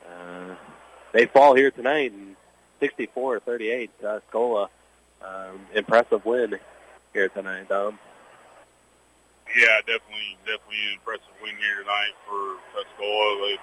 [0.09, 0.54] uh,
[1.12, 2.36] they fall here tonight, and
[2.80, 4.68] 64-38, uh, Scola,
[5.24, 6.59] um, impressive win
[7.12, 7.98] here tonight, Dom.
[9.56, 13.56] Yeah, definitely, definitely an impressive win here tonight for Tuscola.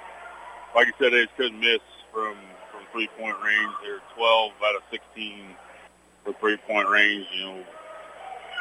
[0.76, 1.82] Like you said, they just couldn't miss
[2.14, 2.36] from
[2.72, 3.74] from three point range.
[3.84, 5.40] They're 12 out of 16
[6.24, 7.26] for three point range.
[7.34, 7.64] You know,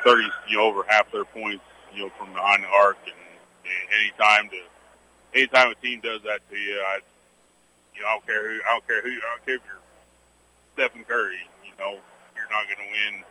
[0.05, 1.64] 30, you know, over half their points,
[1.94, 2.97] you know, from behind the arc.
[3.05, 3.14] And,
[3.69, 4.61] and anytime to,
[5.35, 6.99] anytime a team does that to you, I,
[7.95, 9.78] you know, I don't care who, I don't care who, I don't care if you're
[10.78, 11.43] Stephen Curry.
[11.65, 11.99] You know,
[12.36, 13.24] you're not going to win.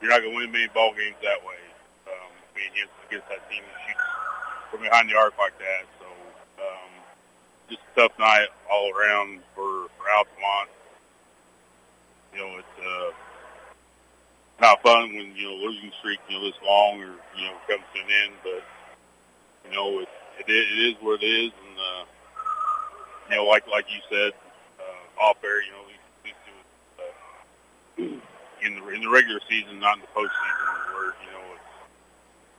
[0.00, 1.62] You're not going to win many ball games that way.
[2.10, 4.02] Um, being against against that team that shoots
[4.70, 5.86] from behind the arc like that.
[6.02, 6.06] So,
[6.58, 6.90] um,
[7.70, 10.70] just a tough night all around for for Altamont.
[12.34, 13.10] You know, it's uh,
[14.60, 17.86] not fun when you know losing streak you know this long or you know comes
[17.94, 18.66] to an end, but
[19.64, 20.08] you know it
[20.38, 22.04] it, it is what it is, and uh,
[23.30, 24.32] you know like like you said
[24.80, 26.58] uh, off air, you know these, these two
[27.02, 31.70] uh, in the in the regular season, not in the postseason, where you know it's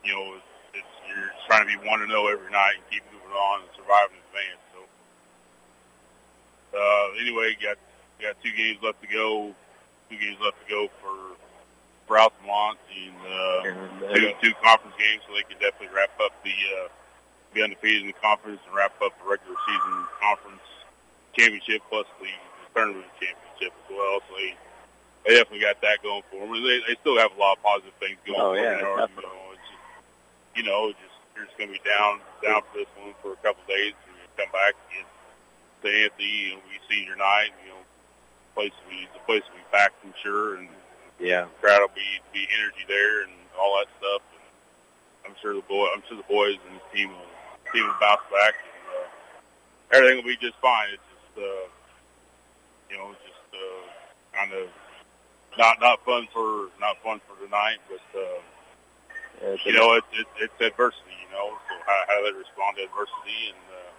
[0.05, 3.03] you know it's, it's you're trying to be one to know every night and keep
[3.11, 4.61] moving on and surviving in advance.
[4.73, 4.79] So
[6.77, 7.77] uh, anyway, got
[8.21, 9.53] got two games left to go.
[10.09, 11.35] Two games left to go for
[12.07, 16.51] for Altamont and uh, two two conference games, so they can definitely wrap up the
[16.51, 16.87] uh,
[17.53, 20.65] be undefeated in the conference and wrap up the regular season conference
[21.37, 24.19] championship plus the, the tournament championship as well.
[24.27, 24.51] So they
[25.25, 26.51] they definitely got that going for them.
[26.51, 28.79] They they still have a lot of positive things going Oh, for yeah, them.
[28.79, 29.39] You know, definitely.
[29.55, 33.15] it's just you know just you're just going to be down down for this one
[33.23, 35.09] for a couple of days and you come back against
[35.81, 37.49] the Anthony and we senior night.
[37.65, 37.81] You know,
[38.53, 40.67] place be the place will be packed, I'm sure, and
[41.23, 41.47] Yeah.
[41.61, 44.21] crowd will be be energy there and all that stuff.
[44.35, 47.31] And I'm sure the boy, I'm sure the boys and the team will
[47.73, 48.55] team will bounce back.
[48.59, 49.07] And, uh,
[49.97, 50.89] everything will be just fine.
[50.93, 51.65] It's just uh,
[52.91, 54.69] you know, just uh, kind of
[55.57, 58.41] not not fun for not fun for tonight, but uh,
[59.41, 61.15] It's you know, it, it, it's adversity.
[61.25, 63.91] You know, so how, how they respond to adversity and uh,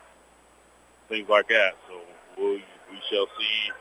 [1.09, 1.75] things like that.
[1.89, 2.01] So
[2.39, 2.61] we'll,
[2.91, 3.73] we shall see.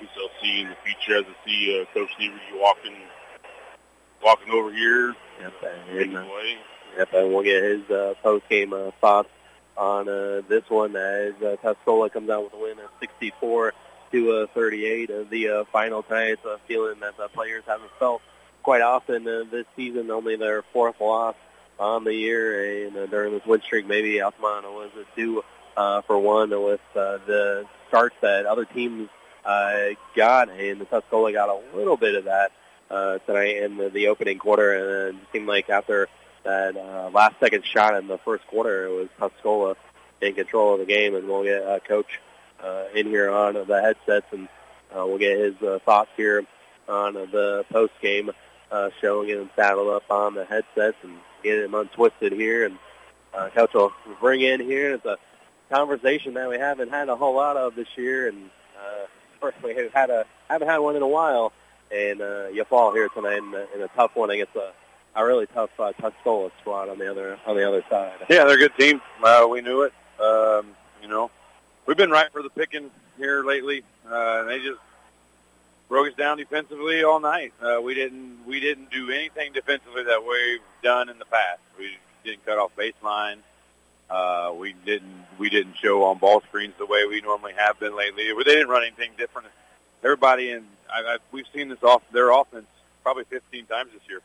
[0.00, 2.96] We shall see in the future as I see uh, Coach Stevie walking
[4.22, 5.52] walking over here, Yep,
[5.90, 6.24] and, uh.
[6.98, 9.30] Yep, and we'll get his uh, post-game uh, thoughts
[9.76, 13.72] on uh, this one as uh, Tuscola comes out with a win of 64
[14.12, 16.32] to uh, 38 of the uh, final tonight.
[16.32, 18.20] It's a feeling that the players haven't felt
[18.62, 20.10] quite often uh, this season.
[20.10, 21.36] Only their fourth loss
[21.78, 25.42] on the year, and uh, during this win streak, maybe Altamont was a two
[25.76, 29.08] uh, for one with uh, the starts that other teams
[29.44, 32.52] uh, got, and the Tuscola got a little bit of that
[32.90, 36.08] uh, tonight in the, the opening quarter, and it seemed like after
[36.44, 39.76] that uh, last second shot in the first quarter, it was Tuscola
[40.20, 42.20] in control of the game, and we'll get uh, Coach
[42.62, 44.48] uh, in here on the headsets, and
[44.94, 46.44] uh, we'll get his uh, thoughts here
[46.88, 48.30] on the post game
[48.70, 52.78] uh, show, get him saddled up on the headsets, and get him untwisted here, and
[53.32, 54.94] uh, Coach will bring in here.
[54.94, 55.18] It's a
[55.70, 59.06] conversation that we haven't had a whole lot of this year, and uh,
[59.62, 61.52] we have had a haven't had one in a while,
[61.90, 64.72] and uh, you fall here tonight in a, in a tough one against a,
[65.16, 68.14] a really tough uh, Tuscola squad on the other on the other side.
[68.28, 69.00] Yeah, they're a good team.
[69.22, 69.92] Uh, we knew it.
[70.20, 70.66] Um,
[71.02, 71.30] you know,
[71.86, 73.84] we've been right for the picking here lately.
[74.10, 74.80] Uh, and they just
[75.88, 77.52] broke us down defensively all night.
[77.62, 81.60] Uh, we didn't we didn't do anything defensively that we've done in the past.
[81.78, 83.38] We didn't cut off baseline.
[84.10, 87.96] Uh, we didn't we didn't show on ball screens the way we normally have been
[87.96, 88.24] lately.
[88.44, 89.48] They didn't run anything different.
[90.02, 92.66] Everybody in I, I, we've seen this off their offense
[93.02, 94.20] probably 15 times this year.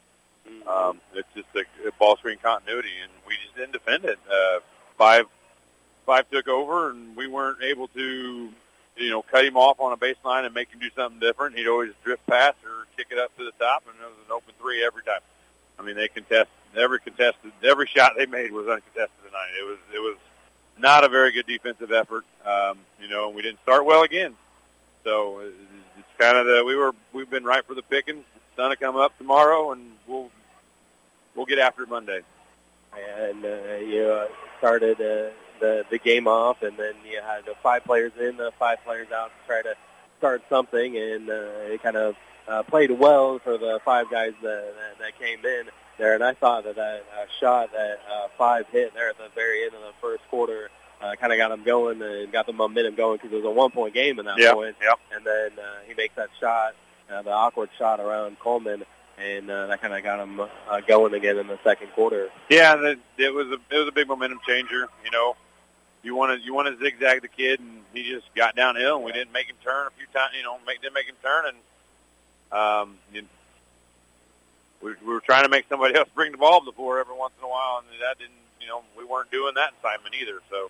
[0.68, 4.20] Um, it's just a, a ball screen continuity, and we just didn't defend it.
[4.30, 4.60] Uh,
[4.98, 5.26] five
[6.06, 8.50] five took over, and we weren't able to,
[8.96, 11.58] you know, cut him off on a baseline and make him do something different.
[11.58, 14.32] He'd always drift past or kick it up to the top, and it was an
[14.32, 15.22] open three every time.
[15.80, 16.48] I mean, they contested
[16.78, 19.50] every contested every shot they made was uncontested tonight.
[19.60, 20.18] It was it was
[20.78, 22.26] not a very good defensive effort.
[22.46, 24.36] Um, you know, and we didn't start well again.
[25.04, 25.56] So it's
[25.98, 28.18] it's kind of the we were we've been right for the picking.
[28.18, 30.30] It's gonna come up tomorrow, and we'll
[31.36, 32.22] we'll get after it Monday.
[33.20, 34.28] and uh, you uh,
[34.58, 38.52] started uh, the the game off, and then you had uh, five players in, uh,
[38.60, 39.76] five players out to try to
[40.18, 42.16] start something, and uh, it kind of
[42.48, 46.14] uh, played well for the five guys that, that, that came in there.
[46.16, 49.64] And I thought that that uh, shot that uh, five hit there at the very
[49.64, 50.70] end of the first quarter
[51.02, 53.50] uh, kind of got them going and got the momentum going because it was a
[53.52, 54.76] one point game in that Yeah, point.
[54.82, 54.94] yeah.
[55.16, 56.74] And then uh, he makes that shot,
[57.12, 58.84] uh, the awkward shot around Coleman.
[59.18, 62.30] And uh, that kind of got him uh, going again in the second quarter.
[62.50, 64.88] Yeah, that it was a it was a big momentum changer.
[65.06, 65.38] You know,
[66.04, 69.06] you want to you want to zigzag the kid, and he just got downhill, and
[69.06, 70.34] we didn't make him turn a few times.
[70.38, 71.58] You know, make didn't make him turn, and
[72.52, 73.22] um, you,
[74.86, 77.16] we, we were trying to make somebody else bring the ball to the floor every
[77.16, 78.34] once in a while, and that didn't.
[78.62, 80.42] You know, we weren't doing that Simon either.
[80.50, 80.66] So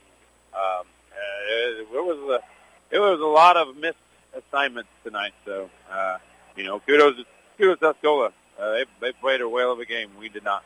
[0.53, 3.97] um, uh, it, it was a it was a lot of missed
[4.33, 5.33] assignments tonight.
[5.45, 6.17] So uh,
[6.55, 7.25] you know, kudos
[7.57, 8.31] kudos to Escola.
[8.59, 10.09] Uh, they they played a whale of a game.
[10.17, 10.63] We did not.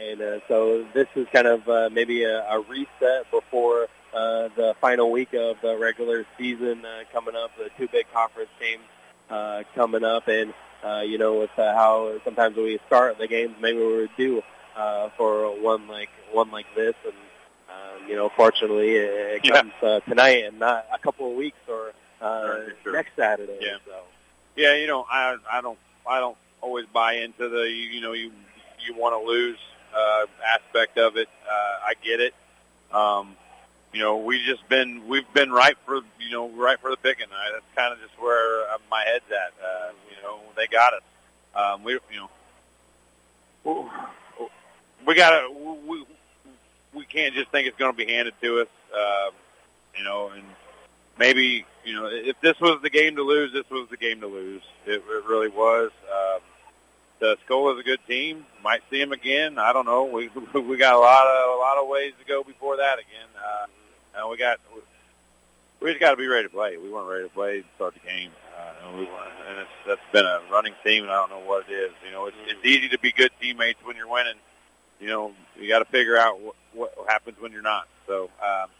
[0.00, 4.76] And uh, so this is kind of uh, maybe a, a reset before uh, the
[4.80, 7.50] final week of the regular season uh, coming up.
[7.56, 8.82] The two big conference games
[9.30, 10.52] uh, coming up, and
[10.84, 14.42] uh, you know with uh, how sometimes we start the games, maybe we would do
[14.76, 17.14] uh, for one like one like this, and
[17.68, 21.58] um, you know, fortunately it, it comes uh, tonight and not a couple of weeks
[21.68, 22.92] or uh, Sure, sure.
[22.92, 23.58] next Saturday.
[23.60, 23.76] Yeah.
[23.84, 24.00] So.
[24.56, 25.78] Yeah, you know, I I don't
[26.08, 28.32] I don't always buy into the you, you know you
[28.86, 29.58] you want to lose
[29.94, 31.28] uh, aspect of it.
[31.46, 32.34] Uh, I get it.
[32.92, 33.36] Um,
[33.92, 37.26] you know, we just been we've been right for you know right for the picking.
[37.32, 39.52] I, that's kind of just where uh, my head's at.
[39.62, 41.02] Uh, you know, they got us.
[41.54, 43.90] Um, we you know
[45.06, 45.50] we got to
[45.86, 46.04] we
[46.94, 48.68] we can't just think it's going to be handed to us.
[48.94, 49.34] Um,
[49.96, 50.42] you know, and
[51.18, 54.26] maybe you know if this was the game to lose, this was the game to
[54.26, 54.62] lose.
[54.84, 55.90] It, it really was.
[56.12, 56.40] Um,
[57.18, 58.44] the Skola's a good team.
[58.62, 59.58] Might see them again.
[59.58, 60.04] I don't know.
[60.04, 60.28] We
[60.60, 63.28] we got a lot of a lot of ways to go before that again.
[63.36, 63.66] Uh,
[64.18, 64.60] and we got
[65.80, 66.76] we just got to be ready to play.
[66.76, 68.30] We weren't ready to play to start the game.
[68.56, 71.68] Uh, and we and it's, that's been a running theme, and I don't know what
[71.68, 71.92] it is.
[72.04, 74.36] You know, it's, it's easy to be good teammates when you're winning.
[75.00, 77.86] You know, you got to figure out what, what happens when you're not.
[78.06, 78.70] So, um,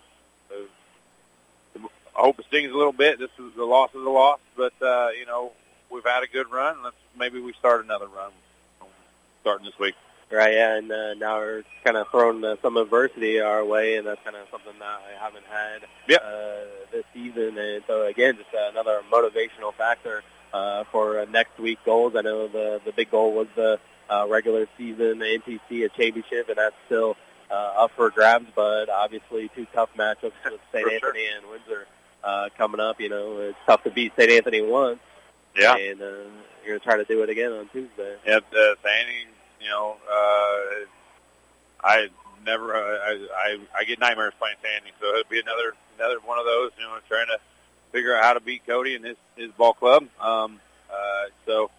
[2.16, 3.18] I hope it stings a little bit.
[3.18, 5.52] This is the loss is a loss, but uh, you know,
[5.90, 6.82] we've had a good run.
[6.82, 8.32] Let's maybe we start another run
[9.42, 9.94] starting this week.
[10.30, 14.04] Right, yeah, and uh, now we're kind of throwing uh, some adversity our way, and
[14.06, 16.22] that's kind of something that I haven't had Yep.
[16.24, 17.56] uh, this season.
[17.56, 22.14] And so again, just another motivational factor uh, for uh, next week goals.
[22.16, 23.78] I know the the big goal was the
[24.10, 27.16] uh, regular season the NTC a championship, and that's still
[27.48, 27.54] uh,
[27.84, 28.46] up for grabs.
[28.56, 30.72] But obviously, two tough matchups with St.
[30.72, 30.90] For sure.
[30.92, 31.86] Anthony and Windsor
[32.24, 33.00] uh, coming up.
[33.00, 34.28] You know, it's tough to beat St.
[34.30, 34.98] Anthony once.
[35.56, 35.76] Yeah.
[35.76, 36.04] and uh,
[36.64, 38.16] you're gonna try to do it again on Tuesday.
[38.26, 39.26] Yeah, uh, Sandy,
[39.66, 40.84] you know, uh,
[41.82, 42.08] I
[42.44, 46.38] never, uh, I, I, I get nightmares playing Sandy, so it'll be another, another one
[46.38, 47.38] of those, you know, trying to
[47.90, 50.06] figure out how to beat Cody and his, his ball club.
[50.20, 51.70] Um, uh, so,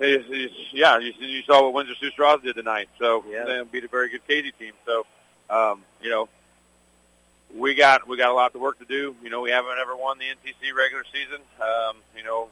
[0.00, 3.44] it's, it's, yeah, you, you saw what Windsor Stew-Stras did tonight, so Yeah.
[3.44, 4.72] they beat a very good Casey team.
[4.86, 5.04] So,
[5.50, 6.28] um, you know,
[7.54, 9.14] we got we got a lot of work to do.
[9.22, 11.42] You know, we haven't ever won the NTC regular season.
[11.60, 12.48] Um, you know,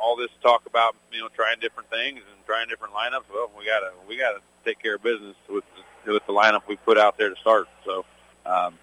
[0.00, 3.24] all this talk about you know trying different things and trying different lineups.
[3.32, 5.64] Well, we gotta we gotta take care of business with
[6.04, 7.68] the, with the lineup we put out there to start.
[7.84, 8.04] So,
[8.44, 8.74] um,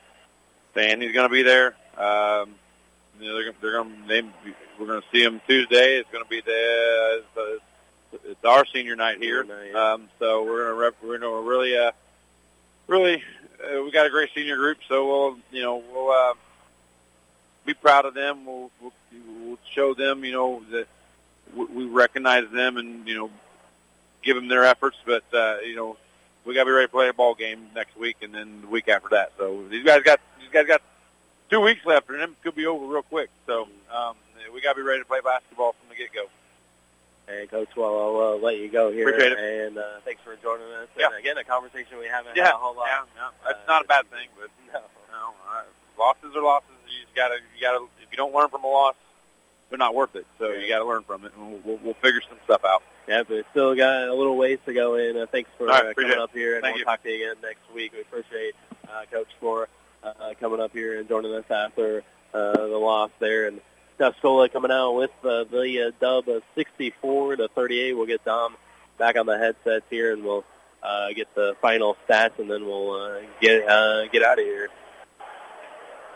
[0.73, 1.75] Sandy's going to be there.
[1.97, 2.55] Um,
[3.19, 4.21] you know, they're gonna- they're going to they
[4.79, 5.97] we're going to see them Tuesday.
[5.97, 7.63] It's going to be the it's,
[8.25, 9.43] it's our senior night here.
[9.75, 11.91] Um, so we're going to rep, we're going to really uh,
[12.87, 13.23] really
[13.63, 14.79] uh, we got a great senior group.
[14.87, 16.33] So we'll you know we'll uh,
[17.65, 18.45] be proud of them.
[18.45, 18.93] We'll, we'll
[19.43, 20.87] we'll show them you know that
[21.55, 23.29] we, we recognize them and you know
[24.23, 24.97] give them their efforts.
[25.05, 25.97] But uh, you know
[26.45, 28.67] we got to be ready to play a ball game next week and then the
[28.67, 29.31] week after that.
[29.37, 30.81] So these guys got these guys got
[31.49, 33.29] two weeks left, and them could be over real quick.
[33.47, 34.15] So um,
[34.53, 36.25] we got to be ready to play basketball from the get go.
[37.27, 39.07] Hey, Coach, well, I'll uh, let you go here.
[39.07, 39.39] Appreciate it.
[39.39, 40.89] And uh, thanks for joining us.
[40.99, 41.07] Yeah.
[41.07, 42.87] And again, a conversation we haven't Yeah, had a whole lot.
[42.87, 43.29] yeah, yeah.
[43.47, 45.63] That's not a bad thing, but no, no, uh,
[45.97, 46.67] losses are losses.
[46.87, 47.85] You just gotta, you gotta.
[48.03, 48.95] If you don't learn from a loss,
[49.69, 50.25] they're not worth it.
[50.39, 52.83] So you gotta learn from it, and we'll, we'll, we'll figure some stuff out.
[53.07, 55.17] Yeah, but still got a little ways to go in.
[55.17, 56.17] Uh, thanks for right, uh, coming it.
[56.17, 56.85] up here, and Thank we'll you.
[56.85, 57.91] talk to you again next week.
[57.93, 58.55] We appreciate
[58.87, 59.67] uh, Coach for
[60.03, 62.03] uh, coming up here and joining us after
[62.33, 63.47] uh, the loss there.
[63.47, 63.61] And
[63.99, 67.93] Tuscola coming out with uh, the uh, dub of 64 to 38.
[67.93, 68.55] We'll get Dom
[68.97, 70.45] back on the headsets here, and we'll
[70.81, 74.69] uh, get the final stats, and then we'll uh, get uh, get out of here.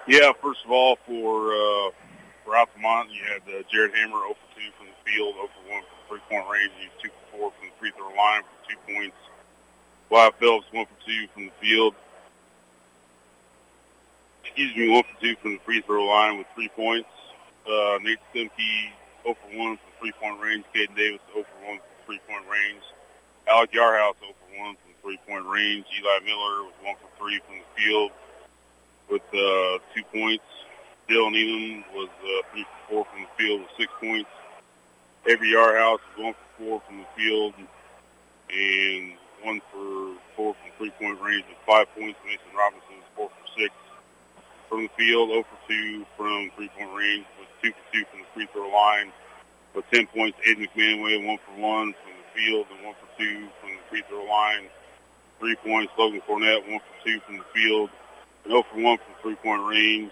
[0.08, 1.92] Yeah, first of all, for uh,
[2.48, 5.64] for Altamont, you had uh, Jared Hammer 0 for 2 from the field, 0 for
[5.68, 6.72] 1 from three-point range.
[6.80, 9.20] He was 2 for 4 from the free throw line for 2 points.
[10.08, 11.94] Wyatt Phillips 1 for 2 from the field.
[14.48, 17.12] Excuse me, 1 for 2 from the free throw line with 3 points.
[17.68, 18.96] Uh, Nate Stemke
[19.28, 20.64] 0 for 1 from three-point range.
[20.72, 22.84] Caden Davis 0 for 1 from three-point range.
[23.52, 25.84] Alec Yarhouse 0 for 1 from three-point range.
[26.00, 28.12] Eli Miller was 1 for 3 from the field
[29.12, 30.48] with uh, two points.
[31.10, 34.30] Dylan Elam was uh, three for four from the field with six points.
[35.26, 37.54] Avery Yarhouse was one for four from the field
[38.52, 42.20] and one for four from three-point range with five points.
[42.26, 43.74] Mason Robinson was four for 6
[44.68, 48.28] from the field, 0 for 2 from three-point range, with 2 for 2 from the
[48.34, 49.12] free throw line.
[49.76, 53.48] With 10 points, Aiden McManway, 1 for 1 from the field and 1 for 2
[53.62, 54.68] from the free throw line.
[55.40, 57.90] Three points, Logan Fournette, 1 for 2 from the field,
[58.44, 60.12] and 0 for 1 from three-point range.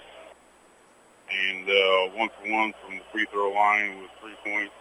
[1.31, 4.73] And uh, 1 for 1 from the free throw line with 3 points.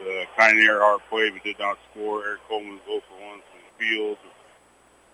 [0.00, 2.24] Uh, Kynan Earhart played but did not score.
[2.24, 4.18] Eric Coleman was 0 for 1 from the field.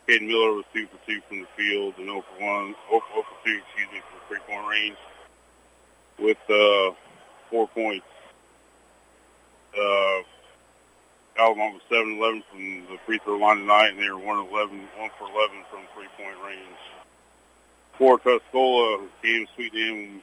[0.09, 3.24] Caden Miller was 2 for 2 from the field and 0 for 1, 0 for
[3.44, 4.97] 2, excuse me, from three-point range
[6.18, 6.94] with uh,
[7.51, 8.06] 4 points.
[9.76, 10.22] Uh,
[11.39, 15.28] Altamont was 7-11 from the free throw line tonight, and they were 1-11, 1 for
[15.28, 16.80] 11 from three-point range.
[17.98, 20.22] For Tuscola, Cam Sweetnam,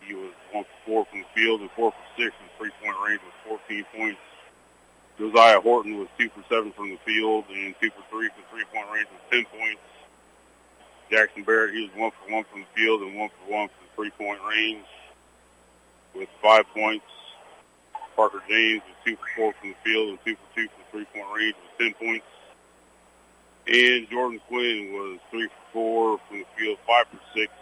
[0.00, 3.20] he was 1 for 4 from the field and 4 for 6 from three-point range
[3.24, 4.20] with 14 points.
[5.16, 8.90] Josiah Horton was 2 for 7 from the field and 2 for 3 from three-point
[8.92, 9.80] range with 10 points.
[11.08, 13.86] Jackson Barrett, he was 1 for 1 from the field and 1 for 1 from
[13.94, 14.86] three-point range
[16.16, 17.06] with 5 points.
[18.16, 21.26] Parker James was 2 for 4 from the field and 2 for 2 from three-point
[21.32, 22.26] range with 10 points.
[23.68, 27.52] And Jordan Quinn was 3 for 4 from the field, 5 for 6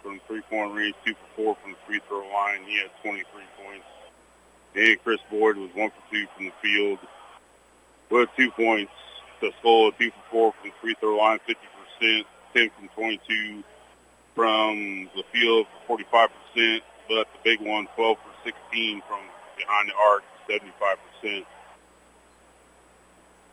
[0.00, 2.62] from three-point range, 2 for 4 from the free throw line.
[2.66, 3.24] He had 23
[3.64, 3.84] points.
[4.76, 6.98] And Chris Boyd was 1 for 2 from the field
[8.10, 8.92] with 2 points.
[9.42, 11.40] Tuscola, 2 for 4 from the free throw line,
[12.00, 12.24] 50%,
[12.54, 13.64] 10 from 22
[14.36, 16.28] from the field 45%,
[17.08, 19.20] but the big one, 12 for 16 from
[19.56, 21.44] behind the arc, 75%.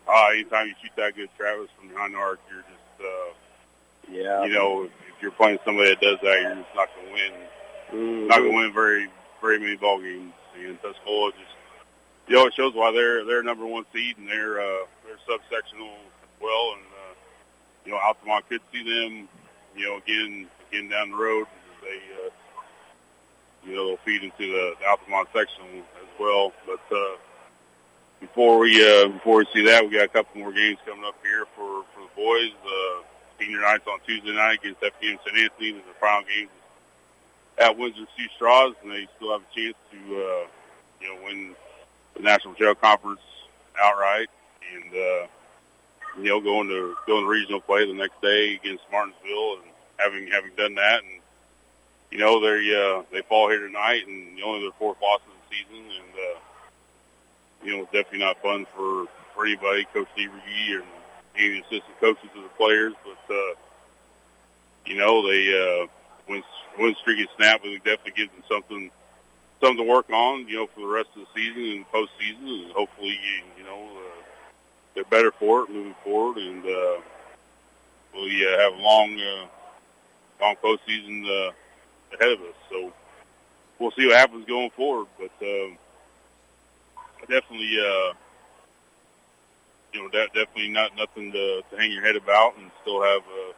[0.07, 4.43] Uh, anytime you shoot that good, Travis, from behind the arc, you're just, uh, yeah.
[4.43, 7.13] you know, if, if you're playing somebody that does that, you're just not going to
[7.13, 7.33] win.
[7.91, 8.27] Mm-hmm.
[8.27, 9.09] Not going to win very,
[9.41, 10.33] very many ball games.
[10.55, 11.55] And Tuscola just,
[12.27, 15.91] you know, it shows why they're they're number one seed and they're uh, they're subsectional
[15.91, 16.73] as well.
[16.73, 17.13] And uh,
[17.85, 19.27] you know, Altamont could see them,
[19.75, 21.47] you know, again again down the road.
[21.81, 22.29] They, uh,
[23.65, 26.53] you know, they'll feed into the, the Altamont section as well.
[26.67, 27.17] But uh,
[28.23, 31.15] before we uh, before we see that, we got a couple more games coming up
[31.21, 32.51] here for for the boys.
[32.65, 33.03] Uh,
[33.37, 35.37] senior nights on Tuesday night against FPM St.
[35.37, 35.69] Anthony.
[35.69, 36.47] Is the final game
[37.57, 40.47] at Windsor Stew-Stras, and they still have a chance to uh,
[41.01, 41.55] you know win
[42.15, 43.21] the National Trail Conference
[43.79, 44.29] outright,
[44.73, 45.27] and uh,
[46.17, 49.63] you know going to going to regional play the next day against Martinsville, and
[49.97, 51.21] having having done that, and
[52.09, 55.57] you know they uh, they fall here tonight, and only their fourth loss of the
[55.57, 56.39] season, and uh,
[57.63, 60.83] you know it's definitely not fun for for anybody, Coach McGee and
[61.35, 63.53] any assistant coaches of the players, but uh,
[64.85, 65.87] you know they uh,
[66.27, 66.43] when
[66.77, 68.91] win streak is snapped, it definitely gives them something
[69.61, 72.71] something to work on, you know, for the rest of the season and postseason, and
[72.73, 73.17] hopefully,
[73.57, 74.21] you know, uh,
[74.93, 76.99] they're better for it moving forward, and uh,
[78.13, 79.45] we'll have a long, uh,
[80.41, 81.51] long postseason uh,
[82.13, 82.55] ahead of us.
[82.69, 82.91] So
[83.79, 85.77] we'll see what happens going forward, but um,
[87.27, 88.13] definitely, uh,
[89.93, 93.21] you know, that definitely not nothing to, to hang your head about, and still have
[93.21, 93.53] uh,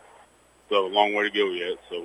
[0.65, 1.77] still have a long way to go yet.
[1.89, 2.03] So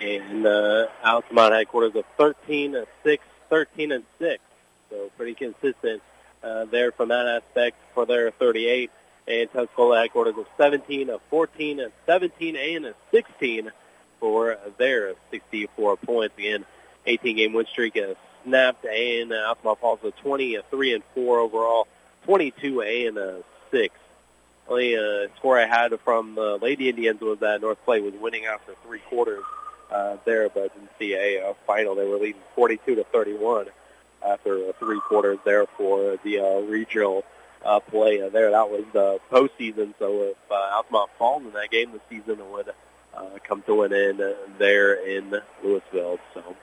[0.00, 4.42] and uh, Altamont headquarters of 13 and 6, 13 and 6.
[4.88, 6.02] So pretty consistent
[6.42, 8.90] uh, there from that aspect for their 38.
[9.28, 13.70] And Tuscola headquarters of 17 of 14 and 17 and a 16
[14.18, 16.36] for their 64 points.
[16.38, 16.64] Again,
[17.06, 17.96] 18 game win streak
[18.44, 21.88] snapped and uh, Altamont falls to 20, a 3 and 4 overall,
[22.24, 23.94] 22 a and a 6.
[24.68, 28.44] Only uh, score I had from the Lady Indians was that North Clay was winning
[28.44, 29.42] after three quarters
[29.90, 33.66] uh, there, but in CA uh, final they were leading 42 to 31
[34.24, 37.24] after uh, three quarters there for the uh, regional
[37.64, 38.50] uh, play uh, there.
[38.50, 42.70] That was the postseason, so if uh, Altamont falls in that game, the season would
[43.14, 46.18] uh, come to an end uh, there in Louisville.
[46.34, 46.56] So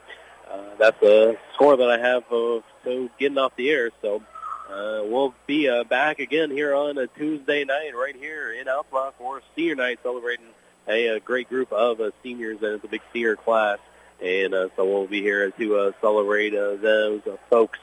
[0.51, 3.91] uh, that's a score that I have of so getting off the air.
[4.01, 4.21] So
[4.69, 9.15] uh, we'll be uh, back again here on a Tuesday night right here in Altamont
[9.17, 10.45] for senior night celebrating
[10.87, 13.79] a, a great group of uh, seniors, and it's a big senior class.
[14.21, 17.79] And uh, so we'll be here to uh, celebrate uh, those uh, folks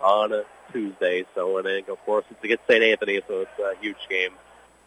[0.00, 1.24] on uh, Tuesday.
[1.34, 2.82] So, and of course, it's against St.
[2.82, 4.32] Anthony, so it's a huge game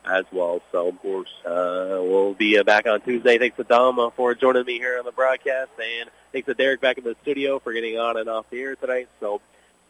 [0.09, 0.61] as well.
[0.71, 3.37] So, of course, uh, we'll be uh, back on Tuesday.
[3.37, 6.81] Thanks to Dom uh, for joining me here on the broadcast, and thanks to Derek
[6.81, 9.09] back in the studio for getting on and off the air tonight.
[9.19, 9.41] So,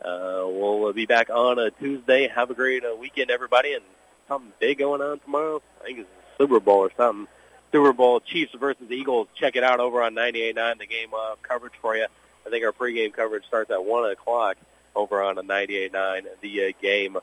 [0.03, 2.27] uh, we'll be back on a Tuesday.
[2.27, 3.83] Have a great uh, weekend, everybody, and
[4.27, 5.61] something big going on tomorrow.
[5.81, 7.27] I think it's Super Bowl or something.
[7.71, 9.27] Super Bowl Chiefs versus Eagles.
[9.35, 12.07] Check it out over on 98.9, the game uh, coverage for you.
[12.45, 14.57] I think our pregame coverage starts at 1 o'clock
[14.95, 17.17] over on 98.9, the uh, game.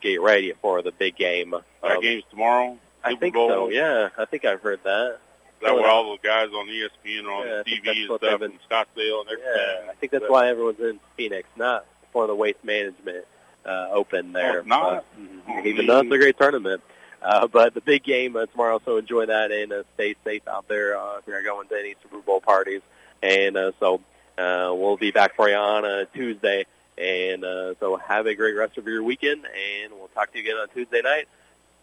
[0.00, 1.50] Get ready for the big game.
[1.82, 2.78] That Um, game's tomorrow?
[3.04, 3.48] I think Bowl.
[3.48, 3.68] so.
[3.70, 5.18] Yeah, I think I've heard that.
[5.62, 9.20] That why all the guys on ESPN are on yeah, TV and stuff in Scottsdale
[9.22, 9.52] and everything.
[9.56, 13.24] Yeah, I think that's why everyone's in Phoenix, not for the waste management
[13.66, 14.60] uh, open there.
[14.60, 15.04] Oh, not.
[15.48, 16.80] Uh, even though it's a great tournament.
[17.20, 20.68] Uh, but the big game uh, tomorrow, so enjoy that and uh, stay safe out
[20.68, 22.80] there uh, if you're going to any Super Bowl parties.
[23.20, 23.96] And uh, so
[24.38, 26.66] uh, we'll be back for you on uh, Tuesday.
[26.98, 30.44] And uh, so have a great rest of your weekend, and we'll talk to you
[30.44, 31.28] again on Tuesday night.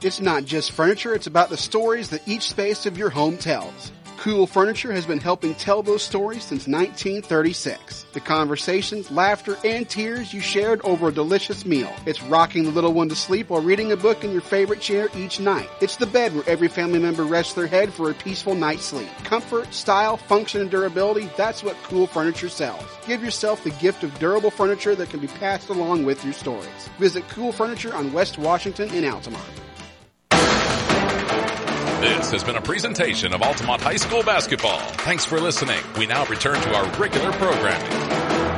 [0.00, 3.90] It's not just furniture, it's about the stories that each space of your home tells.
[4.18, 8.04] Cool Furniture has been helping tell those stories since 1936.
[8.12, 11.92] The conversations, laughter, and tears you shared over a delicious meal.
[12.04, 15.08] It's rocking the little one to sleep while reading a book in your favorite chair
[15.16, 15.68] each night.
[15.80, 19.08] It's the bed where every family member rests their head for a peaceful night's sleep.
[19.22, 22.84] Comfort, style, function, and durability, that's what Cool Furniture sells.
[23.06, 26.88] Give yourself the gift of durable furniture that can be passed along with your stories.
[26.98, 29.44] Visit Cool Furniture on West Washington in Altamont.
[32.00, 34.78] This has been a presentation of Altamont High School basketball.
[34.78, 35.80] Thanks for listening.
[35.98, 38.57] We now return to our regular programming.